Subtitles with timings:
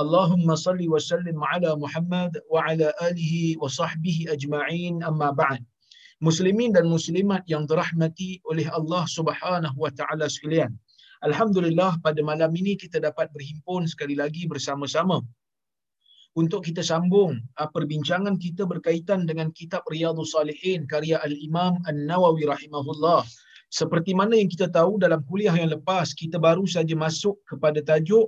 [0.00, 5.04] Allahumma salli wa sallim ala Muhammad wa ala alihi wa sahbihi ajma'in.
[5.04, 5.60] Amma أما
[6.20, 10.72] Muslimin dan Muslimat yang dirahmati oleh Allah Subhanahu wa taala sekalian.
[11.20, 15.20] Alhamdulillah pada malam ini kita dapat berhimpun sekali lagi bersama-sama.
[16.36, 23.24] Untuk kita sambung ah, perbincangan kita berkaitan dengan kitab Riyadhus Salihin karya Al-Imam An-Nawawi rahimahullah.
[23.70, 28.26] Seperti mana yang kita tahu dalam kuliah yang lepas kita baru saja masuk kepada tajuk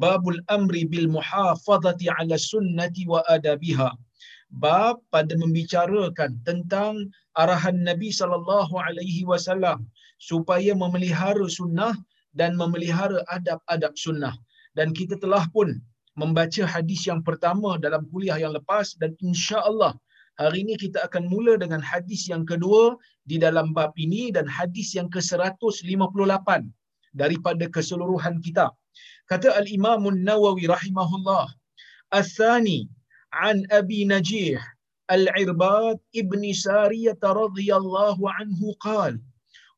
[0.00, 3.92] Babul Amri bil Muhafazati 'ala Sunnati wa Adabiha.
[4.48, 9.84] Bab pada membicarakan tentang arahan Nabi sallallahu alaihi wasallam
[10.16, 11.92] supaya memelihara sunnah
[12.32, 14.32] dan memelihara adab-adab sunnah.
[14.72, 15.76] Dan kita telah pun
[16.16, 19.92] membaca hadis yang pertama dalam kuliah yang lepas dan insya-Allah
[20.41, 22.97] hari ini kita akan mula dengan hadis yang kedua
[23.29, 26.49] di dalam bab ini dan hadis yang ke-158
[27.13, 28.73] daripada keseluruhan kitab.
[29.29, 31.47] Kata Al-Imam An-Nawawi rahimahullah,
[32.11, 32.89] "Ats-tsani
[33.31, 34.59] an Abi Najih
[35.09, 39.21] Al-Irbad ibn Sariyah radhiyallahu anhu qala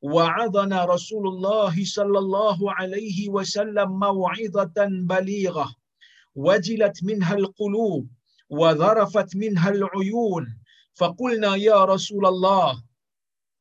[0.06, 4.78] وعظنا رسول الله صلى الله عليه وسلم موعظة
[5.12, 5.68] بليغة
[6.36, 8.04] وجلت منها القلوب
[8.51, 10.59] وذرفت منها العيون.
[10.95, 12.83] فقلنا يا رسول الله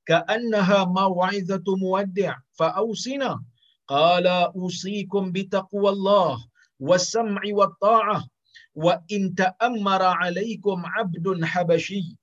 [0.05, 3.43] كأنها موعظة مودع فأوصنا.
[3.87, 6.45] قال أوصيكم بتقوى الله
[6.79, 8.27] والسمع والطاعة
[8.75, 12.17] وإن تأمر عليكم عبد حبشي.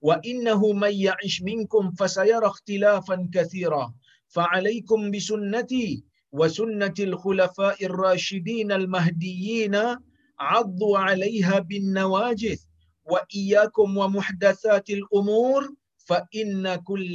[0.00, 3.94] وإنه من يعش منكم فسيرى اختلافا كثيرا.
[4.28, 9.74] فعليكم بسنتي وسنة الخلفاء الراشدين المهديين
[10.60, 12.66] addu 'alaiha bin nawajis
[13.02, 13.90] wa عضوا عليها بالنواجذ وإياكم
[16.02, 17.14] fa inna فإن كل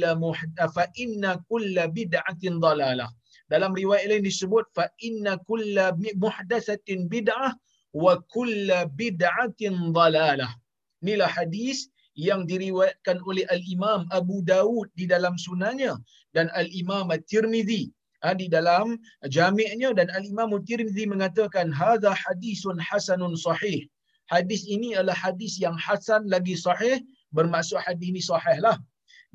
[0.68, 3.08] fa inna كل bid'atin ضلالة
[3.48, 7.56] dalam riwayat lain disebut fa inna kulla muhdatsatin bid'ah
[7.96, 10.52] wa kulla bid'atin dalalah.
[11.00, 15.96] Inilah hadis yang diriwayatkan oleh al-imam Abu Dawud di dalam sunannya
[16.36, 17.88] dan al-imam at-Tirmizi
[18.34, 18.98] di dalam
[19.30, 23.86] jami'nya dan Al-Imam At-Tirmizi mengatakan hadza hadisun hasanun sahih.
[24.28, 27.00] Hadis ini adalah hadis yang hasan lagi sahih,
[27.32, 28.76] bermaksud hadis ini sahih lah.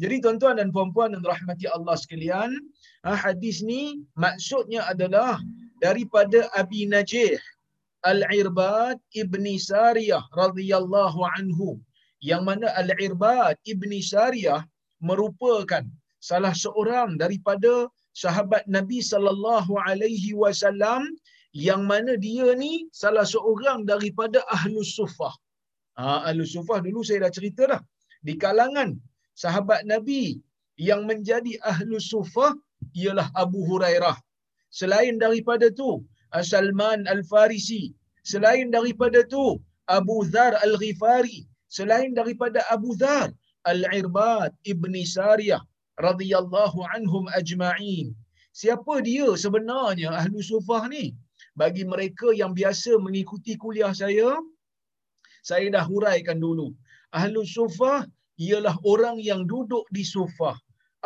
[0.02, 2.50] Jadi tuan-tuan dan puan-puan yang rahmati Allah sekalian,
[3.06, 5.38] hadis ni maksudnya adalah
[5.82, 7.38] daripada Abi Najih
[8.04, 11.80] Al-Irbad ibni Sariyah radhiyallahu anhu
[12.20, 14.66] yang mana Al-Irbad ibni Sariyah
[15.00, 15.84] merupakan
[16.20, 17.88] salah seorang daripada
[18.22, 21.02] sahabat Nabi sallallahu alaihi wasallam
[21.68, 25.34] yang mana dia ni salah seorang daripada Ahlus Sufah.
[25.98, 27.82] Ha, Ahlus Sufah dulu saya dah cerita dah.
[28.26, 28.90] Di kalangan
[29.44, 30.42] sahabat Nabi
[30.90, 32.54] yang menjadi Ahlus Sufah
[32.98, 34.18] ialah Abu Hurairah.
[34.74, 36.02] Selain daripada tu,
[36.42, 37.94] Salman Al-Farisi.
[38.26, 39.62] Selain daripada tu,
[39.98, 41.46] Abu Dhar Al-Ghifari.
[41.70, 43.30] Selain daripada Abu Dhar,
[43.70, 45.62] Al-Irbad Ibni Sariyah
[46.08, 48.08] radhiyallahu anhum ajma'in.
[48.62, 51.06] Siapa dia sebenarnya Ahlu Sufah ni?
[51.62, 54.30] Bagi mereka yang biasa mengikuti kuliah saya,
[55.50, 56.68] saya dah huraikan dulu.
[57.20, 58.06] Ahlu Sufah
[58.46, 60.58] ialah orang yang duduk di Sufah.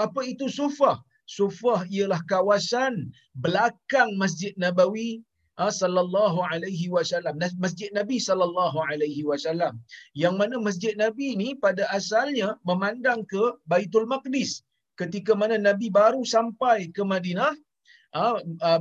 [0.06, 0.98] Apa itu Sufah?
[1.28, 5.24] Sufah ialah kawasan belakang Masjid Nabawi
[5.58, 9.74] sallallahu alaihi wasallam masjid nabi sallallahu alaihi wasallam
[10.14, 14.62] yang mana masjid nabi ni pada asalnya memandang ke baitul maqdis
[15.02, 17.54] ketika mana nabi baru sampai ke madinah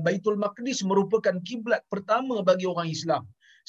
[0.06, 3.22] baitul maqdis merupakan kiblat pertama bagi orang Islam.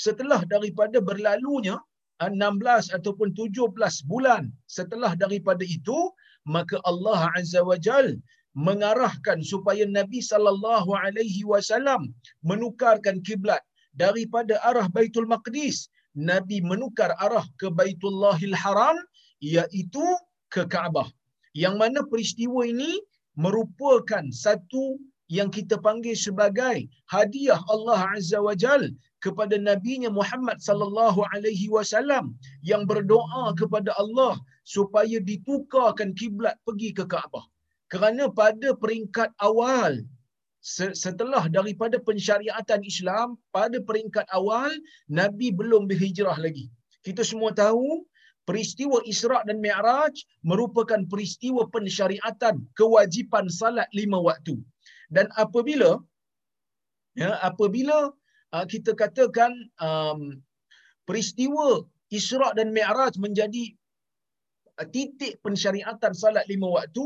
[0.05, 1.75] Setelah daripada berlalunya
[2.21, 3.73] 16 ataupun 17
[4.11, 5.97] bulan setelah daripada itu
[6.55, 8.17] maka Allah azza wajal
[8.67, 12.09] mengarahkan supaya Nabi sallallahu alaihi wasallam
[12.49, 13.61] menukarkan kiblat
[13.93, 15.89] daripada arah Baitul Maqdis.
[16.17, 18.97] Nabi menukar arah ke Baitullahil Haram
[19.37, 20.05] iaitu
[20.49, 21.05] ke Kaabah
[21.63, 22.91] yang mana peristiwa ini
[23.43, 24.85] merupakan satu
[25.35, 26.77] yang kita panggil sebagai
[27.13, 28.83] hadiah Allah Azza wa Jal
[29.25, 32.25] kepada nabinya Muhammad sallallahu alaihi wasallam
[32.71, 34.33] yang berdoa kepada Allah
[34.75, 37.45] supaya ditukarkan kiblat pergi ke Kaabah
[37.93, 39.93] kerana pada peringkat awal
[41.03, 43.27] setelah daripada pensyariatan Islam
[43.57, 44.71] pada peringkat awal
[45.19, 46.65] Nabi belum berhijrah lagi.
[47.07, 48.03] Kita semua tahu
[48.47, 50.15] peristiwa Isra' dan Mi'raj
[50.49, 54.55] merupakan peristiwa pensyariatan kewajipan salat lima waktu.
[55.15, 55.99] Dan apabila
[57.21, 57.97] ya apabila
[58.55, 59.51] uh, kita katakan
[59.83, 60.39] um,
[61.09, 61.83] peristiwa
[62.19, 63.63] Isra' dan Mi'raj menjadi
[64.79, 67.05] uh, titik pensyariatan salat lima waktu,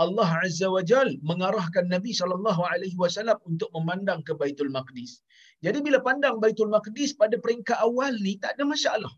[0.00, 5.20] Allah Azza wa Jal mengarahkan Nabi sallallahu alaihi wasallam untuk memandang ke Baitul Maqdis.
[5.60, 9.12] Jadi bila pandang Baitul Maqdis pada peringkat awal ni tak ada masalah.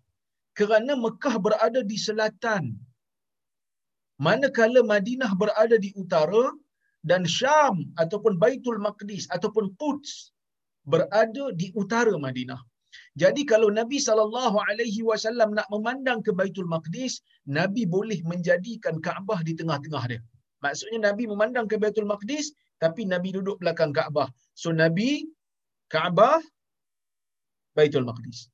[0.58, 2.64] Kerana Mekah berada di selatan.
[4.26, 6.44] Manakala Madinah berada di utara
[7.10, 10.30] dan Syam ataupun Baitul Maqdis ataupun Quds
[10.92, 12.60] berada di utara Madinah.
[13.22, 17.24] Jadi kalau Nabi sallallahu alaihi wasallam nak memandang ke Baitul Maqdis,
[17.58, 20.20] Nabi boleh menjadikan Kaabah di tengah-tengah dia.
[20.64, 24.28] Maksudnya Nabi memandang ke Baitul Maqdis tapi Nabi duduk belakang Kaabah.
[24.54, 25.26] So Nabi
[25.92, 26.38] Kaabah
[27.76, 28.52] Baitul Maqdis.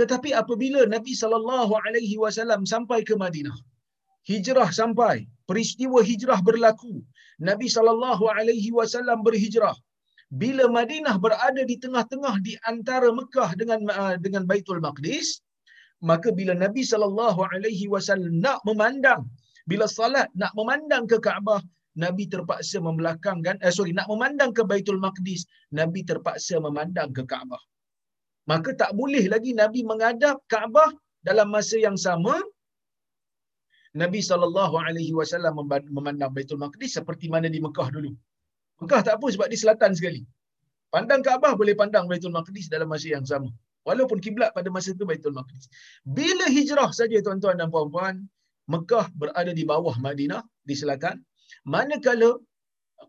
[0.00, 3.56] Tetapi apabila Nabi sallallahu alaihi wasallam sampai ke Madinah,
[4.30, 5.16] hijrah sampai,
[5.48, 6.94] peristiwa hijrah berlaku.
[7.48, 9.76] Nabi sallallahu alaihi wasallam berhijrah.
[10.40, 15.28] Bila Madinah berada di tengah-tengah di antara Mekah dengan uh, dengan Baitul Maqdis,
[16.10, 19.22] maka bila Nabi sallallahu alaihi wasallam nak memandang
[19.70, 21.60] bila salat nak memandang ke Kaabah,
[21.98, 25.42] Nabi terpaksa membelakangkan eh sorry nak memandang ke Baitul Maqdis,
[25.74, 27.58] Nabi terpaksa memandang ke Kaabah.
[28.50, 30.90] Maka tak boleh lagi Nabi menghadap Kaabah
[31.28, 32.34] dalam masa yang sama
[33.96, 34.20] Nabi
[35.18, 35.54] wasallam
[35.96, 38.12] memandang Baitul Maqdis seperti mana di Mekah dulu.
[38.84, 40.22] Mekah tak apa sebab di selatan sekali.
[40.94, 43.48] Pandang Kaabah boleh pandang Baitul Maqdis dalam masa yang sama.
[43.88, 45.64] Walaupun kiblat pada masa itu Baitul Maqdis.
[46.18, 48.14] Bila hijrah saja tuan-tuan dan puan-puan,
[48.68, 51.16] Mekah berada di bawah Madinah di selatan,
[51.64, 52.30] manakala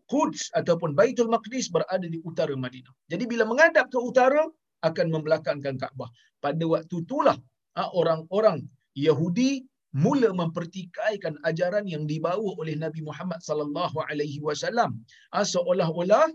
[0.08, 2.94] Quds ataupun Baitul Maqdis berada di utara Madinah.
[3.12, 4.42] Jadi bila menghadap ke utara
[4.84, 6.10] akan membelakangkan Kaabah.
[6.44, 7.36] Pada waktu itulah
[7.74, 8.62] ha, orang-orang
[8.94, 9.66] Yahudi
[10.04, 15.00] mula mempertikaikan ajaran yang dibawa oleh Nabi Muhammad sallallahu alaihi wasallam
[15.32, 16.28] ha, seolah-olah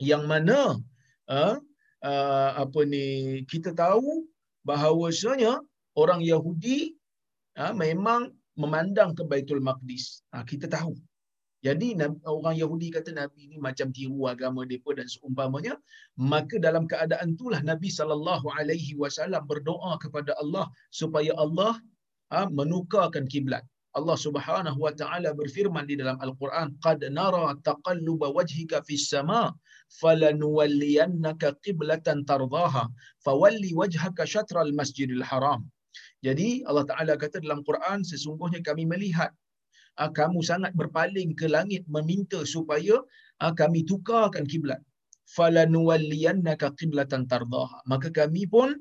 [0.00, 0.80] yang mana
[1.28, 1.56] uh,
[2.62, 3.04] apa ni
[3.52, 4.24] kita tahu
[4.64, 5.60] bahawasanya
[5.96, 6.96] orang Yahudi
[7.56, 10.24] ha, memang memandang ke Baitul Maqdis.
[10.32, 10.92] Ha, kita tahu.
[11.66, 11.88] Jadi
[12.24, 15.74] orang Yahudi kata Nabi ini macam tiru agama mereka dan seumpamanya,
[16.32, 20.66] maka dalam keadaan itulah Nabi sallallahu alaihi wasallam berdoa kepada Allah
[21.00, 21.76] supaya Allah
[22.32, 23.64] ha, menukarkan kiblat.
[23.98, 29.42] Allah Subhanahu wa taala berfirman di dalam Al-Quran, "Qad nara taqalluba wajhika fis sama,
[30.00, 32.84] falanuwalliyannaka qiblatan tardaha,
[33.26, 35.66] fawalli wajhaka syatral Masjidil Haram."
[36.26, 39.32] Jadi Allah Taala kata dalam Quran sesungguhnya kami melihat
[39.98, 43.02] ah, kamu sangat berpaling ke langit meminta supaya
[43.42, 44.80] ah, kami tukarkan kiblat.
[45.30, 47.78] Falanuwalliyannaka qiblatan tardaha.
[47.86, 48.74] Maka kami pun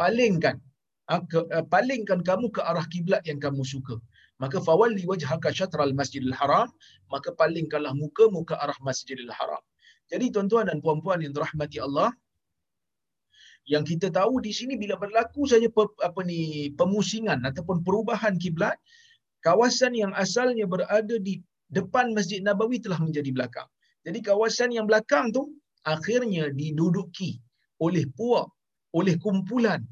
[0.00, 0.56] palingkan
[1.12, 1.22] ah,
[1.70, 3.98] palingkan kamu ke arah kiblat yang kamu suka.
[4.42, 6.68] Maka fawalli wajhaka syatral Masjidil Haram,
[7.08, 9.62] maka palingkanlah mukamu ke arah Masjidil Haram.
[10.12, 12.12] Jadi tuan-tuan dan puan-puan yang dirahmati Allah,
[13.66, 15.66] yang kita tahu di sini bila berlaku saja
[16.08, 18.78] apa ni pemusingan ataupun perubahan kiblat
[19.46, 21.34] kawasan yang asalnya berada di
[21.70, 23.68] depan Masjid Nabawi telah menjadi belakang.
[24.06, 25.42] Jadi kawasan yang belakang tu
[25.94, 27.38] akhirnya diduduki
[27.86, 28.50] oleh puak,
[28.98, 29.82] oleh kumpulan.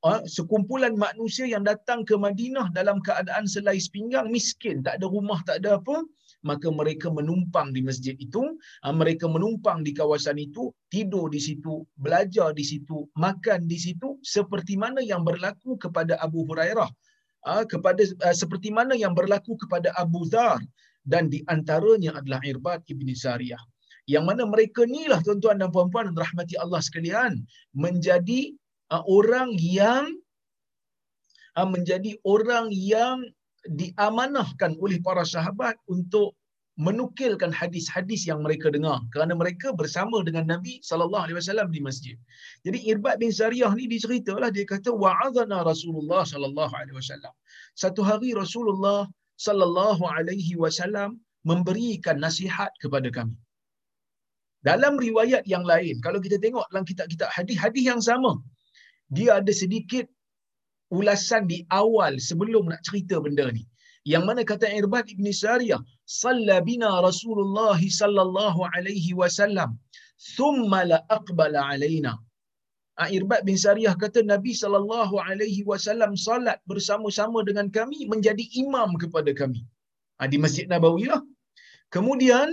[0.00, 5.44] Uh, sekumpulan manusia yang datang ke Madinah dalam keadaan selai sepinggang miskin, tak ada rumah,
[5.44, 6.00] tak ada apa,
[6.40, 8.40] maka mereka menumpang di masjid itu,
[8.80, 14.16] uh, mereka menumpang di kawasan itu, tidur di situ, belajar di situ, makan di situ
[14.24, 16.88] seperti mana yang berlaku kepada Abu Hurairah,
[17.46, 20.60] uh, kepada uh, seperti mana yang berlaku kepada Abu Dhar
[21.06, 23.60] dan di antaranya adalah Irbad ibni Sariyah.
[24.08, 27.44] Yang mana mereka ni lah tuan-tuan dan puan-puan dan rahmati Allah sekalian
[27.76, 28.50] menjadi
[28.90, 30.08] uh, orang yang
[31.60, 33.20] menjadi orang yang
[33.68, 36.39] diamanahkan oleh para sahabat untuk
[36.86, 42.16] menukilkan hadis-hadis yang mereka dengar kerana mereka bersama dengan Nabi sallallahu alaihi wasallam di masjid.
[42.66, 47.34] Jadi Irbad bin Sariyah ni diceritalah dia kata wa'adhana Rasulullah sallallahu alaihi wasallam.
[47.82, 49.00] Satu hari Rasulullah
[49.46, 51.20] sallallahu alaihi wasallam
[51.50, 53.36] memberikan nasihat kepada kami.
[54.68, 58.32] Dalam riwayat yang lain, kalau kita tengok dalam kitab-kitab hadis, hadis yang sama,
[59.16, 60.04] dia ada sedikit
[60.98, 63.64] ulasan di awal sebelum nak cerita benda ni.
[64.12, 65.80] Yang mana kata Irbad ibn Sariyah,
[66.22, 69.76] "Salla bina Rasulullah sallallahu alaihi wasallam,
[70.36, 72.12] thumma la aqbala alaina."
[72.98, 78.96] Ha, Irbad bin Sariyah kata Nabi sallallahu alaihi wasallam salat bersama-sama dengan kami menjadi imam
[79.02, 79.60] kepada kami.
[80.20, 81.22] Ha, di Masjid Nabawi lah.
[81.94, 82.48] Kemudian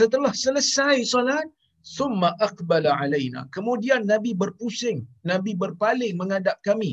[0.00, 1.46] setelah selesai salat,
[1.86, 4.98] summa aqbala alaina kemudian nabi berpusing
[5.30, 6.90] nabi berpaling menghadap kami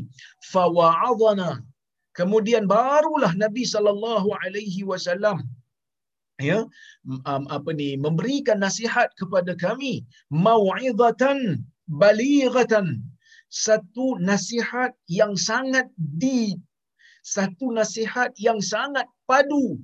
[0.53, 1.65] fawa'adhana
[2.19, 5.39] kemudian barulah nabi sallallahu alaihi wasallam
[6.49, 6.59] ya
[7.31, 9.93] um, apa ni memberikan nasihat kepada kami
[10.45, 11.39] mau'izatan
[12.03, 12.87] balighatan.
[13.53, 15.85] Satu nasihat yang sangat
[16.23, 16.57] deep
[17.23, 19.77] satu nasihat yang sangat padu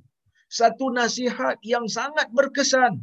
[0.58, 2.94] satu nasihat yang sangat berkesan.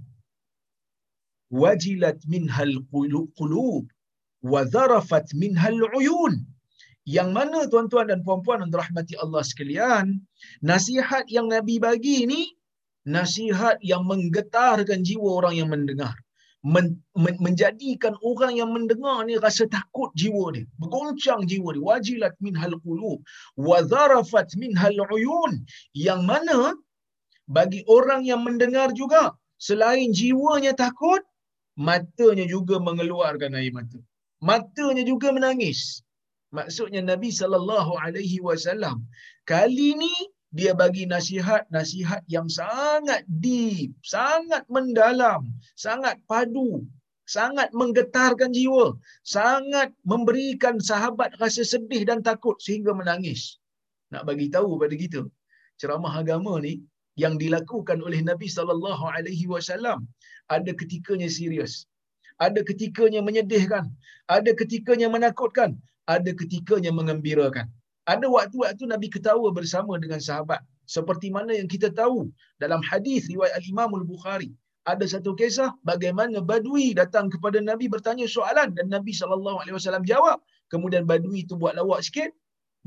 [1.47, 3.87] Wajilat minhal qulub
[4.51, 6.43] wa zarafat minhal uyun
[7.07, 10.19] yang mana tuan-tuan dan puan-puan yang dirahmati Allah sekalian
[10.59, 12.41] nasihat yang nabi bagi ini
[13.07, 16.13] nasihat yang menggetarkan jiwa orang yang mendengar.
[16.67, 20.67] Men, men, menjadikan orang yang mendengar ni rasa takut jiwa dia.
[20.75, 21.83] Bergoncang jiwa dia.
[21.89, 23.23] Wajilat minhal qulub
[23.55, 25.63] wa zarafat minhal uyun.
[25.95, 26.75] Yang mana
[27.47, 31.23] bagi orang yang mendengar juga selain jiwanya takut
[31.79, 34.03] matanya juga mengeluarkan air mata.
[34.43, 36.03] Matanya juga menangis
[36.57, 39.03] maksudnya Nabi sallallahu alaihi wasallam
[39.51, 40.13] kali ni
[40.57, 46.87] dia bagi nasihat-nasihat yang sangat deep, sangat mendalam, sangat padu,
[47.27, 48.95] sangat menggetarkan jiwa,
[49.27, 53.59] sangat memberikan sahabat rasa sedih dan takut sehingga menangis.
[54.15, 55.21] Nak bagi tahu pada kita,
[55.75, 56.79] ceramah agama ni
[57.19, 60.07] yang dilakukan oleh Nabi sallallahu alaihi wasallam
[60.55, 61.73] ada ketikanya serius.
[62.45, 63.85] Ada ketikanya menyedihkan,
[64.29, 65.73] ada ketikanya menakutkan,
[66.07, 67.67] ada ketikanya mengembirakan.
[68.07, 70.63] Ada waktu-waktu Nabi ketawa bersama dengan sahabat.
[70.87, 72.31] Seperti mana yang kita tahu
[72.63, 74.55] dalam hadis riwayat Al-Imam Al-Bukhari.
[74.87, 80.39] Ada satu kisah bagaimana Badui datang kepada Nabi bertanya soalan dan Nabi SAW jawab.
[80.71, 82.31] Kemudian Badui itu buat lawak sikit.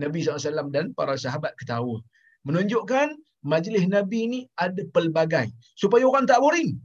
[0.00, 2.00] Nabi SAW dan para sahabat ketawa.
[2.48, 5.52] Menunjukkan majlis Nabi ini ada pelbagai.
[5.76, 6.80] Supaya orang tak boring.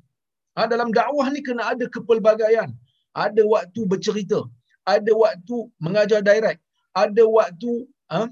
[0.59, 2.75] Ha, dalam dakwah ni kena ada kepelbagaian.
[3.15, 4.43] Ada waktu bercerita.
[4.85, 6.61] Ada waktu mengajar direct.
[6.93, 8.29] Ada waktu ha?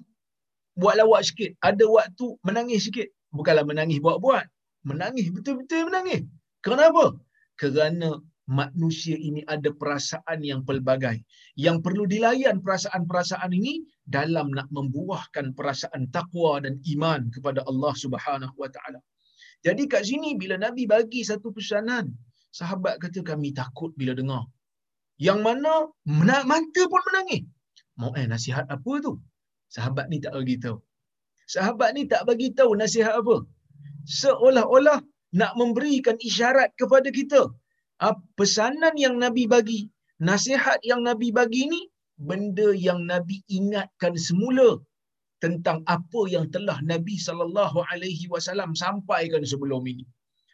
[0.77, 1.53] buat lawak sikit.
[1.62, 3.10] Ada waktu menangis sikit.
[3.33, 4.45] Bukanlah menangis buat-buat.
[4.86, 6.22] Menangis, betul-betul menangis.
[6.62, 7.17] Kenapa?
[7.57, 11.24] Kerana manusia ini ada perasaan yang pelbagai.
[11.55, 18.55] Yang perlu dilayan perasaan-perasaan ini dalam nak membuahkan perasaan takwa dan iman kepada Allah Subhanahu
[18.60, 19.00] Wa Taala.
[19.63, 22.12] Jadi kat sini bila Nabi bagi satu pesanan,
[22.51, 24.43] sahabat kata kami takut bila dengar.
[25.17, 25.74] Yang mana
[26.51, 27.43] mata pun menangis.
[28.00, 29.13] Mau eh nasihat apa tu?
[29.70, 30.77] Sahabat ni tak bagi tahu.
[31.53, 33.46] Sahabat ni tak bagi tahu nasihat apa.
[34.20, 35.00] Seolah-olah
[35.39, 37.41] nak memberikan isyarat kepada kita.
[38.01, 39.82] Ah, pesanan yang Nabi bagi,
[40.20, 41.82] nasihat yang Nabi bagi ni,
[42.17, 44.82] benda yang Nabi ingatkan semula
[45.43, 50.05] tentang apa yang telah Nabi sallallahu alaihi wasallam sampaikan sebelum ini.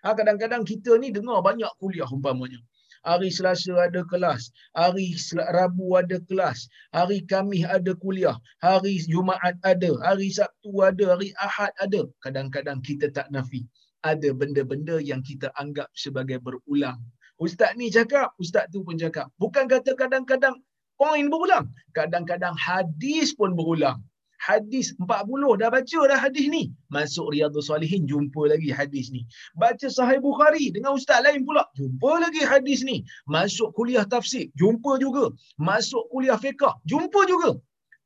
[0.04, 2.60] Ha, kadang-kadang kita ni dengar banyak kuliah umpamanya.
[3.08, 5.15] Hari Selasa ada kelas, hari
[5.56, 11.72] Rabu ada kelas, hari Khamis ada kuliah, hari Jumaat ada, hari Sabtu ada, hari Ahad
[11.79, 12.03] ada.
[12.24, 13.63] Kadang-kadang kita tak nafi.
[14.03, 17.00] Ada benda-benda yang kita anggap sebagai berulang.
[17.39, 19.32] Ustaz ni cakap, ustaz tu pun cakap.
[19.39, 20.60] Bukan kata kadang-kadang
[21.00, 21.72] poin berulang.
[21.96, 24.03] Kadang-kadang hadis pun berulang
[24.39, 26.63] hadis 40 dah baca dah hadis ni.
[26.96, 29.22] Masuk Riyadhus Salihin jumpa lagi hadis ni.
[29.60, 33.03] Baca Sahih Bukhari dengan ustaz lain pula, jumpa lagi hadis ni.
[33.27, 35.29] Masuk kuliah tafsir, jumpa juga.
[35.60, 37.60] Masuk kuliah fiqh, jumpa juga.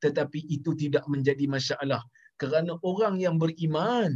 [0.03, 2.01] Tetapi itu tidak menjadi masalah
[2.41, 4.11] kerana orang yang beriman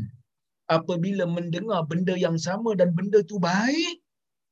[0.68, 4.04] apabila mendengar benda yang sama dan benda tu baik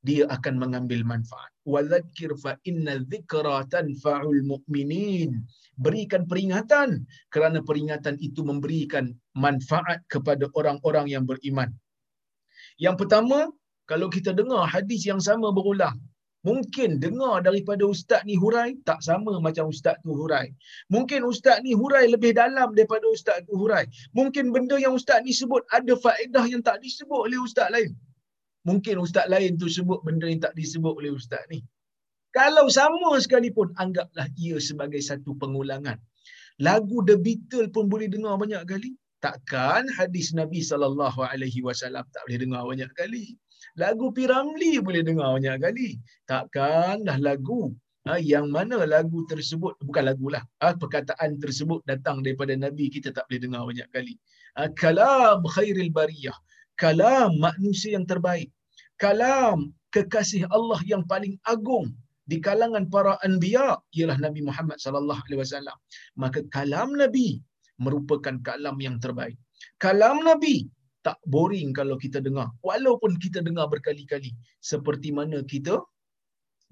[0.06, 1.50] dia akan mengambil manfaat.
[1.66, 5.42] Wadzakir fa inna dzikra tanfa'ul mu'minin.
[5.82, 11.74] Berikan peringatan kerana peringatan itu memberikan manfaat kepada orang-orang yang beriman.
[12.78, 13.50] Yang pertama,
[13.90, 15.98] kalau kita dengar hadis yang sama berulang,
[16.46, 20.54] mungkin dengar daripada ustaz ni hurai tak sama macam ustaz tu hurai.
[20.94, 23.90] Mungkin ustaz ni hurai lebih dalam daripada ustaz tu hurai.
[24.14, 27.98] Mungkin benda yang ustaz ni sebut ada faedah yang tak disebut oleh ustaz lain
[28.68, 31.62] mungkin ustaz lain tu sebut benda yang tak disebut oleh ustaz ni.
[32.36, 35.96] Kalau sama sekalipun, anggaplah ia sebagai satu pengulangan.
[36.60, 38.92] Lagu The Beatles pun boleh dengar banyak kali.
[39.24, 43.26] Takkan hadis Nabi sallallahu alaihi wasallam tak boleh dengar banyak kali.
[43.80, 45.90] Lagu Piramli boleh dengar banyak kali.
[46.28, 47.72] Takkanlah lagu
[48.04, 50.44] ha, yang mana lagu tersebut bukan lagulah.
[50.60, 54.14] Ha, perkataan tersebut datang daripada Nabi kita tak boleh dengar banyak kali.
[54.60, 56.36] Ha, kalam khairil bariyah.
[56.76, 58.52] Kalam manusia yang terbaik
[59.04, 61.88] kalam kekasih Allah yang paling agung
[62.32, 65.78] di kalangan para anbiya ialah Nabi Muhammad sallallahu alaihi wasallam.
[66.22, 67.28] Maka kalam Nabi
[67.86, 69.38] merupakan kalam yang terbaik.
[69.84, 70.56] Kalam Nabi
[71.06, 75.78] tak boring kalau kita dengar walaupun kita dengar berkali-kali seperti mana kita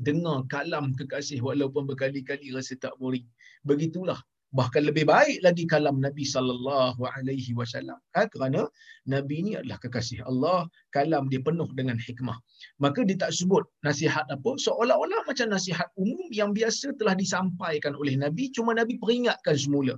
[0.01, 3.27] dengar kalam kekasih walaupun berkali-kali rasa tak boring.
[3.69, 4.19] Begitulah
[4.57, 7.97] bahkan lebih baik lagi kalam Nabi sallallahu alaihi wasallam.
[8.15, 8.69] Ha, kerana
[9.13, 12.37] Nabi ini adalah kekasih Allah kalam dia penuh dengan hikmah.
[12.83, 18.13] Maka dia tak sebut nasihat apa seolah-olah macam nasihat umum yang biasa telah disampaikan oleh
[18.23, 19.97] Nabi cuma Nabi peringatkan semula.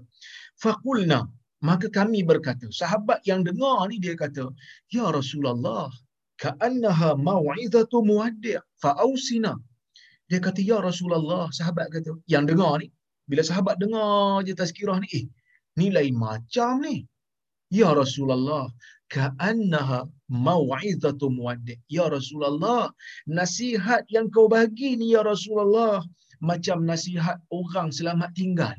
[0.64, 1.28] Faqulna
[1.70, 4.52] maka kami berkata sahabat yang dengar ni dia kata
[4.96, 5.92] ya Rasulullah
[6.44, 9.54] ka'annaha mau'izatu muwaddi' fa'ausina.
[10.30, 12.88] Dia kata ya Rasulullah sahabat kata yang dengar ni
[13.30, 15.26] bila sahabat dengar je tazkirah ni, eh,
[15.80, 17.06] ni lain macam ni.
[17.74, 18.70] Ya Rasulullah,
[19.10, 21.82] ka'annaha maw'izatu muwaddi'.
[21.90, 22.94] Ya Rasulullah,
[23.26, 26.06] nasihat yang kau bagi ni ya Rasulullah
[26.50, 28.78] macam nasihat orang selamat tinggal.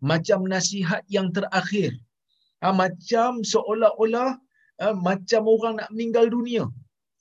[0.00, 1.92] Macam nasihat yang terakhir.
[2.64, 4.40] Ha, macam seolah-olah
[4.80, 6.64] ha, macam orang nak meninggal dunia.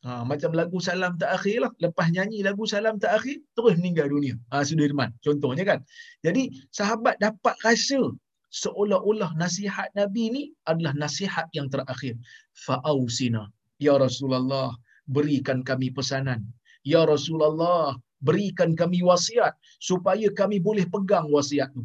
[0.03, 1.71] Ha, macam lagu salam tak akhir lah.
[1.79, 4.35] Lepas nyanyi lagu salam tak akhir, terus meninggal dunia.
[4.51, 5.15] Ha, Sudirman.
[5.23, 5.79] Contohnya kan.
[6.27, 8.11] Jadi sahabat dapat rasa
[8.51, 12.19] seolah-olah nasihat Nabi ni adalah nasihat yang terakhir.
[12.51, 13.47] Fa'ausina.
[13.79, 14.75] Ya Rasulullah,
[15.07, 16.43] berikan kami pesanan.
[16.83, 21.83] Ya Rasulullah, berikan kami wasiat supaya kami boleh pegang wasiat tu.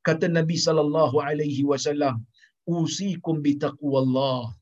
[0.00, 2.24] Kata Nabi sallallahu alaihi wasallam,
[2.64, 4.59] "Usikum bi taqwallah."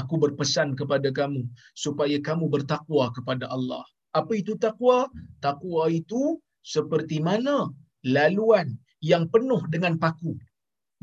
[0.00, 1.42] Aku berpesan kepada kamu
[1.84, 3.84] supaya kamu bertakwa kepada Allah.
[4.12, 5.08] Apa itu takwa?
[5.44, 6.22] Takwa itu
[6.74, 7.56] seperti mana
[8.16, 8.76] laluan
[9.10, 10.32] yang penuh dengan paku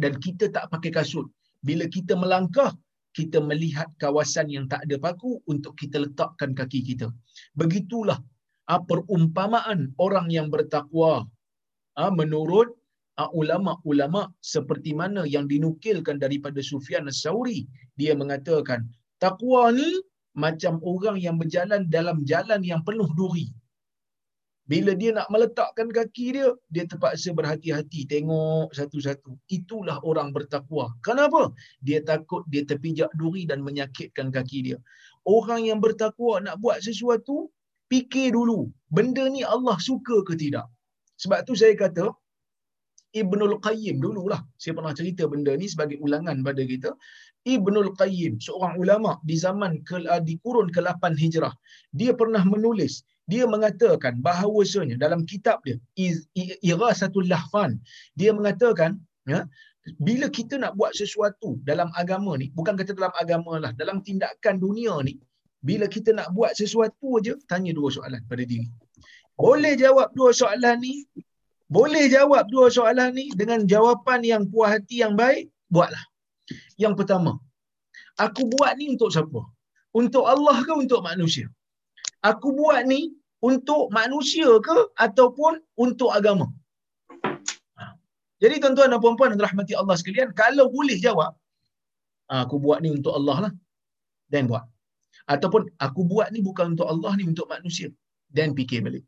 [0.02, 1.28] dan kita tak pakai kasut.
[1.68, 2.72] Bila kita melangkah,
[3.18, 7.08] kita melihat kawasan yang tak ada paku untuk kita letakkan kaki kita.
[7.60, 8.20] Begitulah
[8.72, 11.14] ah, perumpamaan orang yang bertakwa
[12.02, 12.74] ah, menurut
[13.34, 17.70] ulama-ulama seperti mana yang dinukilkan daripada Sufyan As-Sauri?
[17.94, 18.90] Dia mengatakan
[19.22, 20.02] takwa ni
[20.34, 23.54] macam orang yang berjalan dalam jalan yang penuh duri.
[24.64, 29.36] Bila dia nak meletakkan kaki dia dia terpaksa berhati-hati tengok satu-satu.
[29.52, 30.96] Itulah orang bertakwa.
[31.04, 31.52] Kenapa?
[31.84, 34.78] Dia takut dia terpijak duri dan menyakitkan kaki dia.
[35.28, 37.52] Orang yang bertakwa nak buat sesuatu
[37.92, 40.66] fikir dulu benda ni Allah suka ke tidak?
[41.20, 42.16] Sebab tu saya kata
[43.14, 44.42] Ibnul Qayyim dululah.
[44.58, 46.92] Saya pernah cerita benda ni sebagai ulangan pada kita.
[47.46, 51.52] Ibnul Qayyim, seorang ulama di zaman ke, uh, di kurun ke-8 Hijrah,
[51.92, 55.76] dia pernah menulis, dia mengatakan bahawasanya dalam kitab dia
[56.64, 57.84] Irasatul Lahfan,
[58.16, 58.96] dia mengatakan
[59.28, 59.44] ya,
[60.00, 64.56] bila kita nak buat sesuatu dalam agama ni, bukan kata dalam agama lah, dalam tindakan
[64.64, 65.20] dunia ni,
[65.60, 68.72] bila kita nak buat sesuatu aja, tanya dua soalan pada diri.
[69.36, 71.04] Boleh jawab dua soalan ni,
[71.72, 76.04] boleh jawab dua soalan ni dengan jawapan yang puas hati yang baik, buatlah.
[76.76, 77.40] Yang pertama,
[78.20, 79.42] aku buat ni untuk siapa?
[79.94, 81.48] Untuk Allah ke untuk manusia?
[82.26, 86.50] Aku buat ni untuk manusia ke ataupun untuk agama?
[87.78, 87.94] Ha.
[88.42, 91.36] Jadi tuan-tuan dan puan-puan yang rahmati Allah sekalian, kalau boleh jawab,
[92.32, 93.54] ha, aku buat ni untuk Allah lah.
[94.32, 94.66] Dan buat.
[95.30, 97.94] Ataupun aku buat ni bukan untuk Allah ni untuk manusia.
[98.34, 99.06] Dan fikir balik.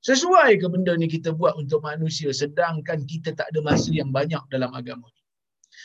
[0.00, 4.40] Sesuai ke benda ni kita buat untuk manusia sedangkan kita tak ada masa yang banyak
[4.48, 5.20] dalam agama ni?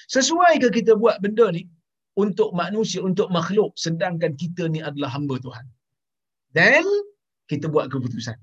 [0.08, 1.68] Sesuai ke kita buat benda ni
[2.16, 5.66] untuk manusia, untuk makhluk sedangkan kita ni adalah hamba Tuhan?
[6.56, 6.88] Dan
[7.52, 8.40] kita buat keputusan.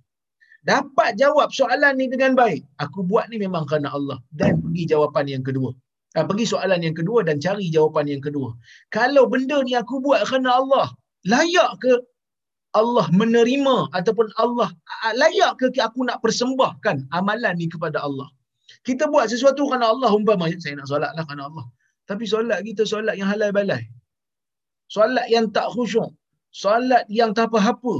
[0.63, 2.63] Dapat jawab soalan ni dengan baik.
[2.79, 4.21] Aku buat ni memang kerana Allah.
[4.31, 5.75] Dan pergi jawapan yang kedua.
[6.15, 8.53] Ha, pergi soalan yang kedua dan cari jawapan yang kedua.
[8.93, 10.87] Kalau benda ni aku buat kerana Allah,
[11.25, 11.93] layak ke
[12.81, 14.69] Allah menerima ataupun Allah
[15.21, 18.29] layak ke aku nak persembahkan amalan ni kepada Allah.
[18.89, 21.67] Kita buat sesuatu kerana Allah umpamanya saya nak solat lah kerana Allah.
[22.11, 23.83] Tapi solat kita solat yang halal balai.
[24.97, 26.11] Solat yang tak khusyuk.
[26.65, 27.95] Solat yang tak apa-apa.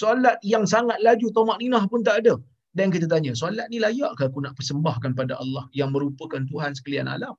[0.00, 2.34] Solat yang sangat laju tomak ninah pun tak ada.
[2.78, 6.74] Dan kita tanya, solat ni layak ke aku nak persembahkan pada Allah yang merupakan Tuhan
[6.78, 7.34] sekalian alam?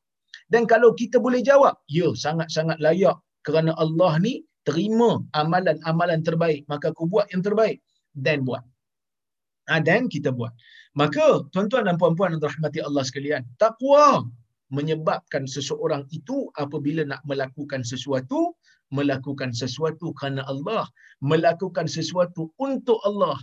[0.54, 3.18] Dan kalau kita boleh jawab, ya sangat-sangat layak
[3.48, 4.34] kerana Allah ni
[4.68, 7.80] terima amalan-amalan terbaik maka aku buat yang terbaik.
[8.16, 8.64] Dan buat.
[9.68, 10.54] Ha, dan kita buat.
[10.96, 14.24] Maka tuan-tuan dan puan-puan yang rahmati Allah sekalian takwa
[14.72, 18.56] menyebabkan seseorang itu apabila nak melakukan sesuatu
[18.94, 20.88] melakukan sesuatu kerana Allah
[21.22, 23.38] melakukan sesuatu untuk Allah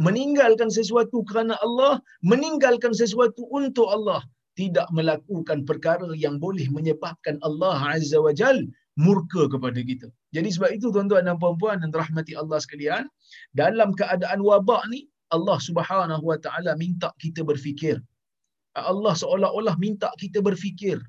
[0.00, 4.24] meninggalkan sesuatu kerana Allah meninggalkan sesuatu untuk Allah
[4.56, 10.08] tidak melakukan perkara yang boleh menyebabkan Allah Azza wa Jal murka kepada kita.
[10.36, 13.08] Jadi sebab itu tuan-tuan dan puan-puan dan rahmati Allah sekalian,
[13.56, 17.96] dalam keadaan wabak ni Allah Subhanahu wa taala minta kita berfikir.
[18.76, 21.00] Allah seolah-olah minta kita berfikir.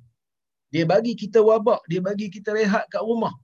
[0.74, 3.36] Dia bagi kita wabak, dia bagi kita rehat kat rumah.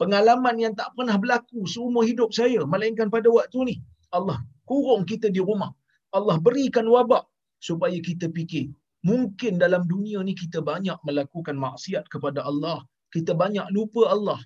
[0.00, 3.76] Pengalaman yang tak pernah berlaku seumur hidup saya, melainkan pada waktu ni.
[4.10, 5.70] Allah kurung kita di rumah.
[6.16, 7.24] Allah berikan wabak
[7.68, 8.72] supaya kita fikir.
[9.02, 12.78] Mungkin dalam dunia ni kita banyak melakukan maksiat kepada Allah.
[13.14, 14.40] Kita banyak lupa Allah.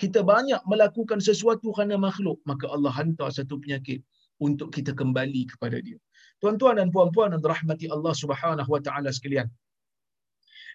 [0.00, 2.38] Kita banyak melakukan sesuatu kerana makhluk.
[2.50, 4.00] Maka Allah hantar satu penyakit
[4.46, 5.98] untuk kita kembali kepada dia.
[6.42, 9.46] Tuan-tuan dan puan-puan dan rahmati Allah subhanahu wa ta'ala sekalian.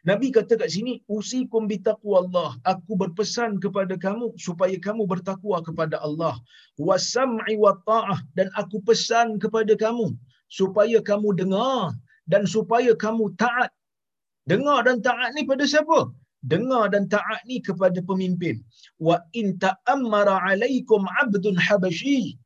[0.05, 2.49] Nabi kata kat sini, usikum bitaqwa Allah.
[2.73, 6.35] Aku berpesan kepada kamu supaya kamu bertakwa kepada Allah.
[6.87, 8.19] Wasam'i wa ta'ah.
[8.37, 10.13] Dan aku pesan kepada kamu
[10.47, 11.91] supaya kamu dengar
[12.31, 13.71] dan supaya kamu taat.
[14.47, 15.99] Dengar dan taat ni pada siapa?
[16.45, 18.61] Dengar dan taat ni kepada pemimpin.
[19.01, 22.37] Wa in ta'ammara alaikum abdun habashi.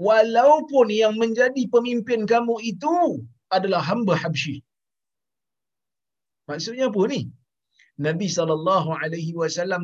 [0.00, 4.64] Walaupun yang menjadi pemimpin kamu itu adalah hamba Habsyi.
[6.48, 7.28] Maksudnya apa ni?
[8.00, 8.48] Nabi saw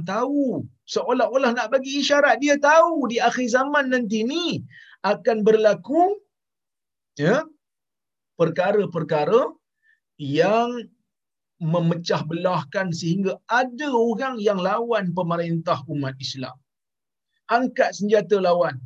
[0.08, 4.64] tahu seolah-olah nak bagi isyarat dia tahu di akhir zaman nanti ni
[5.04, 6.16] akan berlaku
[7.20, 7.44] ya
[8.40, 9.52] perkara-perkara
[10.16, 10.88] yang
[11.58, 16.54] memecah belahkan sehingga ada orang yang lawan pemerintah umat Islam.
[17.50, 18.78] Angkat senjata lawan,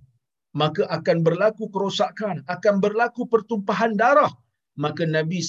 [0.56, 4.32] maka akan berlaku kerosakan, akan berlaku pertumpahan darah.
[4.72, 5.44] Maka Nabi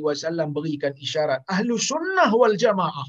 [0.00, 3.04] wasallam berikan isyarat ahlu sunnah wal jamaah.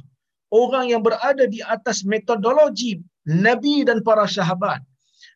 [0.52, 4.84] Orang yang berada di atas metodologi Nabi dan para sahabat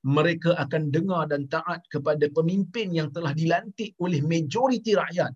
[0.06, 5.34] mereka akan dengar dan taat kepada pemimpin yang telah dilantik oleh majoriti rakyat.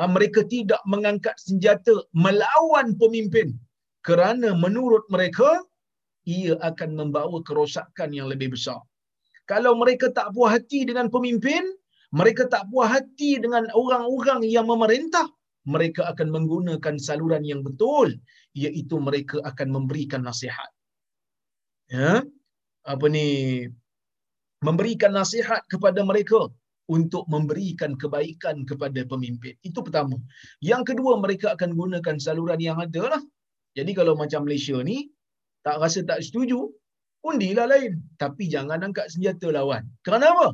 [0.00, 3.52] Ah, mereka tidak mengangkat senjata melawan pemimpin
[4.08, 5.60] kerana menurut mereka
[6.24, 8.80] ia akan membawa kerosakan yang lebih besar.
[9.44, 11.60] Kalau mereka tak puas hati dengan pemimpin,
[12.16, 15.26] mereka tak puas hati dengan orang-orang yang memerintah,
[15.68, 18.08] mereka akan menggunakan saluran yang betul
[18.56, 20.70] iaitu mereka akan memberikan nasihat.
[21.90, 22.24] Ya?
[22.84, 23.26] apa ni
[24.64, 26.48] memberikan nasihat kepada mereka
[26.90, 29.54] untuk memberikan kebaikan kepada pemimpin.
[29.62, 30.18] Itu pertama.
[30.58, 33.22] Yang kedua mereka akan gunakan saluran yang ada lah.
[33.78, 35.06] Jadi kalau macam Malaysia ni
[35.62, 36.66] tak rasa tak setuju,
[37.22, 38.02] undilah lain.
[38.18, 39.86] Tapi jangan angkat senjata lawan.
[40.02, 40.48] Kerana apa?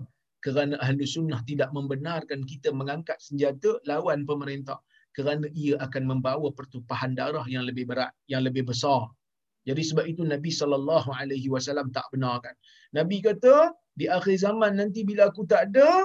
[0.45, 4.77] Kerana ahli sunnah tidak membenarkan kita mengangkat senjata lawan pemerintah.
[5.17, 9.09] Kerana ia akan membawa pertumpahan darah yang lebih berat, yang lebih besar.
[9.67, 10.53] Jadi sebab itu Nabi
[11.51, 12.55] wasallam tak benarkan.
[12.93, 16.05] Nabi kata di akhir zaman nanti bila aku tak ada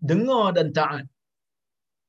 [0.00, 1.04] dengar dan taat.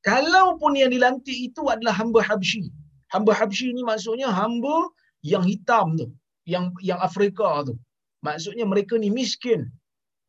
[0.01, 2.73] Kalaupun yang dilantik itu adalah hamba Habsyi.
[3.13, 4.89] Hamba Habsyi ni maksudnya hamba
[5.21, 6.07] yang hitam tu,
[6.49, 7.77] yang yang Afrika tu.
[8.25, 9.69] Maksudnya mereka ni miskin.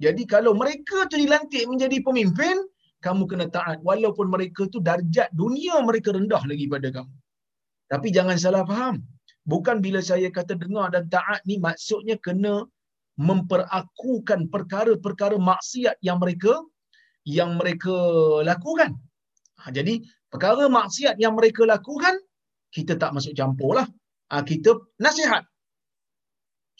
[0.04, 2.56] Jadi kalau mereka tu dilantik menjadi pemimpin,
[3.06, 7.12] kamu kena taat walaupun mereka tu darjat dunia mereka rendah lagi pada kamu.
[7.92, 8.96] Tapi jangan salah faham.
[9.42, 12.64] Bukan bila saya kata dengar dan taat ni maksudnya kena
[13.18, 16.62] memperakukan perkara-perkara maksiat yang mereka
[17.28, 17.94] yang mereka
[18.42, 18.98] lakukan.
[19.62, 22.18] Ha, jadi perkara maksiat yang mereka lakukan
[22.74, 23.86] kita tak masuk campur lah.
[24.32, 25.44] Ha, kita nasihat.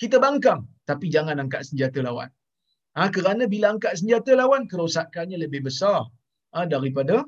[0.00, 0.66] Kita bangkang.
[0.88, 2.30] Tapi jangan angkat senjata lawan.
[2.98, 6.08] Ha, kerana bila angkat senjata lawan, kerosakannya lebih besar
[6.52, 7.22] ha, daripada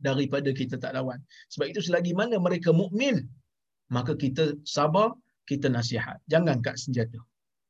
[0.00, 1.20] daripada kita tak lawan.
[1.52, 3.24] Sebab itu selagi mana mereka mukmin
[3.90, 5.14] maka kita sabar,
[5.46, 6.18] kita nasihat.
[6.26, 7.18] Jangan angkat senjata.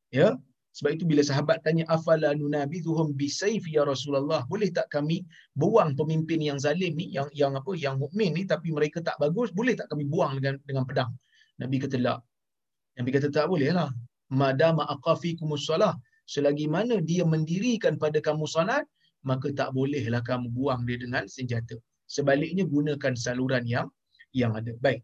[0.08, 0.36] Ya.
[0.76, 5.24] Sebab itu bila sahabat tanya afala nunabidhuhum bisayf ya Rasulullah, boleh tak kami
[5.56, 9.48] buang pemimpin yang zalim ni, yang yang apa, yang mukmin ni tapi mereka tak bagus,
[9.58, 11.10] boleh tak kami buang dengan dengan pedang?
[11.56, 12.14] Nabi kata la.
[13.00, 13.88] Nabi kata tak boleh lah.
[14.28, 15.96] Madama aqafikumus salah,
[16.28, 18.84] selagi mana dia mendirikan pada kamu salat,
[19.24, 21.80] maka tak bolehlah kamu buang dia dengan senjata.
[22.04, 23.88] Sebaliknya gunakan saluran yang
[24.36, 24.76] yang ada.
[24.84, 25.00] Baik.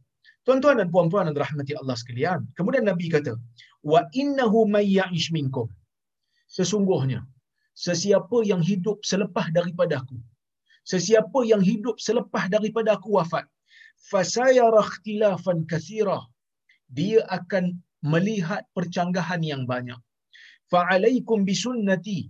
[0.47, 2.41] Tuan-tuan dan puan-puan yang dirahmati Allah sekalian.
[2.59, 3.33] Kemudian Nabi kata,
[3.93, 5.69] "Wa innahu may ya'ish minkum."
[6.57, 7.21] Sesungguhnya
[7.87, 10.19] sesiapa yang hidup selepas daripada aku,
[10.93, 13.47] sesiapa yang hidup selepas daripada aku wafat,
[14.11, 16.21] fasayara ikhtilafan katsira.
[16.99, 17.65] Dia akan
[18.13, 20.01] melihat percanggahan yang banyak.
[20.73, 22.21] Fa'alaikum bisunnati.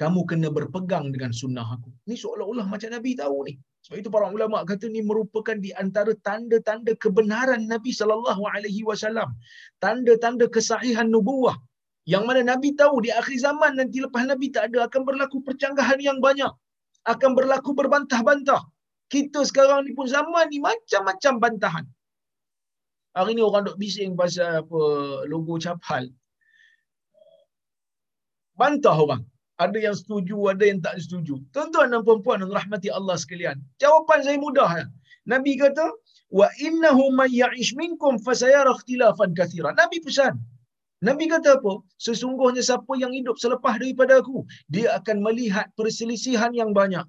[0.00, 1.90] Kamu kena berpegang dengan sunnah aku.
[2.10, 3.54] Ini seolah-olah macam Nabi tahu ni.
[3.84, 9.28] Sebab itu para ulama kata ni merupakan di antara tanda-tanda kebenaran Nabi sallallahu alaihi wasallam.
[9.84, 11.56] Tanda-tanda kesahihan nubuah.
[12.08, 16.00] Yang mana Nabi tahu di akhir zaman nanti lepas Nabi tak ada akan berlaku percanggahan
[16.00, 16.48] yang banyak.
[17.04, 18.64] Akan berlaku berbantah-bantah.
[19.12, 21.84] Kita sekarang ni pun zaman ni macam-macam bantahan.
[23.12, 24.80] Hari ni orang duk bising pasal apa
[25.28, 26.08] logo capal.
[28.56, 29.22] Bantah orang.
[29.62, 31.38] Ada yang setuju, ada yang tak setuju.
[31.54, 33.62] Tuan-tuan dan puan-puan yang rahmati Allah sekalian.
[33.78, 34.66] Jawapan saya mudah.
[34.66, 34.86] Ya.
[35.30, 35.94] Nabi kata,
[36.34, 39.70] wa innahu may ya'ish minkum fasayara ikhtilafan katsira.
[39.78, 40.42] Nabi pesan.
[41.06, 41.84] Nabi kata apa?
[42.02, 47.04] Sesungguhnya siapa yang hidup selepas daripada aku, dia akan melihat perselisihan yang banyak.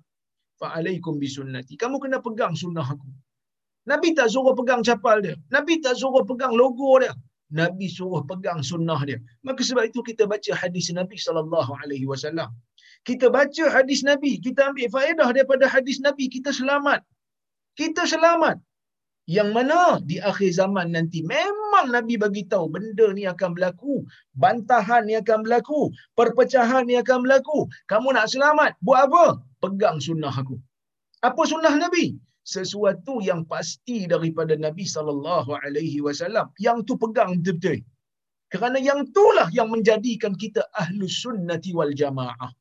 [0.61, 1.73] Fa'alaikum bisunnati.
[1.81, 3.07] Kamu kena pegang sunnah aku.
[3.89, 5.35] Nabi tak suruh pegang capal dia.
[5.49, 7.13] Nabi tak suruh pegang logo dia.
[7.53, 9.21] Nabi suruh pegang sunnah dia.
[9.45, 12.49] Maka sebab itu kita baca hadis Nabi sallallahu alaihi wasallam.
[13.05, 17.05] Kita baca hadis Nabi, kita ambil faedah daripada hadis Nabi, kita selamat.
[17.77, 18.57] Kita selamat.
[19.25, 24.05] Yang mana di akhir zaman nanti memang Nabi bagi tahu benda ni akan berlaku,
[24.37, 27.65] bantahan ni akan berlaku, perpecahan ni akan berlaku.
[27.89, 29.41] Kamu nak selamat, buat apa?
[29.61, 30.61] Pegang sunnah aku.
[31.25, 32.13] Apa sunnah Nabi?
[32.53, 36.47] Sesuatu yang pasti daripada Nabi sallallahu alaihi wasallam.
[36.65, 37.77] Yang tu pegang betul-betul.
[38.53, 42.51] Kerana yang itulah yang menjadikan kita ahlu sunnati wal jamaah.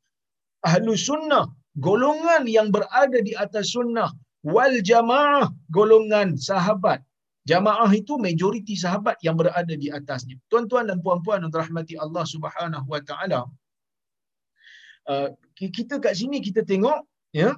[0.69, 1.45] Ahlu sunnah
[1.87, 4.09] golongan yang berada di atas sunnah.
[4.55, 5.45] Wal jamaah
[5.77, 6.99] golongan sahabat.
[7.45, 10.35] Jamaah itu majoriti sahabat yang berada di atasnya.
[10.49, 13.45] Tuan-tuan dan puan-puan yang dirahmati Allah Subhanahu wa taala
[15.11, 17.05] uh, kita kat sini kita tengok
[17.41, 17.53] ya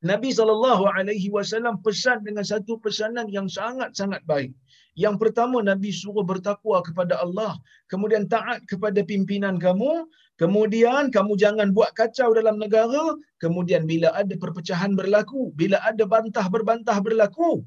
[0.00, 4.52] Nabi sallallahu alaihi wasallam pesan dengan satu pesanan yang sangat-sangat baik.
[4.96, 7.52] Yang pertama Nabi suruh bertakwa kepada Allah,
[7.92, 10.08] kemudian taat kepada pimpinan kamu,
[10.40, 16.48] kemudian kamu jangan buat kacau dalam negara, kemudian bila ada perpecahan berlaku, bila ada bantah
[16.48, 17.60] berbantah berlaku,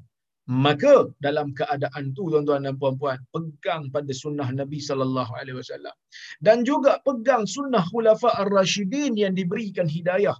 [0.44, 5.96] maka dalam keadaan tu tuan-tuan dan puan-puan pegang pada sunnah Nabi sallallahu alaihi wasallam
[6.44, 10.36] dan juga pegang sunnah khulafa ar-rasyidin yang diberikan hidayah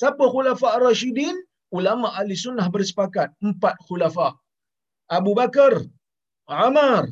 [0.00, 1.36] Siapa khulafa ar-rasyidin?
[1.72, 3.32] Ulama ahli sunnah bersepakat.
[3.40, 4.36] Empat khulafa.
[5.08, 5.72] Abu Bakar,
[6.48, 7.08] Amar,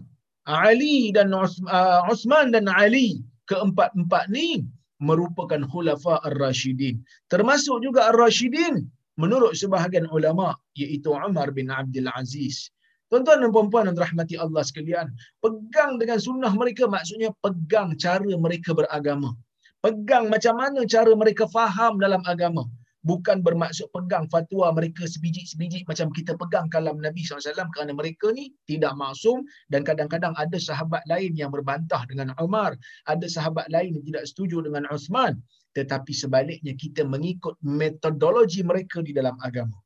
[0.48, 3.20] Ali dan uh, Osman dan Ali.
[3.50, 4.62] Keempat-empat ni
[5.02, 7.00] merupakan khulafa ar-rasyidin.
[7.32, 8.84] Termasuk juga ar-rasyidin
[9.18, 12.70] menurut sebahagian ulama iaitu Umar bin Abdul Aziz.
[13.10, 15.10] Tuan-tuan dan puan-puan yang rahmati Allah sekalian,
[15.42, 19.34] pegang dengan sunnah mereka maksudnya pegang cara mereka beragama.
[19.80, 22.68] Pegang macam mana cara mereka faham dalam agama
[23.00, 28.52] bukan bermaksud pegang fatwa mereka sebiji-sebiji macam kita pegang kalam Nabi SAW kerana mereka ni
[28.68, 29.40] tidak maksum
[29.72, 32.76] dan kadang-kadang ada sahabat lain yang berbantah dengan Umar,
[33.08, 35.40] ada sahabat lain yang tidak setuju dengan Uthman
[35.72, 39.78] tetapi sebaliknya kita mengikut metodologi mereka di dalam agama.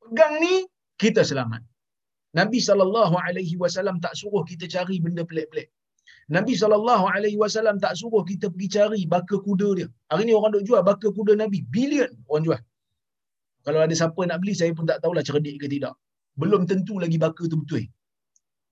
[0.00, 0.64] Pegang ni
[0.96, 1.60] kita selamat.
[2.32, 5.68] Nabi SAW tak suruh kita cari benda pelik-pelik.
[6.28, 9.88] Nabi SAW tak suruh kita pergi cari baka kuda dia.
[10.12, 11.64] Hari ni orang duk jual baka kuda Nabi.
[11.68, 12.60] Bilion orang jual.
[13.64, 15.96] Kalau ada siapa nak beli, saya pun tak tahulah cerdik ke tidak.
[16.40, 17.84] Belum tentu lagi baka tu betul.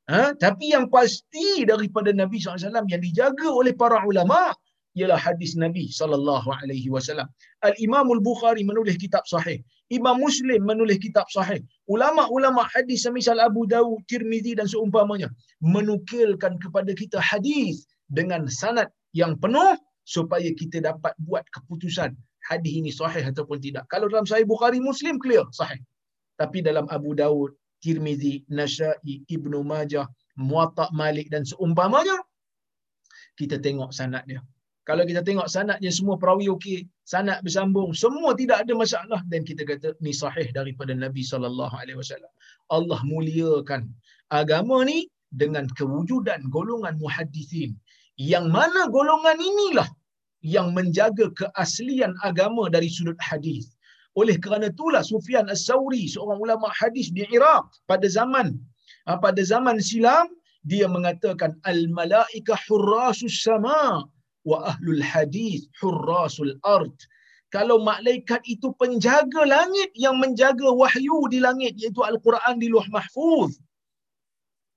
[0.07, 0.33] Ha?
[0.38, 4.55] Tapi yang pasti daripada Nabi SAW yang dijaga oleh para ulama
[4.96, 7.28] ialah hadis Nabi sallallahu alaihi wasallam.
[7.68, 9.61] Al Imam Al Bukhari menulis kitab sahih.
[9.92, 11.61] Imam Muslim menulis kitab sahih.
[11.87, 15.28] Ulama-ulama hadis semisal Abu Dawud, Tirmizi dan seumpamanya
[15.61, 19.76] menukilkan kepada kita hadis dengan sanad yang penuh
[20.09, 22.16] supaya kita dapat buat keputusan
[22.48, 23.85] hadis ini sahih ataupun tidak.
[23.92, 25.78] Kalau dalam Sahih Bukhari Muslim clear sahih.
[26.37, 30.04] Tapi dalam Abu Dawud, Tirmizi, Nasa'i, Ibnu Majah,
[30.37, 32.20] Muwatta Malik dan seumpamanya
[33.37, 34.40] kita tengok sanad dia.
[34.87, 39.66] Kalau kita tengok sanadnya semua perawi okey, sanad bersambung, semua tidak ada masalah dan kita
[39.66, 42.31] kata ni sahih daripada Nabi sallallahu alaihi wasallam.
[42.70, 43.90] Allah muliakan
[44.31, 47.75] agama ni dengan kewujudan golongan muhaddisin
[48.14, 49.90] yang mana golongan inilah
[50.46, 53.75] yang menjaga keaslian agama dari sudut hadis.
[54.14, 58.55] Oleh kerana itulah Sufyan As-Sauri, seorang ulama hadis di Iraq pada zaman
[59.11, 60.31] ah, pada zaman silam
[60.62, 64.07] dia mengatakan al malaika hurrasus sama
[64.46, 66.94] wa ahlul hadis hurrasul ard.
[67.50, 73.59] Kalau malaikat itu penjaga langit yang menjaga wahyu di langit iaitu al-Quran di Luh Mahfuz.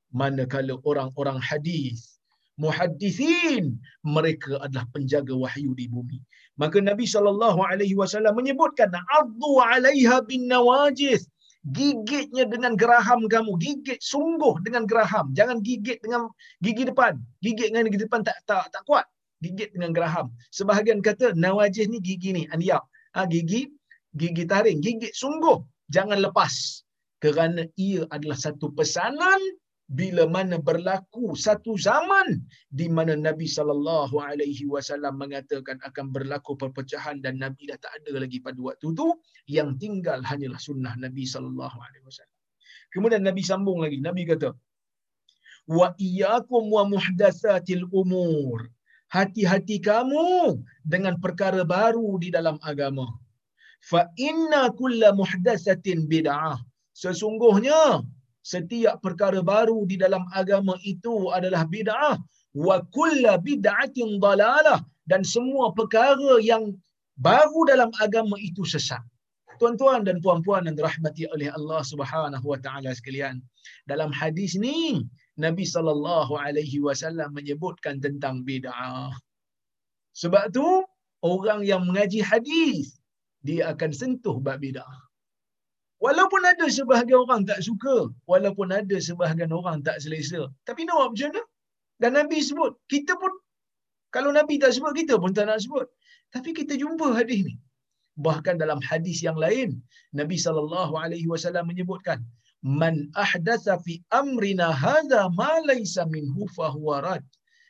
[0.10, 2.18] Manakala orang-orang hadis
[2.62, 6.20] muhaddisin mereka adalah penjaga wahyu di bumi.
[6.62, 8.90] Maka Nabi sallallahu alaihi wasallam menyebutkan
[9.22, 11.30] addu alaiha bin nawajis.
[11.76, 13.60] Gigitnya dengan geraham kamu.
[13.60, 15.36] Gigit sungguh dengan geraham.
[15.36, 16.32] Jangan gigit dengan
[16.64, 17.20] gigi depan.
[17.44, 19.08] Gigit dengan gigi depan tak tak tak kuat
[19.44, 20.28] gigit dengan geraham.
[20.52, 22.84] Sebahagian kata nawajih ni gigi ni, aniyak.
[23.16, 23.72] Ha, gigi,
[24.16, 24.80] gigi taring.
[24.86, 25.58] Gigit sungguh.
[25.90, 26.84] Jangan lepas.
[27.24, 29.42] Kerana ia adalah satu pesanan
[29.90, 32.38] bila mana berlaku satu zaman
[32.70, 38.22] di mana Nabi sallallahu alaihi wasallam mengatakan akan berlaku perpecahan dan Nabi dah tak ada
[38.22, 39.08] lagi pada waktu itu
[39.50, 42.38] yang tinggal hanyalah sunnah Nabi sallallahu alaihi wasallam.
[42.94, 43.98] Kemudian Nabi sambung lagi.
[43.98, 44.54] Nabi kata
[45.70, 48.70] wa iyyakum wa muhdatsatil umur
[49.16, 53.06] hati-hati kamu dengan perkara baru di dalam agama.
[53.90, 56.58] Fa inna kulla muhdatsatin bid'ah.
[56.94, 58.04] Sesungguhnya
[58.44, 62.16] setiap perkara baru di dalam agama itu adalah bid'ah
[62.56, 66.74] wa kullu bid'atin dalalah dan semua perkara yang
[67.20, 69.02] baru dalam agama itu sesat.
[69.60, 73.44] Tuan-tuan dan puan-puan yang dirahmati oleh Allah Subhanahu wa taala sekalian.
[73.92, 75.04] Dalam hadis ni
[75.46, 79.12] Nabi sallallahu alaihi wasallam menyebutkan tentang bid'ah.
[80.22, 80.68] Sebab tu
[81.34, 83.00] orang yang mengaji hadis
[83.48, 84.98] dia akan sentuh bab bid'ah.
[86.04, 87.96] Walaupun ada sebahagian orang tak suka,
[88.32, 91.44] walaupun ada sebahagian orang tak selesa, tapi nak buat macam mana?
[92.00, 93.32] Dan Nabi sebut, kita pun
[94.16, 95.86] kalau Nabi tak sebut, kita pun tak nak sebut.
[96.34, 97.56] Tapi kita jumpa hadis ni.
[98.26, 99.70] Bahkan dalam hadis yang lain,
[100.20, 102.20] Nabi sallallahu alaihi wasallam menyebutkan,
[102.64, 107.26] "Man ahdatha fi amrina hadha ma laysa minhu fa huwa rad."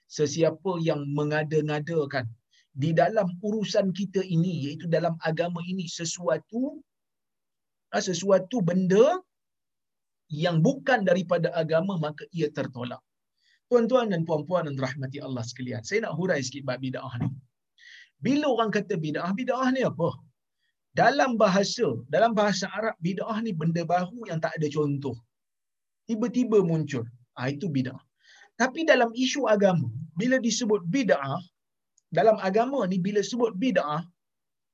[0.10, 2.26] Sesiapa yang mengada-ngadakan
[2.74, 6.82] di dalam urusan kita ini iaitu dalam agama ini sesuatu
[7.94, 9.22] ah, sesuatu benda
[10.30, 13.02] yang bukan daripada agama maka ia tertolak.
[13.70, 15.82] Tuan-tuan dan puan-puan dan rahmati Allah sekalian.
[15.86, 17.30] Saya nak hurai sikit bab bid'ah ni.
[18.26, 20.10] Bila orang kata bid'ah, bid'ah ni apa?
[21.02, 25.16] Dalam bahasa, dalam bahasa Arab, bid'ah ni benda baru yang tak ada contoh.
[26.10, 27.06] Tiba-tiba muncul.
[27.38, 28.02] Ha, itu bid'ah.
[28.62, 29.88] Tapi dalam isu agama,
[30.20, 31.40] bila disebut bid'ah,
[32.18, 34.02] dalam agama ni bila sebut bid'ah,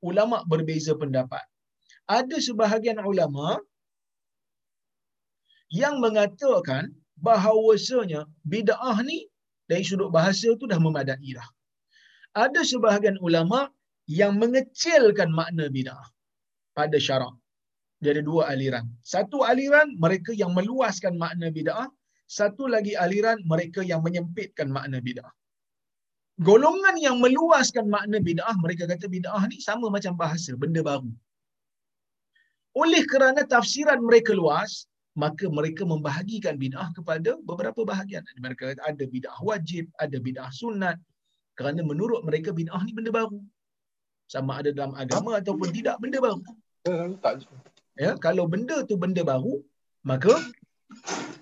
[0.10, 1.46] ulama berbeza pendapat.
[2.18, 3.48] Ada sebahagian ulama
[5.82, 6.84] yang mengatakan
[7.28, 8.22] bahawasanya
[8.54, 9.20] bid'ah ni
[9.70, 11.50] dari sudut bahasa tu dah memadai dah.
[12.46, 13.60] Ada sebahagian ulama
[14.20, 16.15] yang mengecilkan makna bid'ah
[16.78, 17.34] pada syarak.
[18.04, 18.86] Dia ada dua aliran.
[19.14, 21.88] Satu aliran mereka yang meluaskan makna bid'ah,
[22.38, 25.32] satu lagi aliran mereka yang menyempitkan makna bid'ah.
[26.48, 31.12] Golongan yang meluaskan makna bid'ah, mereka kata bid'ah ni sama macam bahasa, benda baru.
[32.76, 34.72] Oleh kerana tafsiran mereka luas,
[35.16, 38.20] maka mereka membahagikan bid'ah kepada beberapa bahagian.
[38.46, 41.00] Mereka kata ada bid'ah wajib, ada bid'ah sunat.
[41.56, 43.40] Kerana menurut mereka bid'ah ni benda baru.
[44.28, 46.44] Sama ada dalam agama ataupun tidak, benda baru.
[47.98, 49.64] Ya, kalau benda tu benda baru,
[50.06, 50.34] maka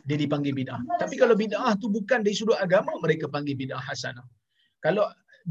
[0.07, 0.79] dia dipanggil bid'ah.
[1.01, 4.23] Tapi kalau bid'ah tu bukan dari sudut agama, mereka panggil bid'ah hasanah.
[4.85, 5.03] Kalau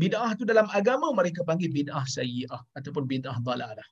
[0.03, 3.89] bid'ah tu dalam agama, mereka panggil bid'ah sayyi'ah ataupun bid'ah dalalah.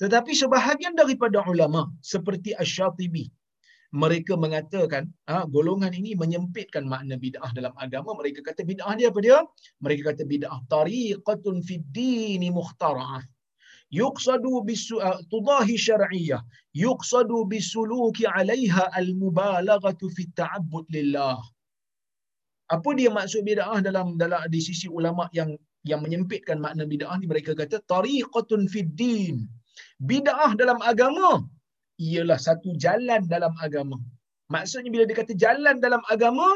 [0.00, 3.28] Tetapi sebahagian daripada ulama seperti Asy-Syatibi
[3.90, 8.14] mereka mengatakan ha, golongan ini menyempitkan makna bid'ah dalam agama.
[8.14, 9.38] Mereka kata bid'ah dia apa dia?
[9.82, 13.22] Mereka kata bid'ah tariqatun fid dini mukhtara'ah.
[13.98, 16.40] Yuqsadu bisu uh, tudahi syar'iyyah.
[16.84, 21.38] Yuqsadu bisuluki 'alaiha al-mubalaghatu fi ta'abbud lillah.
[22.74, 25.50] Apa dia maksud bid'ah dalam dalam di sisi ulama yang
[25.90, 29.36] yang menyempitkan makna bid'ah ni mereka kata tariqatun fid din.
[30.10, 31.30] Bid'ah dalam agama
[32.08, 33.98] ialah satu jalan dalam agama.
[34.54, 36.46] Maksudnya bila dia kata jalan dalam agama,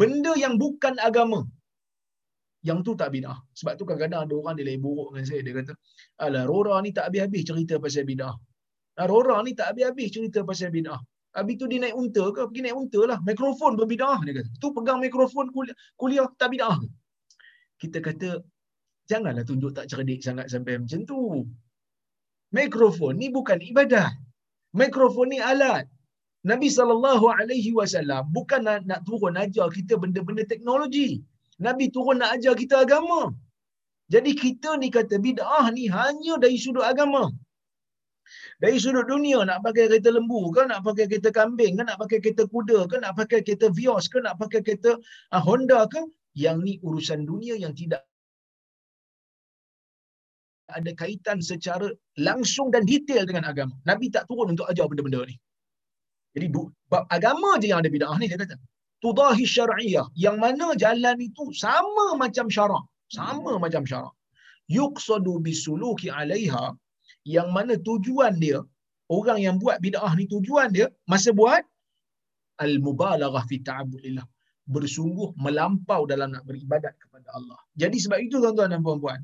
[0.00, 1.40] benda yang bukan agama.
[2.68, 3.38] Yang tu tak bid'ah.
[3.58, 5.40] Sebab tu kadang-kadang ada orang dia lain buruk dengan saya.
[5.46, 5.72] Dia kata,
[6.24, 8.34] alah Rora ni tak habis-habis cerita pasal bid'ah.
[9.00, 11.00] Ah, Rora ni tak habis-habis cerita pasal bid'ah.
[11.32, 12.40] Habis tu dia naik unta ke?
[12.48, 13.18] Pergi naik unta lah.
[13.30, 14.18] Mikrofon pun bid'ah.
[14.26, 16.76] Dia kata, tu pegang mikrofon kuliah, kuliah tak bid'ah?
[17.82, 18.28] Kita kata,
[19.10, 21.18] janganlah tunjuk tak cerdik sangat sampai macam tu.
[22.52, 24.12] Mikrofon ni bukan ibadah.
[24.76, 25.88] Mikrofon ni alat.
[26.44, 26.68] Nabi
[27.78, 31.22] wasallam bukan nak, nak turun ajar kita benda-benda teknologi.
[31.66, 33.20] Nabi turun nak ajar kita agama.
[34.14, 37.22] Jadi kita ni kata bid'ah ni hanya dari sudut agama.
[38.62, 42.18] Dari sudut dunia nak pakai kereta lembu ke, nak pakai kereta kambing ke, nak pakai
[42.24, 44.92] kereta kuda ke, nak pakai kereta Vios ke, nak pakai kereta
[45.34, 46.02] uh, Honda ke,
[46.44, 48.02] yang ni urusan dunia yang tidak
[50.72, 53.76] ada kaitan secara langsung dan detail dengan agama.
[53.84, 55.36] Nabi tak turun untuk ajar benda-benda ni.
[56.32, 56.46] Jadi
[56.88, 58.56] bab agama je yang ada bid'ah ni dia kata.
[59.04, 60.06] Tudahi syar'iyah.
[60.24, 62.84] Yang mana jalan itu sama macam syarak,
[63.18, 64.14] sama macam syarak.
[64.78, 66.64] Yuqsadu bisuluki 'alaiha.
[67.36, 68.58] Yang mana tujuan dia
[69.16, 71.62] orang yang buat bid'ah ni tujuan dia masa buat?
[72.66, 74.26] Al-mubalaghah fi ta'abbudillah.
[74.74, 77.58] Bersungguh melampau dalam nak beribadat kepada Allah.
[77.74, 79.20] Jadi sebab itu tuan-tuan dan puan-puan,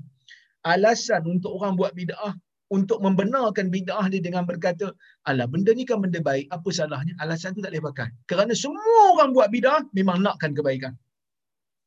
[0.66, 2.34] alasan untuk orang buat bid'ah
[2.76, 4.86] untuk membenarkan bid'ah dia dengan berkata,
[5.28, 7.14] alah benda ni kan benda baik, apa salahnya?
[7.24, 8.08] Alasan tu tak boleh pakai.
[8.30, 10.92] Kerana semua orang buat bid'ah memang nakkan kebaikan.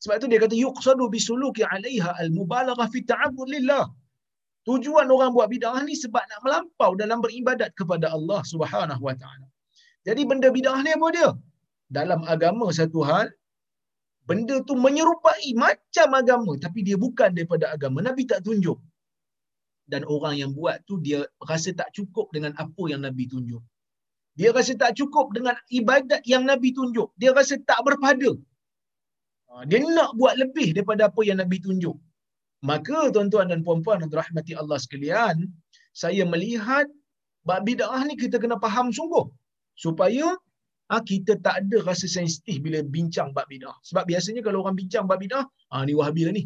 [0.01, 3.85] Sebab tu dia kata yuqsadu bisuluki 'alaiha al-mubalaghah fi ta'abbud lillah.
[4.69, 9.45] Tujuan orang buat bid'ah ni sebab nak melampau dalam beribadat kepada Allah Subhanahu wa taala.
[10.07, 11.29] Jadi benda bid'ah ni apa dia?
[11.97, 13.29] Dalam agama satu hal,
[14.29, 18.77] benda tu menyerupai macam agama tapi dia bukan daripada agama nabi tak tunjuk
[19.91, 21.19] dan orang yang buat tu dia
[21.51, 23.61] rasa tak cukup dengan apa yang nabi tunjuk
[24.39, 27.09] Dia rasa tak cukup dengan ibadat yang Nabi tunjuk.
[27.19, 28.31] Dia rasa tak berpada.
[29.51, 31.97] Ha, dia nak buat lebih daripada apa yang Nabi tunjuk.
[32.69, 35.35] Maka tuan-tuan dan puan-puan dan rahmati Allah sekalian,
[35.91, 36.87] saya melihat
[37.43, 39.25] bab bid'ah ni kita kena faham sungguh
[39.83, 40.25] supaya
[40.87, 43.75] ha, kita tak ada rasa sensitif bila bincang bab bid'ah.
[43.89, 45.43] Sebab biasanya kalau orang bincang bab bid'ah,
[45.75, 46.45] ah ni wahabi lah ni.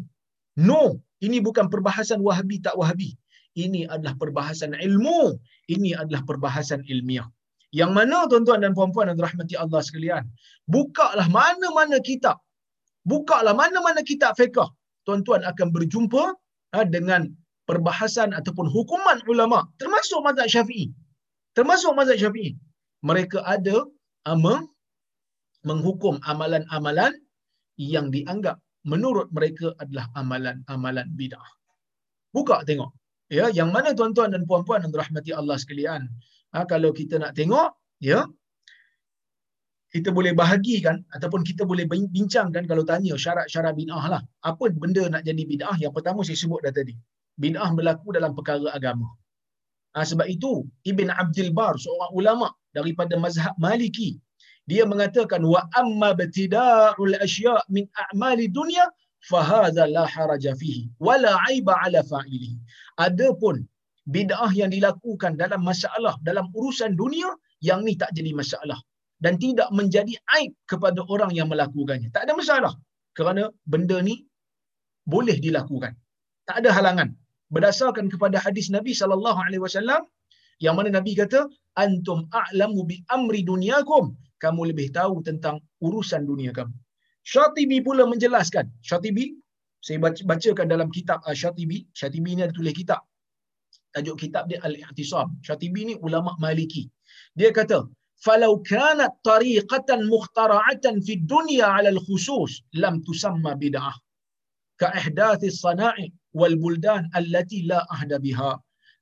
[0.56, 0.82] No,
[1.26, 3.14] ini bukan perbahasan wahabi tak wahabi.
[3.56, 5.20] Ini adalah perbahasan ilmu.
[5.72, 7.26] Ini adalah perbahasan ilmiah.
[7.74, 10.24] Yang mana tuan-tuan dan puan-puan dan rahmati Allah sekalian,
[10.70, 12.36] bukalah mana-mana kitab.
[13.12, 14.68] Bukalah mana-mana kitab fiqh.
[15.06, 16.24] Tuan-tuan akan berjumpa
[16.74, 17.30] ha, dengan
[17.66, 20.86] perbahasan ataupun hukuman ulama termasuk mazhab Syafi'i.
[21.56, 22.54] Termasuk mazhab Syafi'i.
[23.08, 23.86] Mereka ada
[24.26, 24.62] ama
[25.68, 27.12] menghukum amalan-amalan
[27.78, 31.50] yang dianggap menurut mereka adalah amalan-amalan bid'ah.
[32.34, 32.90] Buka tengok.
[33.26, 36.06] Ya, yang mana tuan-tuan dan puan-puan yang dirahmati Allah sekalian.
[36.54, 38.22] Ha, kalau kita nak tengok, ya,
[39.90, 44.22] kita boleh bahagikan ataupun kita boleh bincangkan kalau tanya syarat-syarat bid'ah lah.
[44.50, 45.76] Apa benda nak jadi bid'ah?
[45.82, 46.94] Yang pertama saya sebut dah tadi.
[47.42, 49.08] Bid'ah berlaku dalam perkara agama.
[49.96, 54.20] Ha, sebab itu Ibn Abdul Bar seorang ulama daripada mazhab Maliki
[54.70, 58.84] dia mengatakan wa amma batida'ul asya' min a'mali dunya
[59.30, 62.58] fa hadha la haraja fihi wala aiba ala fa'ilihi
[63.06, 63.56] adapun
[64.14, 67.28] bid'ah yang dilakukan dalam masalah dalam urusan dunia
[67.68, 68.78] yang ni tak jadi masalah.
[69.24, 72.12] Dan tidak menjadi aib kepada orang yang melakukannya.
[72.12, 72.72] Tak ada masalah.
[73.16, 74.14] Kerana benda ni
[75.08, 75.96] boleh dilakukan.
[76.48, 77.08] Tak ada halangan.
[77.54, 80.04] Berdasarkan kepada hadis Nabi sallallahu alaihi wasallam
[80.64, 81.48] yang mana Nabi kata
[81.80, 84.12] antum a'lamu bi amri dunyakum.
[84.36, 86.76] Kamu lebih tahu tentang urusan dunia kamu.
[87.24, 88.68] Syatibi pula menjelaskan.
[88.88, 89.32] Syatibi
[89.84, 91.78] saya bacakan dalam kitab uh, Syatibi.
[92.00, 93.00] Syatibi ni ada tulis kitab.
[93.94, 95.28] Tajuk kitab dia Al-I'tisam.
[95.46, 96.84] Syatibi ni ulama Maliki.
[97.38, 97.78] Dia kata
[98.24, 102.52] falau kanat tariqatan mukhtara'atan fi dunya 'ala al-khusus
[102.82, 103.96] lam tusamma bid'ah.
[104.80, 106.06] Ka ihdathi as-sana'i
[106.38, 108.52] wal buldan allati la ahda biha.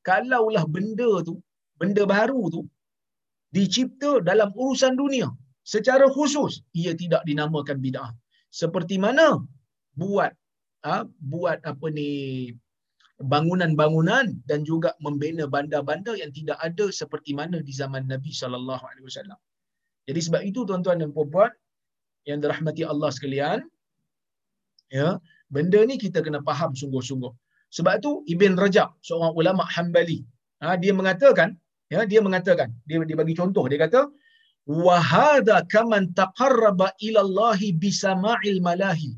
[0.09, 1.35] Kalaulah benda tu
[1.81, 2.63] benda baru tu
[3.57, 5.29] dicipta dalam urusan dunia
[5.75, 8.11] secara khusus ia tidak dinamakan bid'ah.
[8.61, 9.29] Seperti mana
[10.01, 10.31] buat
[10.85, 11.09] Ha?
[11.33, 12.53] buat apa ni
[13.33, 19.07] bangunan-bangunan dan juga membina bandar-bandar yang tidak ada seperti mana di zaman Nabi sallallahu alaihi
[19.09, 19.39] wasallam.
[20.09, 21.53] Jadi sebab itu tuan-tuan dan puan-puan
[22.29, 23.59] yang dirahmati Allah sekalian,
[24.93, 25.17] ya,
[25.55, 27.33] benda ni kita kena faham sungguh-sungguh.
[27.77, 30.21] Sebab tu Ibn Rajab, seorang ulama Hambali,
[30.63, 31.57] ha, dia mengatakan,
[31.95, 34.01] ya, dia mengatakan, dia, dia bagi contoh, dia kata,
[34.87, 39.13] "Wahada kaman taqarraba ila Allah bisama'il malahi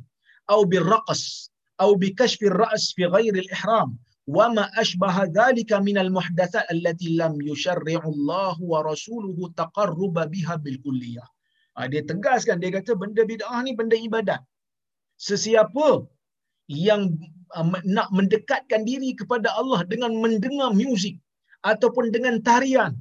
[0.49, 3.91] bil birraqs." أو بكشف الرأس في غير الإحرام.
[4.27, 11.25] وما أشبه ذلك من المحدثات التي لم يشرع الله ورسوله تقرب بها بالكلية.
[11.93, 14.41] dia tegaskan dia kata benda bid'ah ni benda ibadat.
[15.21, 15.89] Sesiapa
[16.67, 17.03] yang
[17.55, 21.17] ah, nak mendekatkan diri kepada Allah dengan mendengar muzik
[21.71, 22.93] ataupun dengan tarian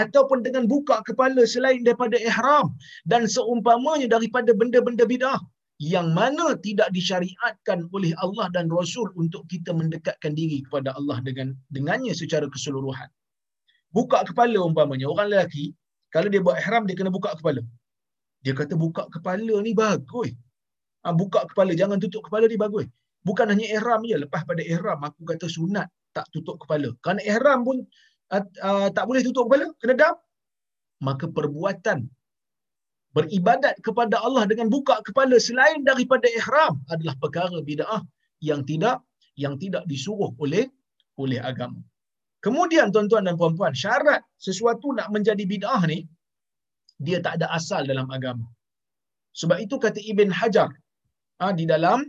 [0.00, 2.66] ataupun dengan buka kepala selain daripada ihram
[3.10, 5.40] dan seumpamanya daripada benda-benda bid'ah
[5.82, 11.58] yang mana tidak disyariatkan oleh Allah dan Rasul untuk kita mendekatkan diri kepada Allah dengan
[11.74, 13.10] dengannya secara keseluruhan.
[13.90, 15.74] Buka kepala umpamanya orang lelaki
[16.14, 17.66] kalau dia buat ihram dia kena buka kepala.
[18.46, 20.30] Dia kata buka kepala ni bagus.
[21.02, 22.86] Ha, buka kepala jangan tutup kepala ni bagus.
[23.26, 26.94] Bukan hanya ihram je lepas pada ihram aku kata sunat tak tutup kepala.
[27.02, 27.82] Kerana ihram pun
[28.30, 30.14] uh, tak boleh tutup kepala, kena dam.
[31.02, 32.06] Maka perbuatan
[33.16, 38.02] beribadat kepada Allah dengan buka kepala selain daripada ihram adalah perkara bid'ah
[38.40, 39.04] yang tidak
[39.36, 40.68] yang tidak disuruh oleh
[41.22, 41.80] oleh agama.
[42.44, 46.08] Kemudian tuan-tuan dan puan-puan, syarat sesuatu nak menjadi bid'ah ni
[46.98, 48.46] dia tak ada asal dalam agama.
[49.40, 50.70] Sebab itu kata Ibn Hajar
[51.40, 52.04] ha, di dalam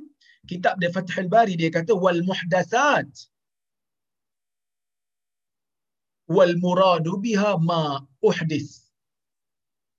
[0.49, 3.07] kitab dia Fathul Bari dia kata wal muhdatsat
[6.35, 8.82] wal muradu biha ma uhdis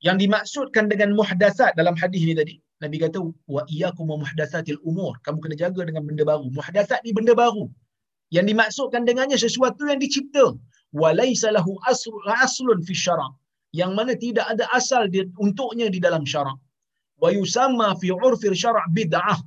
[0.06, 2.54] yang dimaksudkan dengan muhdasat dalam hadis ni tadi.
[2.84, 3.20] Nabi kata
[3.54, 5.16] wa iyyakum muhdatsatil umur.
[5.24, 6.46] Kamu kena jaga dengan benda baru.
[6.58, 7.64] Muhdasat ni benda baru.
[8.36, 10.46] Yang dimaksudkan dengannya sesuatu yang dicipta.
[11.00, 11.72] Walaysa lahu
[12.44, 13.28] aslun fi syara.
[13.80, 16.58] Yang mana tidak ada asal dia untuknya di dalam syarak
[17.22, 19.38] wa yusamma fi urfi syara' bid'ah.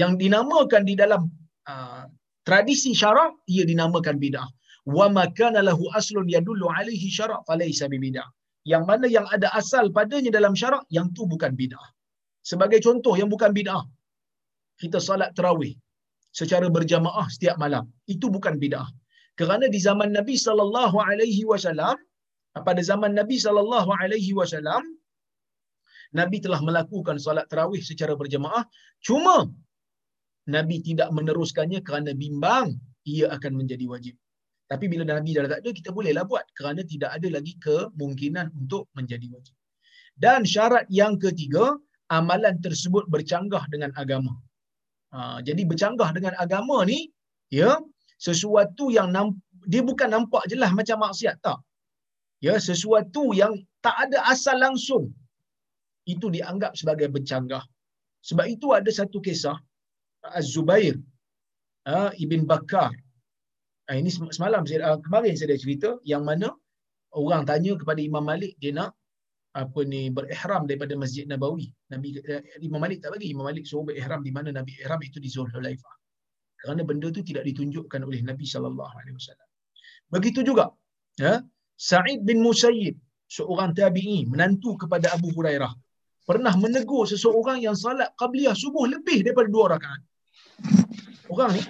[0.00, 1.22] Yang dinamakan di dalam
[1.70, 2.04] uh,
[2.48, 4.48] tradisi syarak ia dinamakan bid'ah.
[4.96, 8.26] Wa ma kana lahu aslun yadullu alaihi syara' falaysa bibidah
[8.72, 11.86] yang mana yang ada asal padanya dalam syarak yang tu bukan bidah.
[12.50, 13.82] Sebagai contoh yang bukan bidah
[14.82, 15.72] kita salat tarawih
[16.40, 18.86] secara berjamaah setiap malam itu bukan bidah.
[19.38, 21.96] Kerana di zaman Nabi sallallahu alaihi wasallam
[22.68, 24.82] pada zaman Nabi sallallahu alaihi wasallam
[26.18, 28.62] Nabi telah melakukan solat tarawih secara berjemaah
[29.06, 29.36] cuma
[30.54, 32.68] Nabi tidak meneruskannya kerana bimbang
[33.14, 34.14] ia akan menjadi wajib.
[34.66, 38.90] Tapi bila Nabi dah tak ada, kita bolehlah buat kerana tidak ada lagi kemungkinan untuk
[38.98, 39.54] menjadi wajib.
[40.18, 41.78] Dan syarat yang ketiga,
[42.10, 44.34] amalan tersebut bercanggah dengan agama.
[45.14, 47.14] Ha, jadi bercanggah dengan agama ni,
[47.52, 47.78] ya,
[48.18, 49.38] sesuatu yang namp-
[49.70, 51.58] dia bukan nampak jelas macam maksiat tak.
[52.42, 53.52] Ya, sesuatu yang
[53.86, 55.14] tak ada asal langsung
[56.10, 57.62] itu dianggap sebagai bercanggah.
[58.26, 59.58] Sebab itu ada satu kisah
[60.34, 60.98] Az-Zubair
[61.86, 62.90] uh, Ibn Bakar.
[63.86, 66.50] Uh, ini semalam saya uh, kemarin saya dah cerita yang mana
[67.14, 68.98] orang tanya kepada Imam Malik dia nak
[69.54, 71.70] apa ni berihram daripada Masjid Nabawi.
[71.94, 75.22] Nabi uh, Imam Malik tak bagi Imam Malik suruh berihram di mana Nabi ihram itu
[75.22, 75.94] di Zulhulaifah.
[76.58, 79.48] Kerana benda itu tidak ditunjukkan oleh Nabi sallallahu alaihi wasallam.
[80.10, 80.74] Begitu juga
[81.14, 81.46] ya
[81.78, 82.96] Sa'id bin Musayyib
[83.30, 85.72] seorang tabi'i menantu kepada Abu Hurairah
[86.26, 90.02] pernah menegur seseorang yang salat qabliyah subuh lebih daripada dua rakaat.
[91.30, 91.62] Orang ni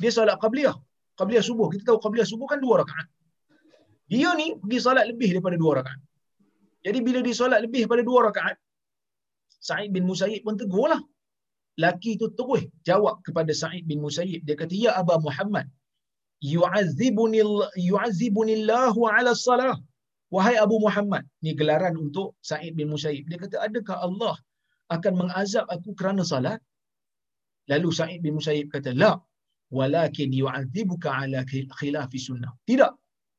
[0.00, 0.72] dia salat qabliyah,
[1.20, 1.66] qabliyah subuh.
[1.72, 3.06] Kita tahu qabliyah subuh kan dua rakaat.
[4.12, 6.00] Dia ni pergi salat lebih daripada dua rakaat.
[6.86, 8.56] Jadi bila dia salat lebih daripada dua rakaat,
[9.68, 11.00] Sa'id bin Musayyib pun tegurlah.
[11.84, 14.40] Laki itu terus jawab kepada Sa'id bin Musayyib.
[14.48, 15.66] Dia kata, Ya Aba Muhammad,
[16.52, 17.40] yu'azibuni
[17.88, 19.76] yu'azibunillahu ala salah.
[20.34, 23.24] Wahai Abu Muhammad, ni gelaran untuk Sa'id bin Musayyib.
[23.30, 24.34] Dia kata, adakah Allah
[24.96, 26.60] akan mengazab aku kerana salat?
[27.70, 29.12] Lalu Sa'id bin Musayyib kata, la,
[29.78, 31.40] walakin yu'adzibuka ala
[31.78, 32.52] khilafi sunnah.
[32.70, 32.92] Tidak.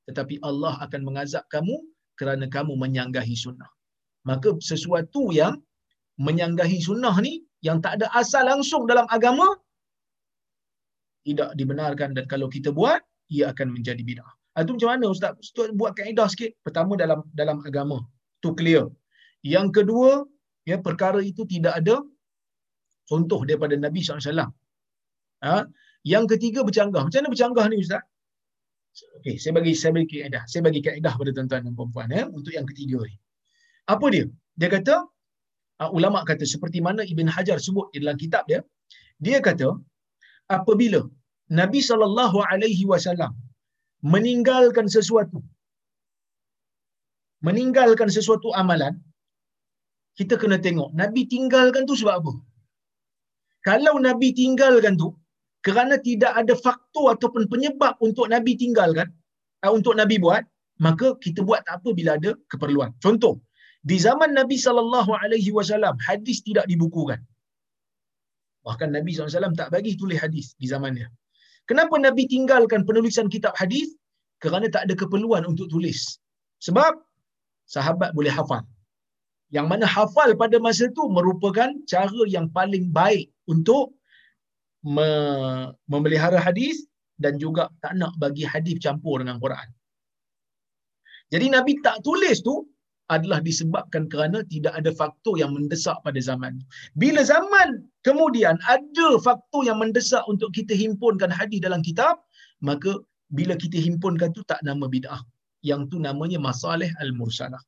[0.07, 1.75] Tetapi Allah akan mengazab kamu
[2.19, 3.69] kerana kamu menyanggahi sunnah.
[4.29, 5.55] Maka sesuatu yang
[6.27, 7.33] menyanggahi sunnah ni,
[7.67, 9.47] yang tak ada asal langsung dalam agama,
[11.27, 13.01] tidak dibenarkan dan kalau kita buat,
[13.35, 14.31] ia akan menjadi bid'ah.
[14.63, 15.33] Itu macam mana Ustaz?
[15.43, 16.51] Ustaz buat kaedah sikit.
[16.65, 17.97] Pertama dalam dalam agama.
[18.43, 18.85] Tu clear.
[19.53, 20.09] Yang kedua,
[20.69, 21.95] ya perkara itu tidak ada
[23.09, 24.51] contoh daripada Nabi SAW.
[25.47, 25.55] Ha?
[26.03, 27.01] Yang ketiga bercanggah.
[27.05, 28.03] Macam mana bercanggah ni Ustaz?
[29.21, 30.43] Okey, saya bagi saya bagi kaedah.
[30.51, 33.15] Saya bagi kaedah pada tuan-tuan dan puan-puan ya, untuk yang ketiga ni.
[33.93, 34.25] Apa dia?
[34.59, 34.95] Dia kata
[35.81, 38.59] uh, ulama kata seperti mana Ibn Hajar sebut di dalam kitab dia,
[39.25, 39.69] dia kata
[40.57, 41.01] apabila
[41.59, 43.33] Nabi sallallahu alaihi wasallam
[44.13, 45.39] meninggalkan sesuatu
[47.47, 48.93] meninggalkan sesuatu amalan
[50.19, 52.33] kita kena tengok Nabi tinggalkan tu sebab apa
[53.67, 55.09] kalau Nabi tinggalkan tu
[55.65, 59.07] kerana tidak ada faktor ataupun penyebab untuk Nabi tinggalkan
[59.63, 60.43] uh, untuk Nabi buat
[60.85, 63.37] maka kita buat tak apa bila ada keperluan contoh
[63.89, 67.21] di zaman Nabi sallallahu alaihi wasallam hadis tidak dibukukan
[68.61, 71.09] bahkan Nabi SAW tak bagi tulis hadis di zaman dia
[71.71, 73.95] Kenapa Nabi tinggalkan penulisan kitab hadis?
[74.43, 76.19] Kerana tak ada keperluan untuk tulis.
[76.59, 76.97] Sebab
[77.69, 78.65] sahabat boleh hafal.
[79.55, 83.95] Yang mana hafal pada masa itu merupakan cara yang paling baik untuk
[84.85, 86.85] me- memelihara hadis
[87.21, 89.69] dan juga tak nak bagi hadis campur dengan Quran.
[91.31, 92.67] Jadi Nabi tak tulis tu
[93.11, 96.63] adalah disebabkan kerana tidak ada faktor yang mendesak pada zaman.
[96.95, 102.23] Bila zaman kemudian ada faktor yang mendesak untuk kita himpunkan hadis dalam kitab,
[102.63, 102.95] maka
[103.35, 105.19] bila kita himpunkan tu tak nama bid'ah.
[105.61, 107.59] Yang tu namanya masalih al-mursalah.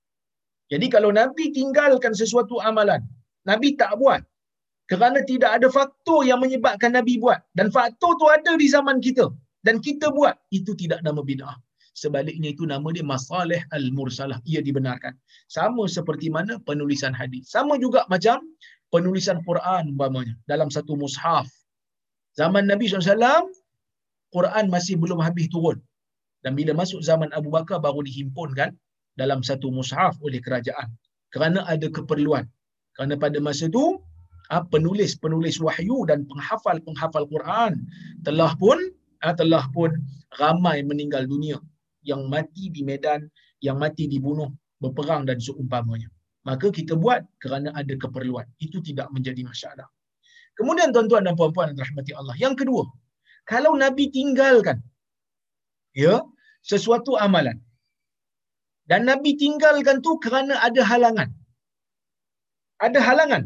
[0.72, 3.03] Jadi kalau Nabi tinggalkan sesuatu amalan,
[3.45, 4.24] Nabi tak buat
[4.91, 7.39] kerana tidak ada faktor yang menyebabkan Nabi buat.
[7.55, 9.31] Dan faktor tu ada di zaman kita.
[9.63, 11.55] Dan kita buat, itu tidak nama bid'ah.
[11.93, 14.41] Sebaliknya itu nama dia masalih al-mursalah.
[14.49, 15.13] Ia dibenarkan.
[15.47, 17.53] Sama seperti mana penulisan hadis.
[17.53, 18.41] Sama juga macam
[18.89, 20.34] penulisan Quran umpamanya.
[20.49, 21.47] Dalam satu mushaf.
[22.34, 23.45] Zaman Nabi SAW
[24.34, 25.77] Quran masih belum habis turun.
[26.41, 28.73] Dan bila masuk zaman Abu Bakar baru dihimpunkan
[29.15, 30.89] dalam satu mushaf oleh kerajaan.
[31.29, 32.49] Kerana ada keperluan.
[32.97, 34.01] Kerana pada masa itu
[34.50, 37.86] penulis-penulis wahyu dan penghafal-penghafal Quran
[38.28, 38.78] telah pun
[39.24, 39.94] ah, telah pun
[40.39, 41.58] ramai meninggal dunia
[42.04, 43.32] yang mati di medan,
[43.64, 44.52] yang mati dibunuh,
[44.84, 46.12] berperang dan seumpamanya.
[46.44, 48.44] Maka kita buat kerana ada keperluan.
[48.60, 49.88] Itu tidak menjadi masalah.
[50.60, 52.36] Kemudian tuan-tuan dan puan-puan yang Allah.
[52.36, 52.84] Yang kedua,
[53.48, 54.84] kalau Nabi tinggalkan
[55.96, 56.20] ya
[56.60, 57.58] sesuatu amalan
[58.89, 61.30] dan Nabi tinggalkan tu kerana ada halangan.
[62.84, 63.44] Ada halangan.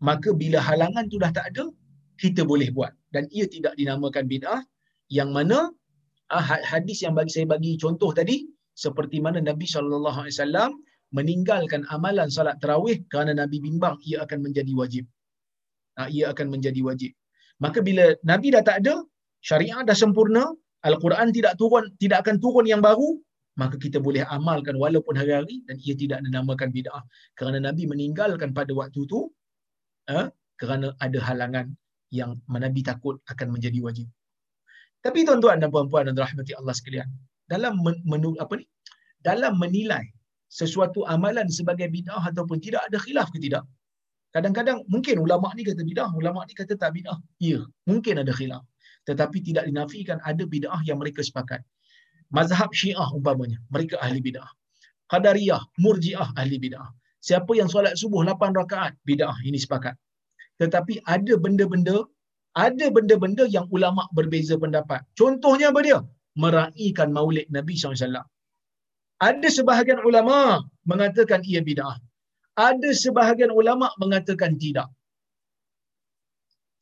[0.00, 1.64] Maka bila halangan tu dah tak ada,
[2.18, 2.92] kita boleh buat.
[3.14, 4.62] Dan ia tidak dinamakan bid'ah
[5.10, 5.70] yang mana
[6.32, 6.40] Ah,
[6.72, 8.36] hadis yang bagi saya bagi contoh tadi
[8.84, 10.70] seperti mana Nabi sallallahu alaihi wasallam
[11.12, 15.04] meninggalkan amalan salat tarawih kerana Nabi bimbang ia akan menjadi wajib.
[16.00, 17.12] Ha, ia akan menjadi wajib.
[17.62, 18.94] Maka bila Nabi dah tak ada,
[19.46, 20.44] syariat dah sempurna,
[20.88, 23.10] Al-Quran tidak turun, tidak akan turun yang baru,
[23.60, 27.04] maka kita boleh amalkan walaupun hari-hari dan ia tidak dinamakan bid'ah
[27.38, 29.30] kerana Nabi meninggalkan pada waktu itu
[30.10, 30.26] eh,
[30.60, 31.72] kerana ada halangan
[32.14, 34.06] yang Nabi takut akan menjadi wajib.
[35.04, 37.08] Tapi tuan-tuan dan puan-puan dan rahmati Allah sekalian,
[37.44, 38.64] dalam menu, apa ni?
[39.20, 40.04] Dalam menilai
[40.48, 43.64] sesuatu amalan sebagai bid'ah ataupun tidak ada khilaf ke tidak?
[44.32, 47.20] Kadang-kadang mungkin ulama ni kata bid'ah, ulama ni kata tak bid'ah.
[47.36, 48.64] Ya, mungkin ada khilaf.
[49.04, 51.60] Tetapi tidak dinafikan ada bid'ah yang mereka sepakat.
[52.32, 54.48] Mazhab Syiah umpamanya, mereka ahli bid'ah.
[55.12, 56.88] Qadariyah, Murji'ah ahli bid'ah.
[57.26, 59.94] Siapa yang solat subuh 8 rakaat, bid'ah ini sepakat.
[60.60, 61.96] Tetapi ada benda-benda
[62.64, 65.00] ada benda-benda yang ulama berbeza pendapat.
[65.20, 65.98] Contohnya apa dia?
[66.42, 68.22] Meraihkan maulid Nabi SAW.
[69.28, 71.96] Ada sebahagian ulama mengatakan ia bid'ah.
[72.68, 74.86] Ada sebahagian ulama mengatakan tidak.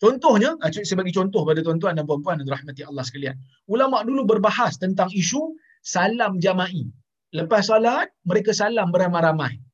[0.03, 3.37] Contohnya, ah, sebagai contoh pada tuan-tuan dan puan-puan dan rahmati Allah sekalian.
[3.71, 5.55] Ulama dulu berbahas tentang isu
[5.95, 6.91] salam jama'i.
[7.39, 9.72] Lepas salat, mereka salam beramai-ramai.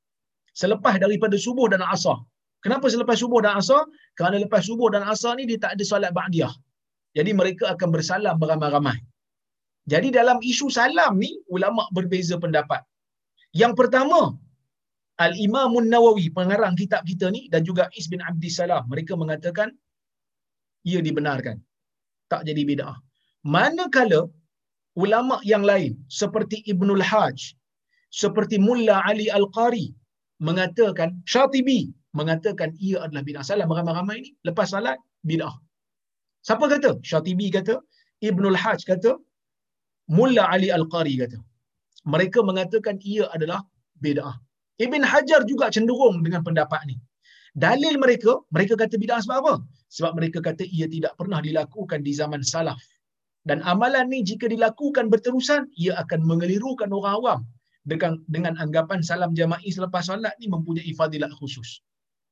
[0.61, 2.19] Selepas daripada subuh dan asar.
[2.65, 3.83] Kenapa selepas subuh dan asar?
[4.19, 6.53] Kerana lepas subuh dan asar ni dia tak ada solat ba'diyah.
[7.19, 8.99] Jadi mereka akan bersalam beramai-ramai.
[9.93, 12.83] Jadi dalam isu salam ni, ulama berbeza pendapat.
[13.61, 14.21] Yang pertama,
[15.27, 19.69] Al-Imamun Nawawi, pengarang kitab kita ni, dan juga Is bin Abdi Salam, mereka mengatakan,
[20.91, 21.57] ia dibenarkan.
[22.33, 22.97] Tak jadi bid'ah.
[23.55, 24.21] Manakala
[25.05, 27.57] ulama yang lain, seperti Ibnul Hajj,
[28.23, 29.87] seperti Mulla Ali Al-Qari,
[30.47, 33.45] mengatakan, Syatibi, mengatakan ia adalah bid'ah.
[33.45, 34.99] Salah beramai-ramai ini lepas salat
[35.31, 35.55] bid'ah.
[36.47, 36.91] Siapa kata?
[37.11, 37.75] Syatibi kata,
[38.29, 39.13] Ibnul Hajj kata,
[40.17, 41.39] Mulla Ali Al-Qari kata.
[42.13, 43.61] Mereka mengatakan ia adalah
[44.01, 44.35] bid'ah.
[44.79, 46.97] Ibn Hajar juga cenderung dengan pendapat ni.
[47.65, 49.55] Dalil mereka, mereka kata bid'ah sebab apa?
[49.97, 52.79] Sebab mereka kata ia tidak pernah dilakukan di zaman salaf.
[53.49, 57.41] Dan amalan ni jika dilakukan berterusan, ia akan mengelirukan orang awam
[57.89, 61.81] dengan, dengan anggapan salam jama'i selepas solat ni mempunyai fadilat khusus.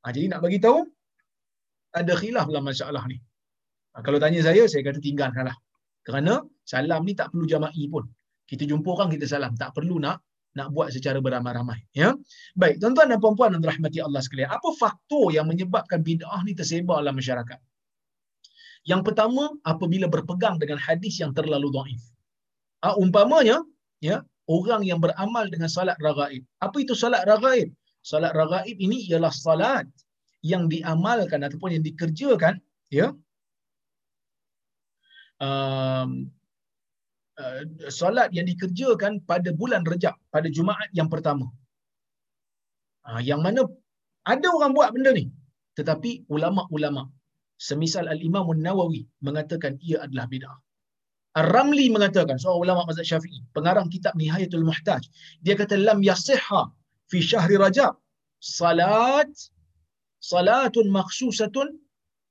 [0.05, 0.85] Ha, jadi nak bagi tahu
[1.97, 3.17] ada khilaf dalam masalah ni.
[3.97, 5.57] Ha, kalau tanya saya, saya kata tinggalkanlah.
[6.07, 8.05] Kerana salam ni tak perlu jama'i pun.
[8.47, 10.21] Kita jumpa orang kita salam, tak perlu nak
[10.57, 12.17] nak buat secara beramai-ramai, ya.
[12.57, 17.05] Baik, tuan-tuan dan puan-puan yang dirahmati Allah sekalian, apa faktor yang menyebabkan bid'ah ni tersebar
[17.05, 17.61] dalam masyarakat?
[18.89, 22.03] Yang pertama, apabila berpegang dengan hadis yang terlalu dhaif.
[22.81, 23.61] Ha, umpamanya,
[24.01, 26.43] ya, orang yang beramal dengan salat raghaib.
[26.63, 27.69] Apa itu salat raghaib?
[28.03, 29.87] Salat raghaib ini ialah salat
[30.47, 32.63] yang diamalkan ataupun yang dikerjakan
[32.95, 33.11] ya
[35.43, 36.31] um,
[37.43, 41.51] uh, solat yang dikerjakan pada bulan Rejab pada Jumaat yang pertama.
[43.07, 43.67] Uh, yang mana
[44.27, 45.31] ada orang buat benda ni
[45.79, 47.03] tetapi ulama-ulama
[47.67, 50.57] semisal al-Imam nawawi mengatakan ia adalah bidah.
[51.41, 55.05] Ar-Ramli mengatakan seorang ulama mazhab Syafi'i, pengarang kitab Nihayatul Muhtaj,
[55.45, 56.63] dia kata lam yasihha
[57.13, 57.93] fi syahri Rajab
[58.41, 59.29] salat
[60.31, 61.77] salatun makhsusatun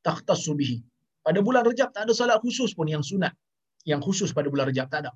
[0.08, 0.78] takhtassu bihi.
[1.26, 3.34] Pada bulan Rejab tak ada salat khusus pun yang sunat.
[3.91, 5.12] Yang khusus pada bulan Rejab tak ada.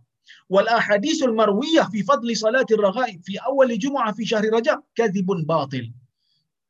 [0.53, 5.89] Wal ahadithul marwiyah fi fadli salati raghaib fi awal Jumu'ah fi syahri Rajab kadhibun batil.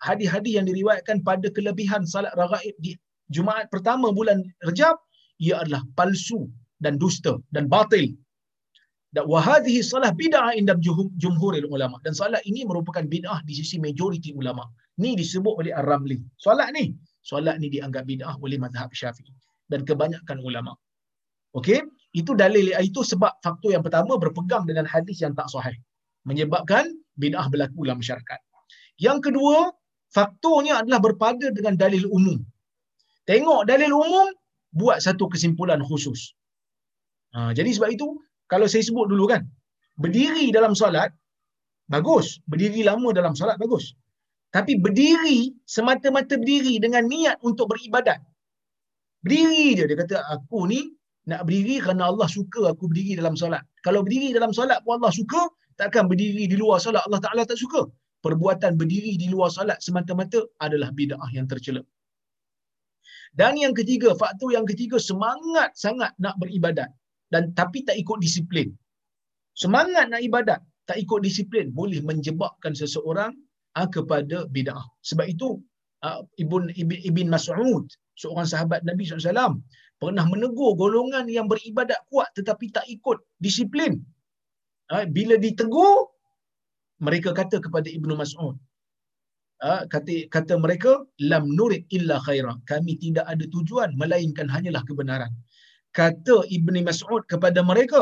[0.07, 2.95] Hadis-hadis yang diriwayatkan pada kelebihan salat raghaib di
[3.35, 4.95] Jumaat pertama bulan Rejab
[5.37, 6.47] ia adalah palsu
[6.83, 8.15] dan dusta dan batil.
[9.09, 10.77] Dan wahadhihi salah bid'ah inda
[11.23, 11.97] jumhuril ulama.
[12.05, 14.63] Dan salat ini merupakan bid'ah di sisi majoriti ulama.
[15.01, 16.21] Ni disebut oleh Ar-Ramli.
[16.37, 16.93] Solat ni?
[17.25, 19.33] Solat ni dianggap bid'ah oleh mazhab Syafi'i
[19.73, 20.73] dan kebanyakan ulama.
[21.57, 21.81] Okey?
[22.13, 25.77] Itu dalil itu sebab faktor yang pertama berpegang dengan hadis yang tak sahih.
[26.29, 26.85] Menyebabkan
[27.17, 28.39] bid'ah berlaku dalam masyarakat.
[29.01, 29.73] Yang kedua
[30.13, 32.37] faktornya adalah berpada dengan dalil umum.
[33.25, 34.29] Tengok dalil umum
[34.73, 36.37] buat satu kesimpulan khusus
[37.35, 38.07] ha, jadi sebab itu
[38.49, 39.45] kalau saya sebut dulu kan,
[40.01, 41.13] berdiri dalam solat,
[41.85, 42.41] bagus.
[42.49, 43.93] Berdiri lama dalam solat, bagus.
[44.49, 48.17] Tapi berdiri, semata-mata berdiri dengan niat untuk beribadat.
[49.21, 50.89] Berdiri dia, dia kata, aku ni
[51.29, 53.61] nak berdiri kerana Allah suka aku berdiri dalam solat.
[53.85, 55.45] Kalau berdiri dalam solat pun Allah suka,
[55.77, 57.85] takkan berdiri di luar solat Allah Ta'ala tak suka.
[58.25, 61.85] Perbuatan berdiri di luar solat semata-mata adalah bid'ah yang tercela.
[63.37, 66.89] Dan yang ketiga, faktor yang ketiga, semangat sangat nak beribadat
[67.33, 68.73] dan tapi tak ikut disiplin.
[69.53, 70.59] Semangat nak ibadat,
[70.89, 73.33] tak ikut disiplin boleh menjebakkan seseorang
[73.77, 74.85] uh, kepada bid'ah.
[75.05, 75.61] Sebab itu
[76.05, 77.85] uh, Ibn, Ibn, Ibn Mas'ud,
[78.17, 79.61] seorang sahabat Nabi SAW,
[80.01, 84.01] pernah menegur golongan yang beribadat kuat tetapi tak ikut disiplin.
[84.89, 86.09] Uh, bila ditegur,
[86.99, 88.57] mereka kata kepada Ibn Mas'ud,
[89.61, 92.57] kata, kata mereka, Lam nurid illa khairah.
[92.65, 95.31] Kami tidak ada tujuan melainkan hanyalah kebenaran
[95.97, 98.01] kata Ibni Mas'ud kepada mereka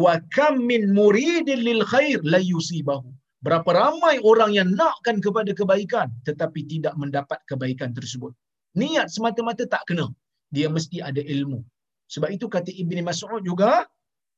[0.00, 3.08] wa kam min muridin lil khair la yusibahu.
[3.44, 8.32] Berapa ramai orang yang nakkan kepada kebaikan tetapi tidak mendapat kebaikan tersebut.
[8.80, 10.08] Niat semata-mata tak kena.
[10.54, 11.60] Dia mesti ada ilmu.
[12.14, 13.84] Sebab itu kata Ibni Mas'ud juga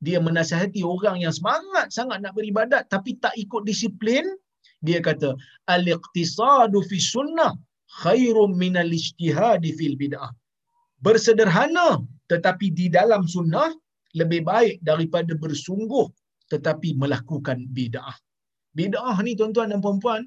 [0.04, 4.26] dia menasihati orang yang semangat sangat nak beribadat tapi tak ikut disiplin.
[4.84, 5.32] Dia kata
[5.72, 7.52] al-iqtisadu fi sunnah
[8.02, 10.32] khairum min al-ijtihadi fil bid'ah.
[11.00, 11.88] Bersederhana
[12.26, 13.70] tetapi di dalam sunnah
[14.16, 16.06] lebih baik daripada bersungguh
[16.46, 18.14] tetapi melakukan bid'ah.
[18.76, 20.22] Bid'ah ni tuan-tuan dan puan-puan,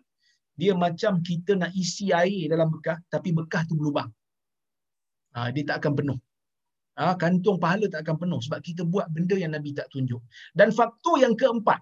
[0.59, 4.11] dia macam kita nak isi air dalam bekah tapi bekah tu berlubang.
[5.35, 6.19] Ha, dia tak akan penuh.
[6.99, 10.19] Ha, kantung pahala tak akan penuh sebab kita buat benda yang Nabi tak tunjuk.
[10.51, 11.79] Dan faktor yang keempat,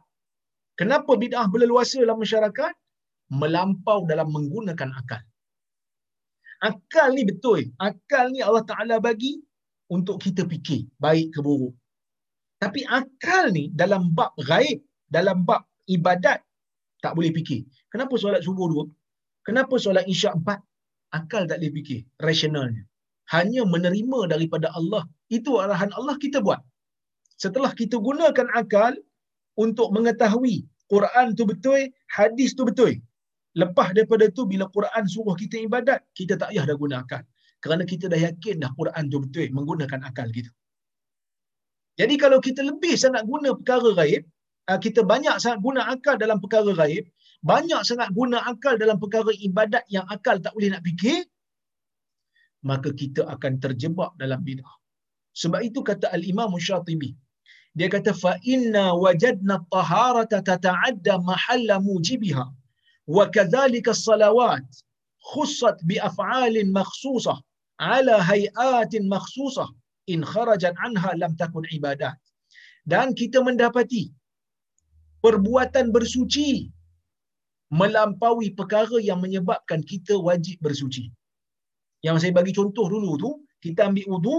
[0.78, 2.74] kenapa bid'ah berleluasa dalam masyarakat?
[3.34, 5.24] Melampau dalam menggunakan akal.
[6.61, 7.74] Akal ni betul.
[7.82, 9.41] Akal ni Allah Ta'ala bagi
[9.88, 11.74] untuk kita fikir baik ke buruk.
[12.58, 16.42] Tapi akal ni dalam bab gaib, dalam bab ibadat
[17.04, 17.64] tak boleh fikir.
[17.94, 18.86] Kenapa solat subuh dua?
[19.46, 20.60] Kenapa solat isyak empat?
[21.16, 22.00] Akal tak boleh fikir.
[22.20, 22.84] Rasionalnya.
[23.32, 25.04] Hanya menerima daripada Allah.
[25.32, 26.60] Itu arahan Allah kita buat.
[27.38, 28.98] Setelah kita gunakan akal
[29.56, 32.98] untuk mengetahui Quran tu betul, hadis tu betul.
[33.54, 37.24] Lepas daripada tu bila Quran suruh kita ibadat, kita tak payah dah guna akal.
[37.64, 40.51] Kerana kita dah yakin dah Quran tu betul menggunakan akal kita.
[41.99, 44.24] Jadi kalau kita lebih sangat guna perkara gaib,
[44.70, 47.05] ah, kita banyak sangat guna akal dalam perkara gaib,
[47.51, 51.20] banyak sangat guna akal dalam perkara ibadat yang akal tak boleh nak fikir,
[52.70, 54.76] maka kita akan terjebak dalam bid'ah.
[55.41, 57.10] Sebab itu kata al-Imam Syatibi,
[57.78, 62.45] dia kata at-taharata tata'adda mahalla mujibiha
[63.16, 64.66] wa kadzalika as-salawat
[65.30, 67.38] khussat bi af'alin makhsusah
[67.80, 69.69] ala hayatin makhsusah
[70.13, 72.17] in kharajat anha lam takun ibadat.
[72.91, 74.03] Dan kita mendapati
[75.25, 76.71] perbuatan bersuci
[77.80, 81.11] melampaui perkara yang menyebabkan kita wajib bersuci.
[82.05, 84.38] Yang saya bagi contoh dulu tu, kita ambil wudu,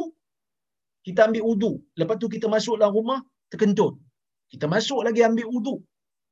[1.05, 1.73] kita ambil wudu.
[2.01, 3.21] Lepas tu kita masuk dalam rumah,
[3.53, 3.95] terkentut.
[4.49, 5.77] Kita masuk lagi ambil wudu.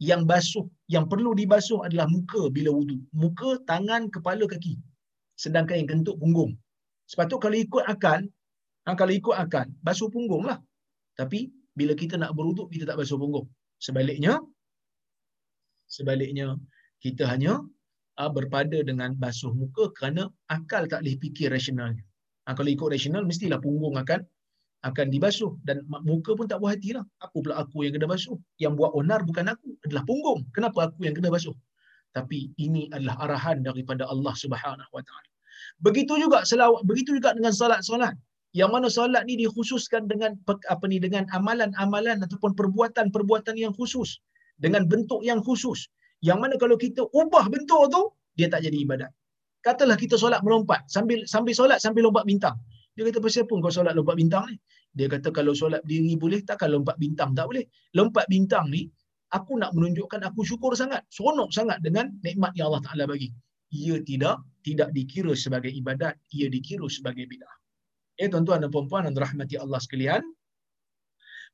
[0.00, 2.96] Yang basuh, yang perlu dibasuh adalah muka bila wudu.
[3.22, 4.74] Muka, tangan, kepala, kaki.
[5.36, 6.52] Sedangkan yang kentut punggung.
[7.10, 8.26] Sebab tu kalau ikut akal,
[8.86, 10.62] Ha, kalau ikut akal, basuh punggung lah.
[11.18, 13.50] Tapi bila kita nak beruduk, kita tak basuh punggung.
[13.82, 14.38] Sebaliknya,
[15.90, 16.54] sebaliknya
[17.02, 17.66] kita hanya
[18.14, 22.02] ha, berpada dengan basuh muka kerana akal tak boleh fikir rasionalnya.
[22.46, 24.22] Ha, kalau ikut rasional, mestilah punggung akan
[24.86, 27.02] akan dibasuh dan muka pun tak buat hati lah.
[27.18, 28.38] Apa pula aku yang kena basuh?
[28.62, 30.46] Yang buat onar bukan aku, adalah punggung.
[30.54, 31.58] Kenapa aku yang kena basuh?
[32.14, 35.35] Tapi ini adalah arahan daripada Allah Subhanahu Taala.
[35.84, 38.16] Begitu juga selawat, begitu juga dengan salat-salat
[38.56, 44.16] yang mana solat ni dikhususkan dengan apa ni dengan amalan-amalan ataupun perbuatan-perbuatan yang khusus.
[44.56, 45.92] Dengan bentuk yang khusus.
[46.24, 48.02] Yang mana kalau kita ubah bentuk tu
[48.40, 49.12] dia tak jadi ibadat.
[49.60, 52.56] Katalah kita solat melompat sambil sambil solat sambil lompat bintang.
[52.96, 54.56] Dia kata pasal pun kau solat lompat bintang ni?
[54.96, 57.68] Dia kata kalau solat berdiri boleh takkan lompat bintang tak boleh.
[57.92, 58.88] Lompat bintang ni
[59.36, 63.28] aku nak menunjukkan aku syukur sangat seronok sangat dengan nikmat yang Allah Taala bagi
[63.70, 67.56] ia tidak tidak dikira sebagai ibadat ia dikira sebagai bidah
[68.16, 70.22] Ya tuan-tuan dan puan-puan dan rahmati Allah sekalian,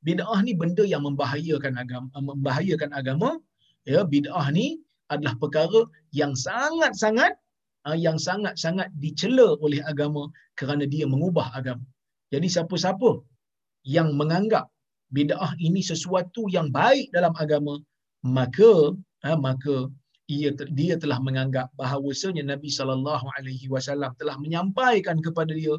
[0.07, 3.29] bid'ah ni benda yang membahayakan agama, membahayakan agama.
[3.83, 4.79] Ya, bid'ah ni
[5.11, 5.81] adalah perkara
[6.15, 7.35] yang sangat-sangat
[7.83, 11.83] ah, yang sangat-sangat dicela oleh agama kerana dia mengubah agama.
[12.31, 13.11] Jadi siapa-siapa
[13.83, 14.71] yang menganggap
[15.11, 17.75] bid'ah ini sesuatu yang baik dalam agama,
[18.23, 18.95] maka
[19.27, 19.91] ha, maka
[20.31, 25.75] ia dia telah menganggap bahawasanya Nabi sallallahu alaihi wasallam telah menyampaikan kepada dia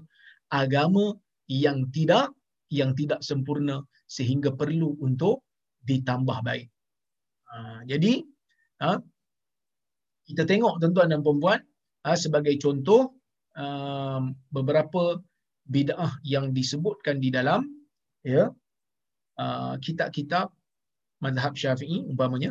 [0.52, 1.16] agama
[1.48, 2.28] yang tidak
[2.68, 5.44] yang tidak sempurna sehingga perlu untuk
[5.88, 6.68] ditambah baik.
[7.48, 8.20] Ha, jadi
[8.84, 9.00] ha,
[10.28, 11.60] kita tengok tuan-tuan dan puan-puan
[12.04, 13.12] ha, sebagai contoh
[14.50, 15.22] beberapa
[15.70, 17.70] bid'ah yang disebutkan di dalam
[18.26, 18.50] ya
[19.78, 20.50] kitab-kitab
[21.22, 22.50] mazhab Syafi'i umpamanya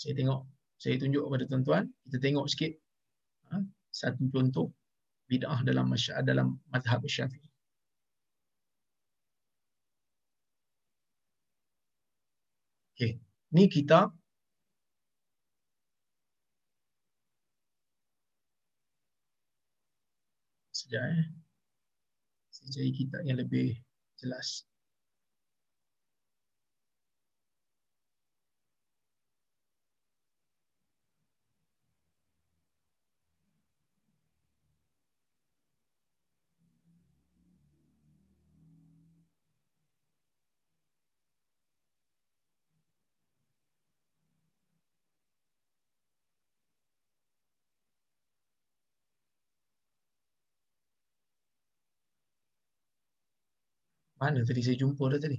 [0.00, 0.48] saya tengok
[0.82, 2.72] saya tunjuk kepada tuan-tuan kita tengok sikit
[3.54, 3.62] ha,
[3.94, 4.66] satu contoh
[5.30, 7.46] bid'ah dalam masyarakat dalam mazhab Syafi'i.
[12.98, 13.22] Okey,
[13.54, 14.10] ni kita
[20.72, 21.26] Sekejap eh.
[22.72, 23.76] Cari kitab yang lebih
[24.18, 24.64] jelas.
[54.22, 55.38] Mana tadi saya jumpa dah tadi?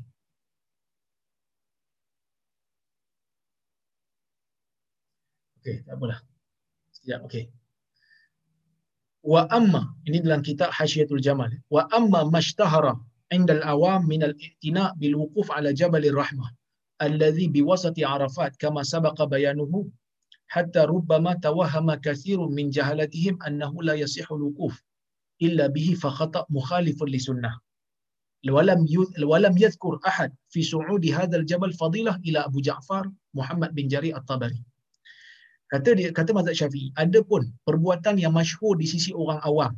[5.63, 6.19] Okey, tak apalah.
[6.91, 7.43] Sekejap, okey.
[9.23, 11.55] Wa amma, ini dalam kitab Hasyiatul Jamal.
[11.71, 12.99] Wa amma mashtahara
[13.31, 16.51] indal awam min al-i'tina bil wuquf ala Jabal Rahmah
[17.05, 19.87] alladhi biwasati Arafat kama sabaqa bayanuhu
[20.51, 24.75] hatta rubbama tawahama kathirun min jahalatihim annahu la yasihu al-wuquf
[25.39, 27.55] illa bihi fa khata mukhalifun li sunnah.
[28.46, 28.86] ولم
[29.22, 34.62] ولم يذكر احد في صعود هذا الجبل فضيله الى ابو جعفر محمد bin Jari At-Tabari.
[35.68, 39.74] Kata dia kata mazhab Syafi'i, ada pun perbuatan yang masyhur di sisi orang awam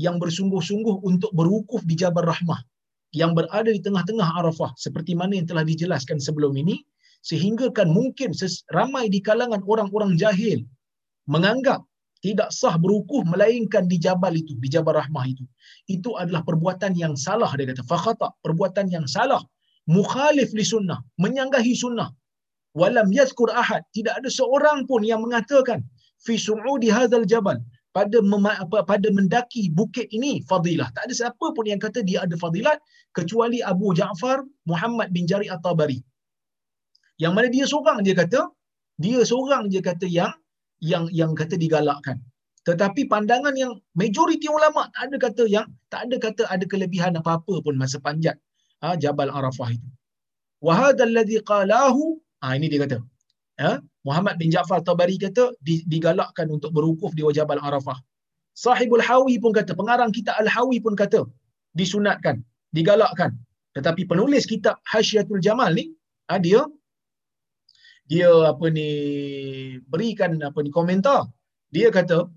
[0.00, 2.64] yang bersungguh-sungguh untuk berwukuf di Jabal Rahmah
[3.12, 6.82] yang berada di tengah-tengah Arafah seperti mana yang telah dijelaskan sebelum ini
[7.20, 8.32] sehingga kan mungkin
[8.72, 10.64] ramai di kalangan orang-orang jahil
[11.28, 11.84] menganggap
[12.25, 15.45] tidak sah berukuf melainkan di jabal itu, di Jabal Rahmah itu.
[15.85, 17.85] Itu adalah perbuatan yang salah dia kata.
[17.85, 19.41] Fakhata, perbuatan yang salah.
[19.85, 22.09] Mukhalif li sunnah, menyanggahi sunnah.
[22.73, 25.85] Walam yazkur ahad, tidak ada seorang pun yang mengatakan
[26.25, 27.61] fi su'udi hadzal jabal
[27.93, 28.17] pada
[28.65, 30.89] apa, pada mendaki bukit ini fadilah.
[30.97, 32.81] Tak ada siapa pun yang kata dia ada fadilat
[33.13, 36.01] kecuali Abu Ja'far Muhammad bin Jari At-Tabari.
[37.21, 38.41] Yang mana dia seorang dia kata,
[38.99, 40.33] dia seorang dia kata yang
[40.81, 42.17] yang yang kata digalakkan.
[42.65, 47.61] Tetapi pandangan yang majoriti ulama tak ada kata yang tak ada kata ada kelebihan apa-apa
[47.65, 48.35] pun masa panjat
[48.81, 49.87] ha, Jabal Arafah itu.
[50.65, 52.97] Wa hadzal ladzi qalahu ah ha, ini dia kata.
[53.55, 57.95] Ya, Muhammad bin Ja'far Tabari kata digalakkan untuk berwukuf di Jabal Arafah.
[58.55, 61.27] Sahibul Hawi pun kata, pengarang kitab Al-Hawi pun kata
[61.75, 62.39] disunatkan,
[62.71, 63.31] digalakkan.
[63.75, 65.91] Tetapi penulis kitab Hasyiatul Jamal ni,
[66.31, 66.63] ha, dia
[68.05, 68.89] dia apa ni
[69.91, 71.25] berikan apa ni komentar.
[71.73, 72.29] Dia kata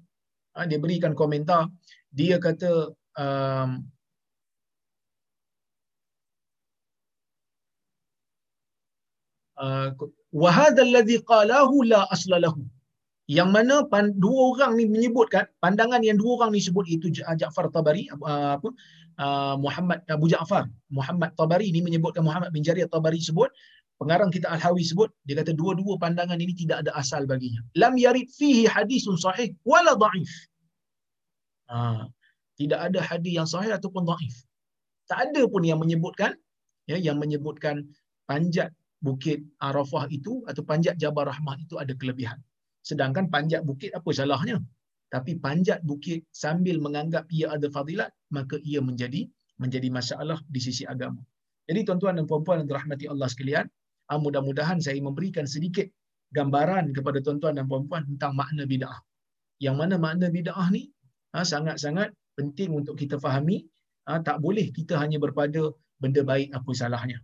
[0.57, 1.69] ha, dia berikan komentar.
[2.19, 2.71] Dia kata
[3.21, 3.71] um,
[9.61, 9.89] uh,
[10.43, 12.65] wa hadha alladhi qalahu la asla lahu.
[13.29, 13.75] Yang mana
[14.25, 18.69] dua orang ni menyebutkan pandangan yang dua orang ni sebut itu Ja'far Tabari uh, apa
[19.21, 20.65] uh, Muhammad Abu Ja'far.
[20.89, 23.53] Muhammad Tabari ni menyebutkan Muhammad bin Jarir Tabari sebut
[23.99, 27.61] pengarang kita Al-Hawi sebut dia kata dua-dua pandangan ini tidak ada asal baginya.
[27.75, 30.33] Lam yarid fihi hadisun sahih wala dhaif
[31.71, 32.07] ha,
[32.59, 34.37] tidak ada hadis yang sahih ataupun dhaif
[35.11, 36.33] tak ada pun yang menyebutkan
[36.87, 37.85] ya yang menyebutkan
[38.31, 38.71] panjat
[39.03, 42.39] bukit Arafah itu atau panjat Jabal Rahmah itu ada kelebihan.
[42.83, 44.59] Sedangkan panjat bukit apa salahnya?
[45.09, 49.25] Tapi panjat bukit sambil menganggap ia ada fadilat maka ia menjadi
[49.57, 51.23] menjadi masalah di sisi agama.
[51.69, 53.67] Jadi tuan-tuan dan puan-puan yang dirahmati Allah sekalian,
[54.17, 55.85] mudah-mudahan saya memberikan sedikit
[56.33, 58.99] gambaran kepada tuan-tuan dan puan-puan tentang makna bid'ah.
[59.61, 60.89] Yang mana makna bid'ah ni
[61.37, 63.69] ah, sangat-sangat penting untuk kita fahami.
[64.09, 65.69] Ah, tak boleh kita hanya berpada
[66.01, 67.21] benda baik apa salahnya.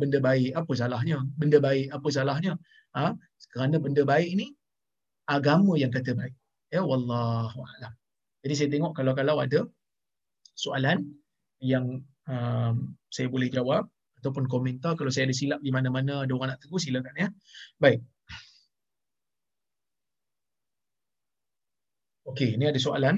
[0.00, 1.18] Benda baik apa salahnya?
[1.40, 2.52] Benda baik apa salahnya?
[3.50, 4.46] Kerana benda baik ni
[5.26, 6.34] agama yang kata baik.
[6.68, 7.92] Ya wallahu a'lam.
[8.44, 9.60] Jadi saya tengok kalau-kalau ada
[10.52, 10.98] soalan
[11.58, 12.76] yang um,
[13.08, 16.80] saya boleh jawab ataupun komentar kalau saya ada silap di mana-mana ada orang nak tegur
[16.82, 17.28] silakan ya.
[17.82, 18.00] Baik.
[22.28, 23.16] Okey, ini ada soalan.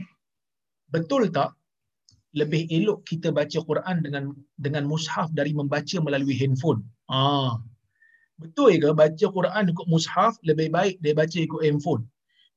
[0.95, 1.51] Betul tak
[2.39, 6.81] lebih elok kita baca Quran dengan dengan mushaf dari membaca melalui handphone?
[7.11, 7.59] Ah.
[8.41, 12.07] Betul ke baca Quran ikut mushaf lebih baik dia baca ikut handphone?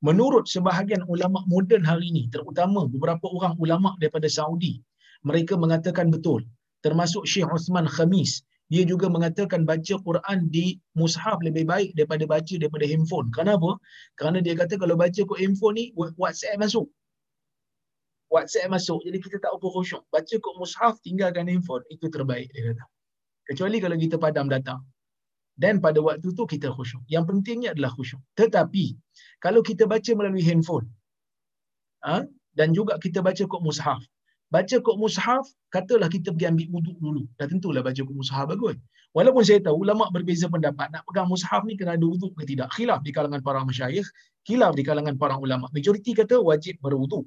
[0.03, 4.83] Menurut sebahagian ulama moden hari ini, terutama beberapa orang ulama daripada Saudi,
[5.23, 6.43] mereka mengatakan betul
[6.85, 12.53] termasuk Syekh Osman Khamis dia juga mengatakan baca Quran di mushaf lebih baik daripada baca
[12.57, 13.27] daripada handphone.
[13.29, 13.77] Kenapa?
[14.17, 16.87] Kerana dia kata kalau baca kat handphone ni WhatsApp masuk.
[18.33, 20.01] WhatsApp masuk jadi kita tak apa khusyuk.
[20.09, 22.83] Baca kat mushaf tinggalkan handphone itu terbaik dia kata.
[23.51, 24.79] Kecuali kalau kita padam data.
[25.53, 27.05] Dan pada waktu tu kita khusyuk.
[27.05, 28.25] Yang pentingnya adalah khusyuk.
[28.39, 28.97] Tetapi
[29.37, 30.89] kalau kita baca melalui handphone
[32.01, 32.25] ha?
[32.57, 34.01] dan juga kita baca kat mushaf
[34.53, 35.43] baca kod mushaf,
[35.73, 37.21] katalah kita pergi ambil wuduk dulu.
[37.41, 38.77] Dah tentulah baca kod mushaf bagus.
[39.17, 42.69] Walaupun saya tahu ulama berbeza pendapat nak pegang mushaf ni kena ada wuduk ke tidak.
[42.73, 44.05] Khilaf di kalangan para masyayikh,
[44.45, 45.69] khilaf di kalangan para ulama.
[45.73, 47.25] Majoriti kata wajib berwuduk.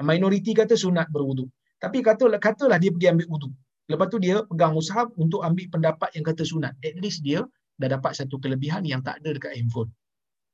[0.00, 1.52] Minoriti kata sunat berwuduk.
[1.76, 3.52] Tapi katalah katalah dia pergi ambil wuduk.
[3.92, 6.72] Lepas tu dia pegang mushaf untuk ambil pendapat yang kata sunat.
[6.80, 7.44] At least dia
[7.76, 9.92] dah dapat satu kelebihan yang tak ada dekat handphone.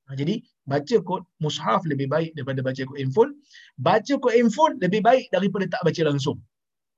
[0.08, 3.36] Ha, jadi baca kod mushaf lebih baik daripada baca kod handphone.
[3.76, 6.40] Baca kod handphone lebih baik daripada tak baca langsung.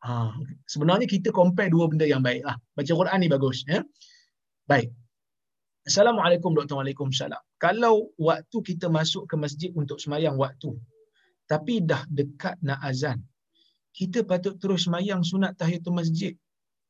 [0.07, 0.31] Ha,
[0.71, 2.55] sebenarnya kita compare dua benda yang baik lah.
[2.79, 3.67] Baca Quran ni bagus.
[3.67, 3.83] Ya?
[4.71, 4.95] Baik.
[5.91, 6.79] Assalamualaikum Dr.
[6.79, 7.43] Waalaikumsalam.
[7.59, 10.79] Kalau waktu kita masuk ke masjid untuk semayang waktu,
[11.51, 13.19] tapi dah dekat nak azan,
[13.91, 16.39] kita patut terus semayang sunat tahiyatul masjid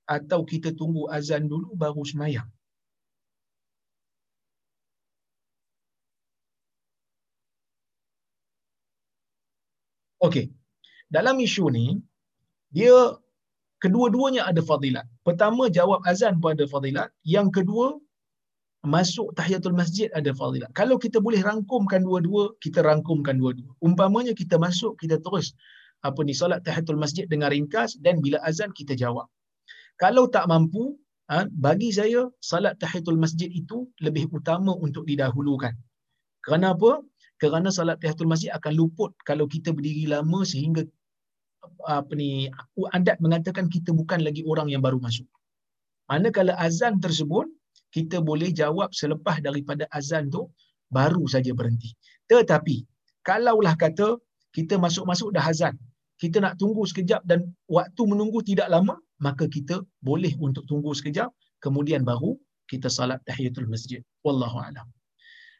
[0.04, 2.44] atau kita tunggu azan dulu baru semayang?
[10.26, 10.46] Okey.
[11.10, 11.86] Dalam isu ni,
[12.70, 13.18] dia
[13.82, 15.06] kedua-duanya ada fadilat.
[15.26, 17.08] Pertama, jawab azan pun ada fadilat.
[17.24, 17.86] Yang kedua,
[18.86, 20.70] masuk tahiyatul masjid ada fadilat.
[20.72, 23.70] Kalau kita boleh rangkumkan dua-dua, kita rangkumkan dua-dua.
[23.84, 25.52] Umpamanya kita masuk, kita terus
[26.00, 29.28] apa ni solat tahiyatul masjid dengan ringkas dan bila azan kita jawab.
[30.00, 30.96] Kalau tak mampu,
[31.28, 35.76] ha, bagi saya salat tahiyatul masjid itu lebih utama untuk didahulukan.
[36.40, 37.04] Kenapa?
[37.42, 40.84] Kerana salat tahiyatul masjid akan luput kalau kita berdiri lama sehingga
[41.88, 42.48] apa ni
[42.96, 45.28] adat mengatakan kita bukan lagi orang yang baru masuk.
[46.10, 47.46] Manakala azan tersebut
[47.96, 50.52] kita boleh jawab selepas daripada azan tu
[50.92, 51.90] baru saja berhenti.
[52.30, 52.76] Tetapi
[53.28, 54.20] kalaulah kata
[54.56, 55.74] kita masuk-masuk dah azan,
[56.22, 61.30] kita nak tunggu sekejap dan waktu menunggu tidak lama, maka kita boleh untuk tunggu sekejap
[61.64, 62.36] kemudian baru
[62.70, 64.00] kita salat tahiyatul masjid.
[64.26, 64.86] Wallahu a'lam.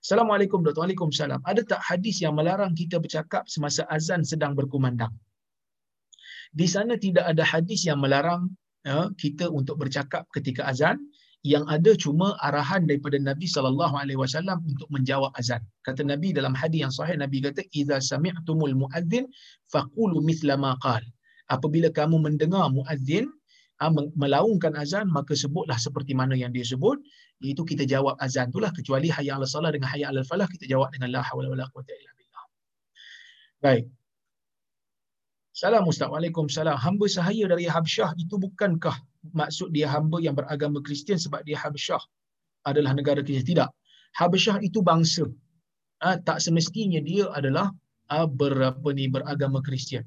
[0.00, 0.80] Assalamualaikum Dr.
[0.80, 1.44] Waalaikumsalam.
[1.44, 5.12] Ada tak hadis yang melarang kita bercakap semasa azan sedang berkumandang?
[6.56, 8.48] Di sana tidak ada hadis yang melarang
[8.80, 10.96] ya, kita untuk bercakap ketika azan.
[11.44, 15.60] Yang ada cuma arahan daripada Nabi sallallahu alaihi wasallam untuk menjawab azan.
[15.84, 19.24] Kata Nabi dalam hadis yang sahih Nabi kata idza sami'tumul muadzin
[19.72, 21.00] faqulu mithla ma qal.
[21.48, 23.28] Apabila kamu mendengar muadzin
[23.80, 27.00] ah, melaungkan azan maka sebutlah seperti mana yang dia sebut
[27.44, 30.88] iaitu kita jawab azan itulah kecuali hayya 'alal salah dengan hayya 'alal falah kita jawab
[30.94, 32.44] dengan la haula wala quwwata illa billah.
[33.64, 33.84] Baik.
[35.60, 36.08] Salam Ustaz.
[36.12, 36.76] Waalaikumsalam.
[36.84, 38.96] Hamba sahaya dari Habsyah itu bukankah
[39.40, 42.00] maksud dia hamba yang beragama Kristian sebab dia Habsyah
[42.70, 43.48] adalah negara Kristian?
[43.52, 43.68] Tidak.
[44.20, 45.24] Habsyah itu bangsa.
[46.00, 47.66] Ha, tak semestinya dia adalah
[48.08, 50.04] ha, berapa ni beragama Kristian.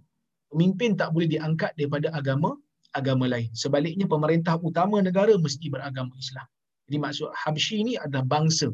[0.50, 2.58] Pemimpin tak boleh diangkat daripada agama
[3.00, 3.50] agama lain.
[3.64, 6.48] Sebaliknya pemerintah utama negara mesti beragama Islam.
[6.88, 8.68] Jadi maksud Habsyi ini adalah bangsa.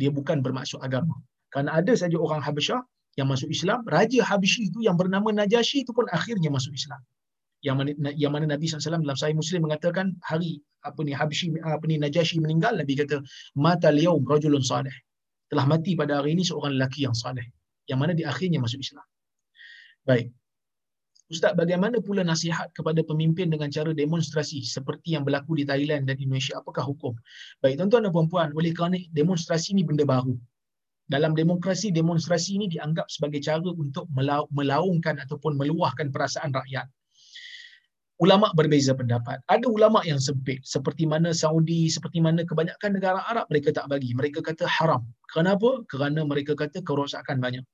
[0.00, 1.14] Dia bukan bermaksud agama.
[1.52, 2.80] Kerana ada saja orang Habsyah
[3.20, 6.98] yang masuk Islam, Raja Habsyi itu yang bernama Najasyi itu pun akhirnya masuk Islam.
[7.62, 11.84] Yang mana, yang mana Nabi SAW dalam Sahih Muslim mengatakan hari apa ni Habsyi apa
[11.86, 13.22] ni Najasyi meninggal Nabi kata
[13.54, 14.92] mata liyaum rajulun salih.
[15.52, 17.44] Telah mati pada hari ini seorang lelaki yang saleh.
[17.86, 19.04] Yang mana di akhirnya masuk Islam.
[20.08, 20.32] Baik.
[21.32, 26.20] Ustaz, bagaimana pula nasihat kepada pemimpin dengan cara demonstrasi seperti yang berlaku di Thailand dan
[26.20, 26.60] Indonesia?
[26.60, 27.16] Apakah hukum?
[27.64, 30.36] Baik, tuan-tuan dan puan-puan, oleh kerana demonstrasi ini benda baru
[31.12, 34.08] dalam demokrasi demonstrasi ini dianggap sebagai cara untuk
[34.56, 36.88] melaungkan ataupun meluahkan perasaan rakyat.
[38.22, 39.42] Ulama berbeza pendapat.
[39.50, 44.14] Ada ulama yang sempit seperti mana Saudi, seperti mana kebanyakan negara Arab mereka tak bagi.
[44.14, 45.02] Mereka kata haram.
[45.26, 45.82] Kenapa?
[45.90, 47.66] Kerana mereka kata kerosakan banyak.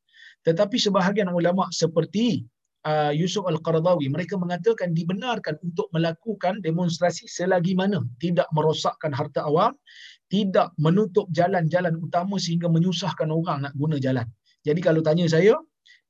[0.48, 2.48] Tetapi sebahagian ulama seperti
[2.86, 9.74] uh, Yusuf Al-Qaradawi mereka mengatakan dibenarkan untuk melakukan demonstrasi selagi mana tidak merosakkan harta awam
[10.28, 14.28] tidak menutup jalan-jalan utama sehingga menyusahkan orang nak guna jalan.
[14.62, 15.56] Jadi kalau tanya saya,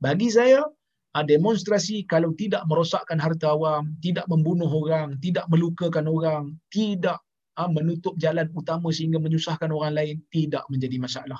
[0.02, 0.66] bagi saya
[1.14, 6.44] ah, demonstrasi kalau tidak merosakkan harta awam, tidak membunuh orang, tidak melukakan orang,
[6.74, 7.22] tidak
[7.54, 11.38] ah, menutup jalan utama sehingga menyusahkan orang lain tidak menjadi masalah.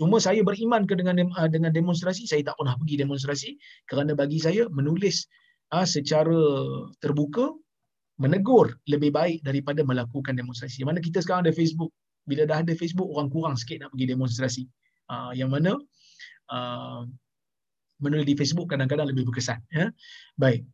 [0.00, 3.50] Cuma saya beriman ke dengan ah, dengan demonstrasi, saya tak pernah pergi demonstrasi
[3.84, 5.28] kerana bagi saya menulis
[5.84, 6.40] secara
[7.04, 7.52] terbuka
[8.16, 10.88] menegur lebih baik daripada melakukan demonstrasi.
[10.88, 11.92] Mana kita sekarang ada Facebook,
[12.24, 14.62] bila dah ada Facebook orang kurang sikit nak pergi demonstrasi.
[15.12, 15.76] Uh, yang mana
[18.00, 19.60] menulis di Facebook kadang-kadang lebih berkesan.
[19.68, 19.92] Ya.
[20.40, 20.64] Baik.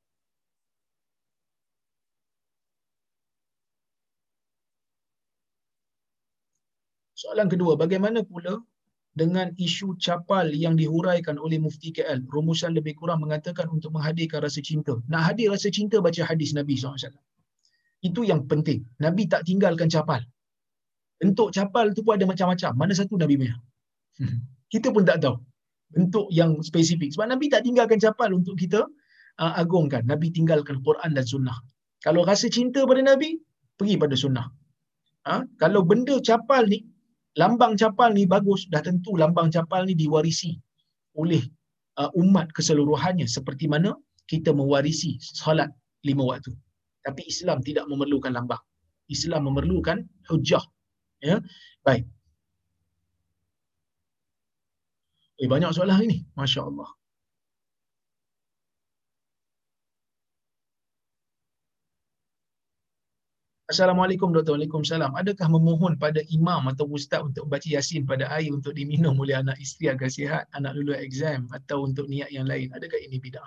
[7.17, 8.61] Soalan kedua, bagaimana pula
[9.17, 12.29] dengan isu capal yang dihuraikan oleh Mufti KL?
[12.29, 15.01] Rumusan lebih kurang mengatakan untuk menghadirkan rasa cinta.
[15.09, 17.17] Nak hadir rasa cinta, baca hadis Nabi SAW.
[18.05, 18.85] Itu yang penting.
[19.01, 20.21] Nabi tak tinggalkan capal
[21.21, 22.73] bentuk capal tu pun ada macam-macam.
[22.77, 23.57] Mana satu Nabi punya?
[24.21, 24.45] Hmm.
[24.73, 25.37] Kita pun tak tahu
[25.95, 27.15] bentuk yang spesifik.
[27.15, 28.85] Sebab Nabi tak tinggalkan capal untuk kita
[29.41, 30.05] uh, agungkan.
[30.05, 31.57] Nabi tinggalkan Quran dan Sunnah.
[32.05, 33.41] Kalau rasa cinta pada Nabi,
[33.81, 34.47] pergi pada Sunnah.
[35.27, 35.43] Ha?
[35.63, 36.85] Kalau benda capal ni,
[37.37, 40.57] lambang capal ni bagus, dah tentu lambang capal ni diwarisi
[41.17, 41.41] oleh
[42.01, 43.29] uh, umat keseluruhannya.
[43.29, 43.93] Seperti mana
[44.27, 45.71] kita mewarisi salat
[46.03, 46.53] lima waktu.
[47.07, 48.61] Tapi Islam tidak memerlukan lambang.
[49.07, 50.65] Islam memerlukan hujah
[51.25, 51.41] Ya.
[51.81, 52.05] Baik.
[55.41, 56.19] Eh, banyak soalan hari ni.
[56.37, 56.89] Masya Allah.
[63.67, 64.55] Assalamualaikum Dr.
[64.55, 65.19] Waalaikumsalam.
[65.19, 69.59] Adakah memohon pada imam atau ustaz untuk baca yasin pada air untuk diminum oleh anak
[69.59, 72.71] isteri agar sihat, anak lulus exam atau untuk niat yang lain?
[72.71, 73.43] Adakah ini bidah?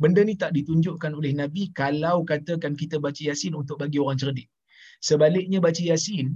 [0.00, 4.48] Benda ni tak ditunjukkan oleh Nabi kalau katakan kita baca yasin untuk bagi orang cerdik.
[5.04, 6.32] Sebaliknya baca Yasin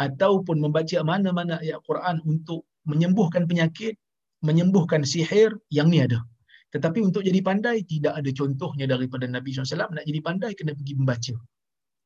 [0.00, 4.00] ataupun membaca mana-mana ayat Quran untuk menyembuhkan penyakit,
[4.40, 6.24] menyembuhkan sihir, yang ni ada.
[6.72, 9.92] Tetapi untuk jadi pandai, tidak ada contohnya daripada Nabi SAW.
[9.92, 11.36] Nak jadi pandai, kena pergi membaca.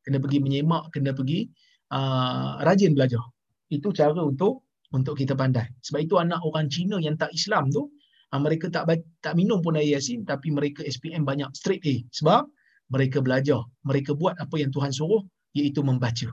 [0.05, 1.49] Kena pergi menyemak, kena pergi
[1.97, 3.25] uh, rajin belajar.
[3.73, 5.67] Itu cara untuk untuk kita pandai.
[5.83, 7.89] Sebab itu anak orang Cina yang tak Islam tu,
[8.31, 8.87] uh, mereka tak
[9.25, 11.95] tak minum pun air yasin, tapi mereka SPM banyak straight A.
[12.13, 12.45] Sebab
[12.93, 13.65] mereka belajar.
[13.89, 15.25] Mereka buat apa yang Tuhan suruh,
[15.57, 16.29] iaitu membaca.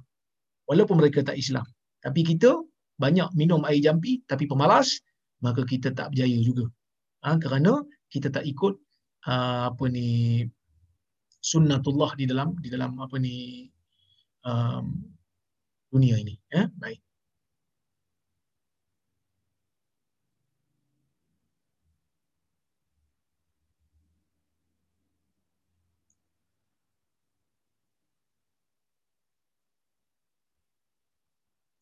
[0.68, 1.64] Walaupun mereka tak Islam.
[2.04, 2.60] Tapi kita
[3.00, 5.00] banyak minum air jampi, tapi pemalas,
[5.42, 6.70] maka kita tak berjaya juga.
[7.26, 8.78] Ha, kerana kita tak ikut
[9.30, 10.42] uh, apa ni
[11.42, 13.68] sunnatullah di dalam di dalam apa ni
[14.46, 14.86] um,
[15.92, 17.02] dunia ini ya baik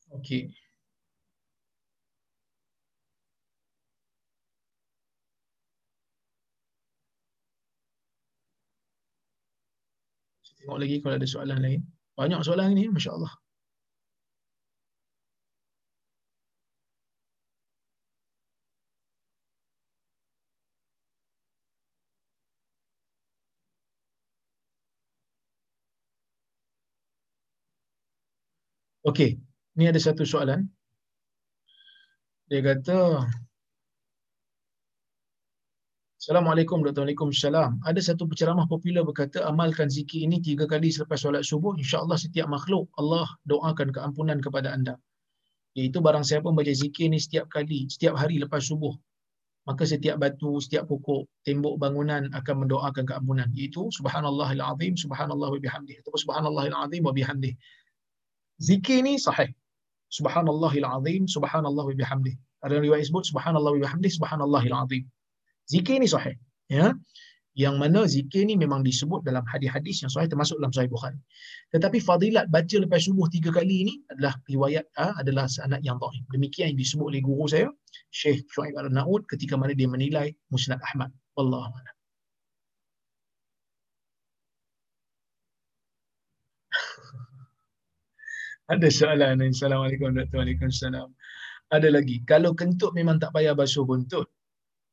[0.10, 0.50] Okey.
[10.60, 11.82] Tengok lagi kalau ada soalan lain.
[12.20, 13.32] Banyak soalan ni, Masya Allah.
[29.08, 29.40] Okey,
[29.80, 30.68] ni ada satu soalan.
[32.52, 33.24] Dia kata,
[36.20, 37.08] Assalamualaikum Dr.
[37.08, 37.80] Waalaikumsalam.
[37.88, 41.80] Ada satu penceramah popular berkata amalkan zikir ini tiga kali selepas solat subuh.
[41.80, 45.00] InsyaAllah setiap makhluk Allah doakan keampunan kepada anda.
[45.80, 48.92] Iaitu barang siapa membaca zikir ini setiap kali, setiap hari lepas subuh.
[49.64, 53.48] Maka setiap batu, setiap pokok, tembok bangunan akan mendoakan keampunan.
[53.56, 56.04] Iaitu Subhanallahil Azim, Subhanallah wa bihamdih.
[56.04, 57.56] Atau Subhanallahil Azim wa bihamdih.
[58.60, 59.56] Zikir ini sahih.
[60.12, 62.36] Subhanallahil Azim, Subhanallah wa bihamdih.
[62.60, 65.08] Ada riwayat sebut Subhanallah wa bihamdih, Subhanallahil Azim.
[65.70, 66.34] Zikir ni sahih.
[66.66, 66.98] Ya.
[67.58, 71.20] Yang mana zikir ni memang disebut dalam hadis-hadis yang sahih termasuk dalam sahih Bukhari.
[71.74, 76.24] Tetapi fadilat baca lepas subuh tiga kali ini adalah riwayat ha, adalah sanad yang dhaif.
[76.34, 77.68] Demikian yang disebut oleh guru saya,
[78.16, 81.12] Syekh Shuaib Al-Naud ketika mana dia menilai Musnad Ahmad.
[81.36, 81.96] Wallahu a'lam.
[88.74, 89.44] Ada soalan.
[89.44, 91.12] Assalamualaikum wabarakatuh.
[91.70, 92.24] Ada lagi.
[92.24, 94.32] Kalau kentut memang tak payah basuh buntut,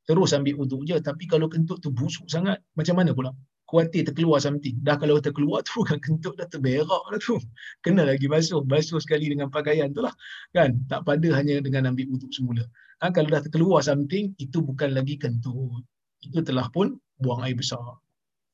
[0.06, 3.30] terus ambil uduk je tapi kalau kentut tu busuk sangat macam mana pula?
[3.66, 4.78] Kuatir terkeluar something.
[4.86, 7.36] Dah kalau terkeluar tu kan kentut dah terberak dah tu.
[7.82, 8.62] Kena lagi basuh.
[8.62, 10.14] Basuh sekali dengan pakaian tu lah
[10.54, 10.78] kan?
[10.86, 12.62] Tak pada hanya dengan ambil uduk semula.
[13.02, 15.82] Ha, kalau dah terkeluar something itu bukan lagi kentut.
[16.22, 17.98] Itu telah pun buang air besar.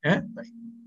[0.03, 0.19] Eh?
[0.33, 0.82] Baik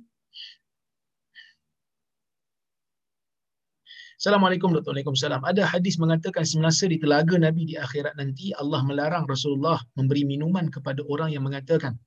[4.15, 5.43] Assalamualaikum warahmatullahi wabarakatuh.
[5.43, 10.71] Ada hadis mengatakan semasa di telaga Nabi di akhirat nanti Allah melarang Rasulullah memberi minuman
[10.71, 11.99] kepada orang yang mengatakan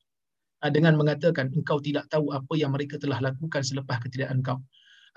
[0.65, 4.57] ah, dengan mengatakan engkau tidak tahu apa yang mereka telah lakukan selepas ketidakan engkau.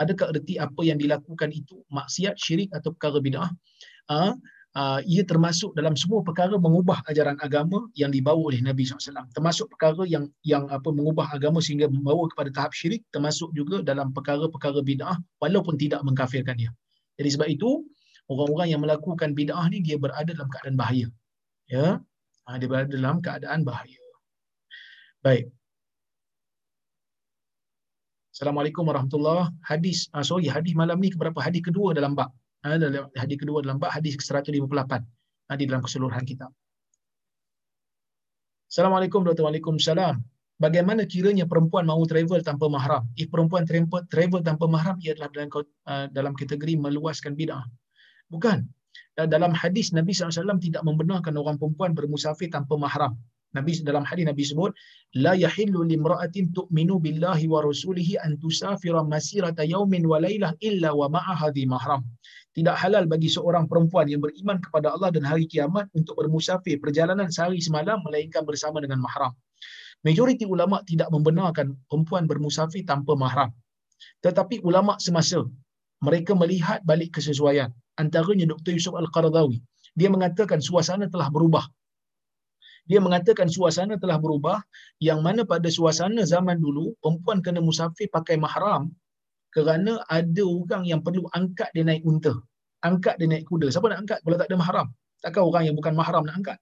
[0.04, 3.52] Adakah erti apa yang dilakukan itu maksiat, syirik atau perkara bid'ah?
[4.12, 4.36] Uh,
[4.76, 9.28] uh, ia termasuk dalam semua perkara mengubah ajaran agama yang dibawa oleh Nabi SAW.
[9.36, 14.16] Termasuk perkara yang yang apa mengubah agama sehingga membawa kepada tahap syirik, termasuk juga dalam
[14.16, 16.72] perkara-perkara bid'ah walaupun tidak mengkafirkan dia.
[17.20, 17.84] Jadi sebab itu
[18.32, 21.08] orang-orang yang melakukan bid'ah ni dia berada dalam keadaan bahaya.
[21.68, 22.00] Ya.
[22.48, 24.02] Ha, dia berada dalam keadaan bahaya.
[25.22, 25.54] Baik.
[28.32, 32.34] Assalamualaikum warahmatullahi Hadis ah, sorry hadis malam ni keberapa hadis kedua dalam bab.
[32.62, 34.94] Ha, dalam hadis kedua dalam bab hadis ke-158
[35.50, 36.46] ha, di dalam keseluruhan kita.
[38.70, 40.22] Assalamualaikum warahmatullahi wabarakatuh.
[40.62, 43.10] Bagaimana kiranya perempuan mahu travel tanpa mahram?
[43.18, 43.66] If perempuan
[44.14, 45.50] travel tanpa mahram, ia adalah dalam,
[45.90, 47.66] uh, dalam kategori meluaskan bid'ah.
[48.30, 48.70] Bukan.
[49.18, 53.18] Dalam hadis Nabi SAW tidak membenarkan orang perempuan bermusafir tanpa mahram.
[53.58, 54.72] Nabi dalam hadis Nabi sebut
[55.20, 61.12] la yahillu limra'atin tu'minu billahi wa rasulihi an tusafira masirata yaumin wa lailah illa wa
[61.12, 62.08] ma'a hadhi mahram.
[62.52, 67.32] Tidak halal bagi seorang perempuan yang beriman kepada Allah dan hari kiamat untuk bermusafir perjalanan
[67.32, 69.32] sehari semalam melainkan bersama dengan mahram
[70.06, 73.50] majoriti ulama tidak membenarkan perempuan bermusafir tanpa mahram.
[74.26, 75.46] Tetapi ulama semasa
[76.02, 77.70] mereka melihat balik kesesuaian.
[78.02, 78.74] Antaranya Dr.
[78.74, 79.62] Yusuf Al-Qaradawi.
[79.94, 81.70] Dia mengatakan suasana telah berubah.
[82.90, 84.58] Dia mengatakan suasana telah berubah
[84.98, 88.90] yang mana pada suasana zaman dulu perempuan kena musafir pakai mahram
[89.56, 92.34] kerana ada orang yang perlu angkat dia naik unta.
[92.88, 93.68] Angkat dia naik kuda.
[93.70, 94.20] Siapa nak angkat?
[94.24, 94.88] Kalau tak ada mahram.
[95.22, 96.58] Takkan orang yang bukan mahram nak angkat?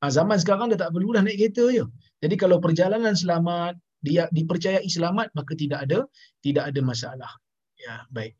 [0.00, 1.84] Ha, zaman sekarang dia tak perlu dah naik kereta je.
[2.24, 6.08] Jadi kalau perjalanan selamat dia dipercayai selamat maka tidak ada
[6.44, 7.32] tidak ada masalah.
[7.76, 8.36] Ya baik.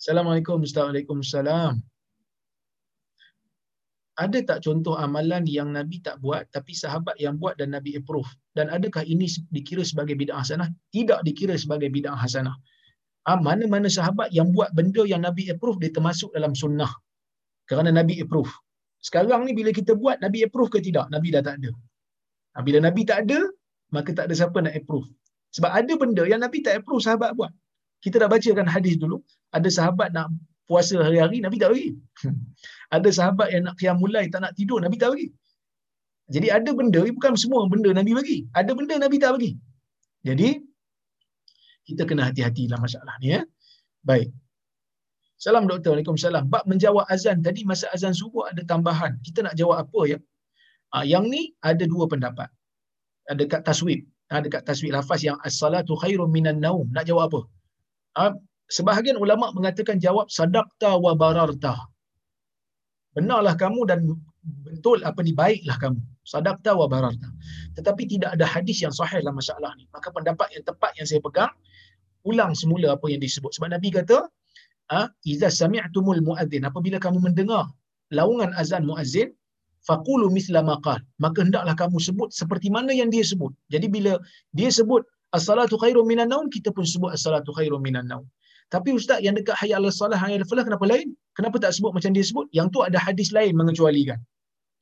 [0.00, 1.97] Assalamualaikum Assalamualaikum Assalamualaikum
[4.18, 8.26] ada tak contoh amalan yang Nabi tak buat tapi sahabat yang buat dan Nabi approve?
[8.58, 10.66] Dan adakah ini dikira sebagai bid'ah hasanah?
[10.90, 12.58] Tidak dikira sebagai bid'ah hasanah.
[13.30, 16.90] Ha, mana-mana sahabat yang buat benda yang Nabi approve dia termasuk dalam sunnah.
[17.70, 18.50] Kerana Nabi approve.
[18.98, 21.06] Sekarang ni bila kita buat Nabi approve ke tidak?
[21.14, 21.70] Nabi dah tak ada.
[22.58, 23.38] Ha, bila Nabi tak ada,
[23.94, 25.06] maka tak ada siapa nak approve.
[25.54, 27.54] Sebab ada benda yang Nabi tak approve sahabat buat.
[28.02, 29.22] Kita dah bacakan hadis dulu,
[29.54, 30.34] ada sahabat nak
[30.66, 31.94] puasa hari-hari, Nabi tak bagi.
[32.96, 35.28] ada sahabat yang nak qiyam mulai, tak nak tidur, Nabi tak bagi.
[36.34, 38.38] Jadi ada benda, bukan semua benda Nabi bagi.
[38.60, 39.52] Ada benda Nabi tak bagi.
[40.28, 40.48] Jadi,
[41.88, 43.28] kita kena hati-hati dalam masalah ni.
[43.32, 43.40] Ya?
[44.08, 44.28] Baik.
[45.44, 45.90] Salam doktor.
[45.94, 46.44] Waalaikumsalam.
[46.54, 49.12] Bak menjawab azan tadi, masa azan subuh ada tambahan.
[49.26, 50.18] Kita nak jawab apa ya?
[50.92, 52.48] Ha, yang ni ada dua pendapat.
[53.32, 54.00] Ada kat taswib.
[54.28, 56.86] Ada kat taswib lafaz yang as-salatu khairum minan naum.
[56.96, 57.40] Nak jawab apa?
[58.18, 58.22] Ha,
[58.76, 61.74] sebahagian ulama mengatakan jawab sadaqta wa bararta.
[63.16, 63.98] Benarlah kamu dan
[64.68, 66.00] betul apa ni baiklah kamu.
[66.28, 67.28] Sadaqta wa bararta.
[67.76, 69.84] Tetapi tidak ada hadis yang sahih dalam masalah ni.
[69.94, 71.52] Maka pendapat yang tepat yang saya pegang
[72.28, 73.50] ulang semula apa yang disebut.
[73.56, 74.28] Sebab Nabi kata,
[74.96, 77.64] ah iza sami'tumul muadzin apabila kamu mendengar
[78.18, 79.28] laungan azan muazzin
[79.88, 84.12] faqulu misla ma qal maka hendaklah kamu sebut seperti mana yang dia sebut jadi bila
[84.58, 85.02] dia sebut
[85.36, 88.24] as-salatu khairum minan naum kita pun sebut as-salatu khairum minan naum
[88.74, 92.10] tapi ustaz yang dekat hayya ala salah hayya falah kenapa lain kenapa tak sebut macam
[92.10, 92.46] dia sebut?
[92.50, 94.18] Yang tu ada hadis lain mengecualikan.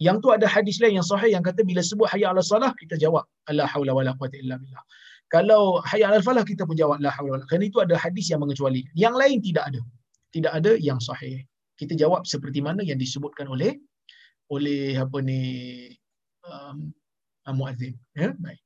[0.01, 2.97] Yang tu ada hadis lain yang sahih yang kata bila sebut hayya ala salah kita
[3.01, 4.85] jawab la haula wala quwata illa billah.
[5.29, 8.41] Kalau hayya ala falah kita pun jawab la haula wala kerana itu ada hadis yang
[8.45, 8.93] mengecualikan.
[8.97, 9.81] Yang lain tidak ada.
[10.33, 11.45] Tidak ada yang sahih.
[11.81, 13.77] Kita jawab seperti mana yang disebutkan oleh
[14.49, 15.41] oleh apa ni
[16.45, 16.93] um,
[17.57, 17.97] muazzin.
[18.17, 18.66] Ya baik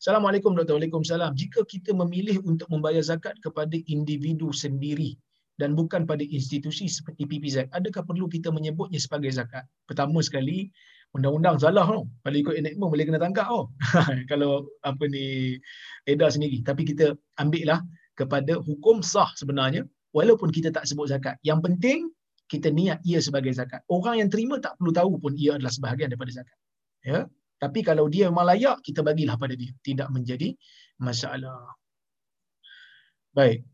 [0.00, 0.80] Assalamualaikum Dr.
[0.80, 1.36] Waalaikumsalam.
[1.36, 5.12] Jika kita memilih untuk membayar zakat kepada individu sendiri
[5.60, 9.68] dan bukan pada institusi seperti PPZ, adakah perlu kita menyebutnya sebagai zakat?
[9.84, 10.72] Pertama sekali,
[11.12, 12.08] undang-undang salah tau.
[12.24, 13.68] Kalau ikut enakmen boleh kena tangkap tau.
[14.32, 15.60] Kalau apa ni
[16.08, 16.64] edar sendiri.
[16.64, 17.80] Tapi kita ambil lah
[18.16, 19.84] kepada hukum sah sebenarnya
[20.16, 21.36] walaupun kita tak sebut zakat.
[21.44, 21.98] Yang penting
[22.48, 23.84] kita niat ia sebagai zakat.
[23.92, 26.56] Orang yang terima tak perlu tahu pun ia adalah sebahagian daripada zakat.
[27.04, 27.28] Ya.
[27.60, 29.68] Tapi kalau dia memang layak, kita bagilah pada dia.
[29.84, 30.56] Tidak menjadi
[30.96, 31.76] masalah.
[33.36, 33.68] Baik.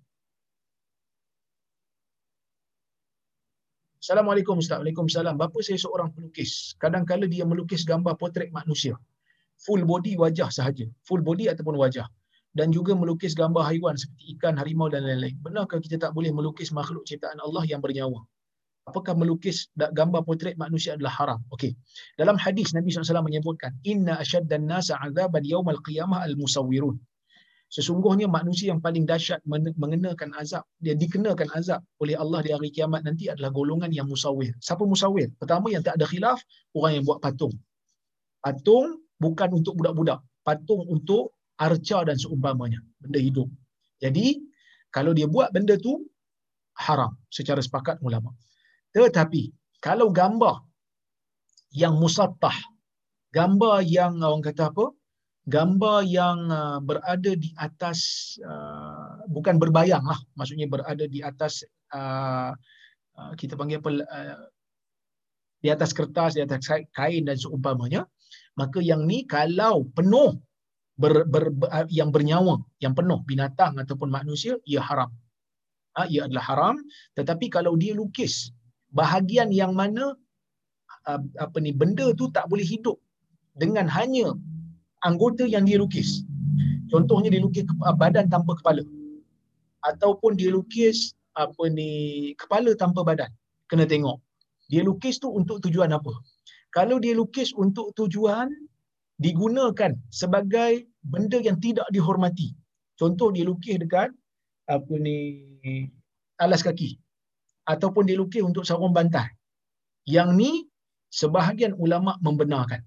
[4.02, 4.82] Assalamualaikum Ustaz.
[4.82, 5.38] Waalaikumsalam.
[5.38, 6.74] Bapa saya seorang pelukis.
[6.82, 8.98] Kadang-kadang dia melukis gambar potret manusia.
[9.66, 10.86] Full body wajah sahaja.
[11.06, 12.06] Full body ataupun wajah.
[12.54, 15.38] Dan juga melukis gambar haiwan seperti ikan, harimau dan lain-lain.
[15.42, 18.22] Benarkah kita tak boleh melukis makhluk ciptaan Allah yang bernyawa?
[18.86, 21.40] Apakah melukis gambar potret manusia adalah haram.
[21.50, 21.74] Okey.
[22.14, 26.96] Dalam hadis Nabi SAW menyebutkan, Inna asyaddan nasa azaban yawmal qiyamah al-musawwirun.
[27.66, 29.42] Sesungguhnya manusia yang paling dahsyat
[29.74, 34.54] mengenakan azab, dia dikenakan azab oleh Allah di hari kiamat nanti adalah golongan yang musawwir.
[34.62, 35.34] Siapa musawwir?
[35.34, 36.38] Pertama yang tak ada khilaf,
[36.78, 37.50] orang yang buat patung.
[38.38, 40.22] Patung bukan untuk budak-budak.
[40.46, 42.78] Patung untuk arca dan seumpamanya.
[43.02, 43.50] Benda hidup.
[43.98, 44.38] Jadi,
[44.94, 46.06] kalau dia buat benda tu,
[46.78, 48.30] haram secara sepakat ulama.
[48.96, 49.52] Tetapi
[49.84, 50.64] kalau gambar
[51.76, 52.56] yang musattah,
[53.28, 54.88] gambar yang orang kata apa?
[55.46, 61.62] Gambar yang uh, berada di atas uh, bukan berbayang lah, maksudnya berada di atas
[61.92, 62.50] uh,
[63.20, 63.90] uh, kita panggil apa?
[64.08, 64.48] Uh,
[65.60, 66.66] di atas kertas, di atas
[66.96, 68.08] kain dan seumpamanya,
[68.56, 70.34] maka yang ni kalau penuh
[70.96, 75.12] ber, ber, ber, yang bernyawa, yang penuh binatang ataupun manusia, ia haram.
[75.96, 76.76] Ha, ia adalah haram.
[77.16, 78.52] Tetapi kalau dia lukis
[79.00, 80.16] bahagian yang mana
[81.10, 82.96] uh, apa ni benda tu tak boleh hidup
[83.62, 84.32] dengan hanya
[85.04, 86.24] anggota yang dia lukis.
[86.92, 88.82] Contohnya dia lukis uh, badan tanpa kepala.
[89.84, 91.90] Ataupun dia lukis apa ni
[92.40, 93.30] kepala tanpa badan.
[93.70, 94.18] Kena tengok.
[94.72, 96.12] Dia lukis tu untuk tujuan apa?
[96.74, 98.50] Kalau dia lukis untuk tujuan
[99.22, 102.52] digunakan sebagai benda yang tidak dihormati.
[102.98, 104.10] Contoh dia lukis dekat
[104.66, 105.46] apa ni
[106.42, 106.98] alas kaki
[107.66, 109.26] ataupun dilukis untuk sarung bantal.
[110.06, 110.50] Yang ni
[111.10, 112.80] sebahagian ulama membenarkan.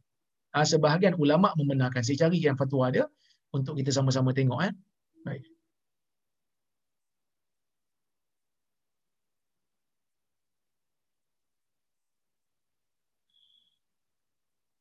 [0.56, 2.02] Ha, sebahagian ulama membenarkan.
[2.02, 3.06] Saya cari yang fatwa dia
[3.54, 4.74] untuk kita sama-sama tengok eh.
[5.28, 5.44] Baik.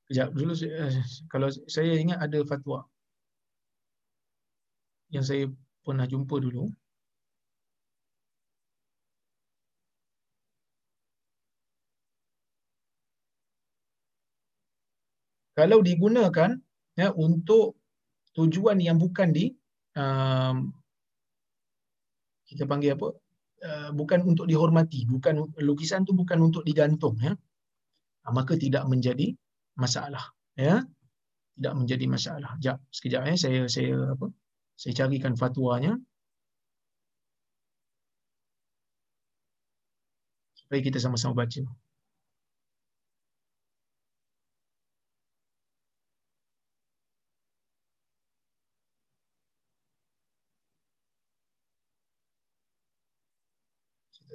[0.09, 2.81] Kejap dulu eh, kalau saya ingat ada fatwa
[5.13, 5.53] yang saya
[5.85, 6.73] pernah jumpa dulu.
[15.59, 16.55] Kalau digunakan
[16.95, 17.83] ya untuk
[18.39, 19.51] tujuan yang bukan di
[19.99, 20.71] um,
[22.47, 23.09] kita panggil apa
[23.67, 27.35] uh, bukan untuk dihormati bukan lukisan tu bukan untuk digantung ya.
[28.23, 29.35] Uh, maka tidak menjadi
[29.75, 30.87] masalah ya.
[31.59, 32.55] Tidak menjadi masalah.
[32.63, 34.31] Jap sekejap ya saya saya apa
[34.79, 35.99] saya carikan fatwanya.
[40.55, 41.67] Supaya kita sama-sama baca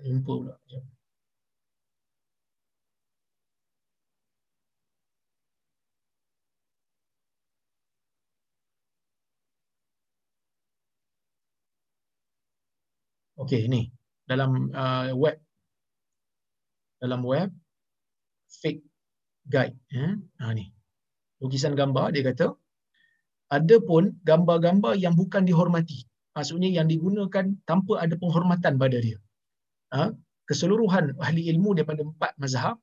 [0.03, 0.53] jumpa pula.
[13.41, 13.89] Okey, ini
[14.29, 15.35] dalam uh, web.
[17.03, 17.49] Dalam web
[18.61, 18.83] fake
[19.51, 20.71] guide eh ha ni.
[21.43, 22.55] Lukisan gambar dia kata
[23.51, 26.07] ada pun gambar-gambar yang bukan dihormati.
[26.35, 29.22] Maksudnya yang digunakan tanpa ada penghormatan pada dia
[30.49, 32.75] keseluruhan ahli ilmu daripada empat mazhab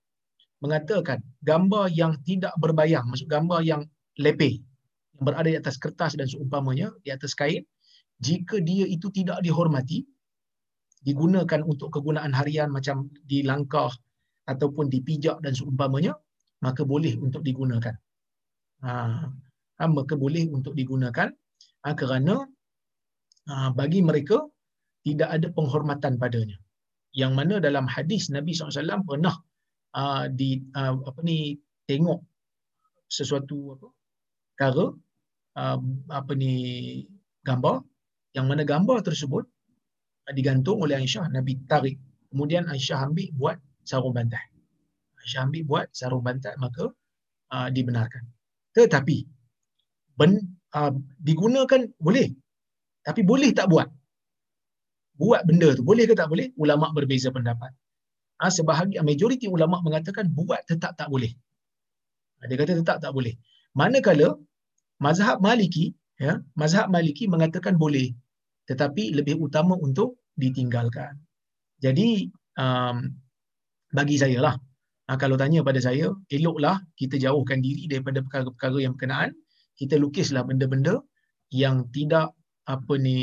[0.60, 3.82] mengatakan gambar yang tidak berbayang, maksud gambar yang
[4.20, 4.60] lepeh,
[5.16, 7.64] yang berada di atas kertas dan seumpamanya, di atas kain,
[8.20, 10.04] jika dia itu tidak dihormati,
[11.00, 13.88] digunakan untuk kegunaan harian macam di langkah
[14.44, 16.12] ataupun dipijak dan seumpamanya,
[16.60, 17.96] maka boleh untuk digunakan.
[18.84, 18.92] Ha,
[19.80, 21.32] ha, maka boleh untuk digunakan?
[21.80, 22.44] Ha, kerana
[23.48, 24.44] ha, bagi mereka
[25.00, 26.60] tidak ada penghormatan padanya
[27.16, 29.34] yang mana dalam hadis Nabi SAW pernah
[29.98, 31.58] uh, di uh, apa ni
[31.90, 32.22] tengok
[33.10, 33.88] sesuatu apa
[34.54, 34.86] cara
[35.58, 35.80] uh,
[36.10, 36.54] apa ni
[37.42, 37.82] gambar.
[38.30, 39.44] Yang mana gambar tersebut
[40.28, 41.26] uh, digantung oleh Aisyah.
[41.34, 41.98] Nabi tarik.
[42.30, 44.38] Kemudian Aisyah ambil buat sarung bantal
[45.26, 46.88] Aisyah ambil buat sarung bantal maka
[47.50, 48.22] uh, dibenarkan.
[48.70, 49.26] Tetapi
[50.14, 50.38] ben,
[50.78, 52.30] uh, digunakan boleh
[53.00, 53.88] tapi boleh tak buat
[55.20, 56.46] buat benda tu boleh ke tak boleh?
[56.62, 57.72] Ulama berbeza pendapat.
[58.40, 61.32] Ha, sebahagian majoriti ulama mengatakan buat tetap tak boleh.
[62.38, 63.34] Ha, dia kata tetap tak boleh.
[63.80, 64.28] Manakala
[65.06, 65.84] mazhab maliki
[66.24, 68.08] ya mazhab maliki mengatakan boleh
[68.70, 70.10] tetapi lebih utama untuk
[70.42, 71.12] ditinggalkan.
[71.84, 72.08] Jadi
[72.62, 72.96] um,
[73.98, 74.54] bagi saya lah
[75.08, 76.06] ha, kalau tanya pada saya
[76.36, 79.32] eloklah kita jauhkan diri daripada perkara-perkara yang berkenaan.
[79.80, 80.94] Kita lukislah benda-benda
[81.50, 82.36] yang tidak
[82.74, 83.18] apa ni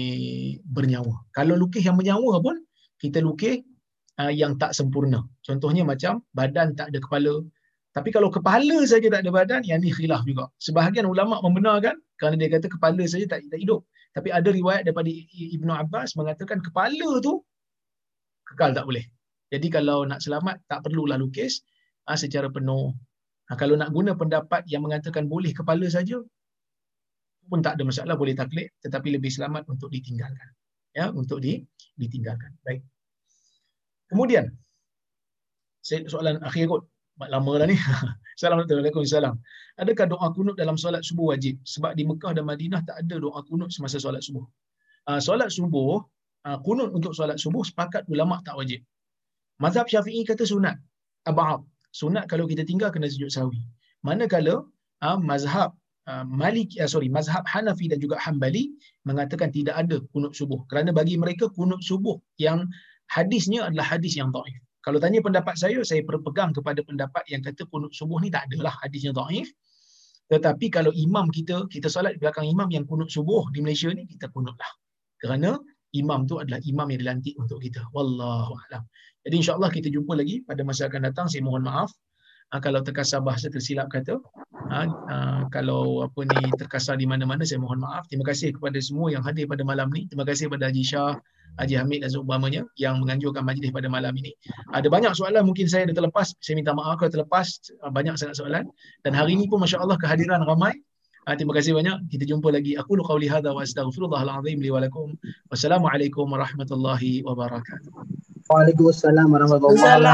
[0.75, 1.15] bernyawa.
[1.37, 2.55] Kalau lukis yang bernyawa pun
[2.99, 3.63] kita lukis
[4.21, 5.23] uh, yang tak sempurna.
[5.47, 7.33] Contohnya macam badan tak ada kepala.
[7.95, 10.45] Tapi kalau kepala saja tak ada badan, yang ni khilaf juga.
[10.61, 13.81] Sebahagian ulama membenarkan kerana dia kata kepala saja tak, tak hidup.
[14.13, 15.09] Tapi ada riwayat daripada
[15.57, 17.41] Ibnu Abbas mengatakan kepala tu
[18.45, 19.05] kekal tak boleh.
[19.49, 21.65] Jadi kalau nak selamat tak perlulah lukis
[22.05, 22.93] uh, secara penuh.
[23.47, 26.19] Ha, kalau nak guna pendapat yang mengatakan boleh kepala saja,
[27.49, 30.49] pun tak ada masalah boleh taklid tetapi lebih selamat untuk ditinggalkan.
[30.91, 31.63] Ya untuk di,
[31.97, 32.51] ditinggalkan.
[32.65, 32.83] Baik.
[34.11, 34.51] Kemudian
[35.83, 36.83] soalan akhir kot.
[37.17, 37.73] Lama lah ni.
[38.37, 39.01] Assalamualaikum.
[39.01, 39.41] Salam.
[39.81, 41.57] Adakah doa kunut dalam solat subuh wajib?
[41.65, 44.45] Sebab di Mekah dan Madinah tak ada doa kunut semasa solat subuh.
[45.09, 46.05] Uh, solat subuh
[46.45, 48.85] uh, kunut untuk solat subuh sepakat ulama tak wajib.
[49.57, 50.77] Mazhab Syafi'i kata sunat.
[51.25, 51.65] Abad
[51.99, 53.61] sunat kalau kita tinggal kena sujud sawi
[54.07, 54.55] manakala
[55.05, 55.73] uh, mazhab
[56.23, 58.71] Malik uh, sorry mazhab Hanafi dan juga Hambali
[59.03, 62.63] mengatakan tidak ada kunut subuh kerana bagi mereka kunut subuh yang
[63.11, 64.55] hadisnya adalah hadis yang dhaif.
[64.79, 68.71] Kalau tanya pendapat saya saya berpegang kepada pendapat yang kata kunut subuh ni tak adalah
[68.79, 69.51] hadisnya dhaif.
[70.31, 74.07] Tetapi kalau imam kita kita solat di belakang imam yang kunut subuh di Malaysia ni
[74.07, 74.71] kita kunutlah.
[75.19, 75.59] Kerana
[75.91, 77.83] imam tu adalah imam yang dilantik untuk kita.
[77.91, 78.83] Wallahu a'lam.
[79.27, 81.27] Jadi insya-Allah kita jumpa lagi pada masa akan datang.
[81.27, 81.91] Saya mohon maaf
[82.53, 84.19] uh, kalau terkasar bahasa tersilap kata
[84.71, 89.11] uh, uh, kalau apa ni terkasar di mana-mana saya mohon maaf terima kasih kepada semua
[89.11, 91.15] yang hadir pada malam ni terima kasih kepada Haji Shah
[91.57, 94.31] Haji Hamid dan seumpamanya yang menganjurkan majlis pada malam ini
[94.71, 97.47] ada banyak soalan mungkin saya ada terlepas saya minta maaf kalau terlepas
[97.89, 98.65] banyak sangat soalan
[99.01, 100.75] dan hari ini pun masya-Allah kehadiran ramai
[101.35, 102.07] terima kasih banyak.
[102.07, 102.79] Kita jumpa lagi.
[102.79, 105.11] Aku lu qauli hadza wa astaghfirullahal azim li wa lakum.
[105.51, 107.91] Wassalamualaikum warahmatullahi wabarakatuh.
[108.47, 110.05] Waalaikumsalam warahmatullahi wabarakatuh.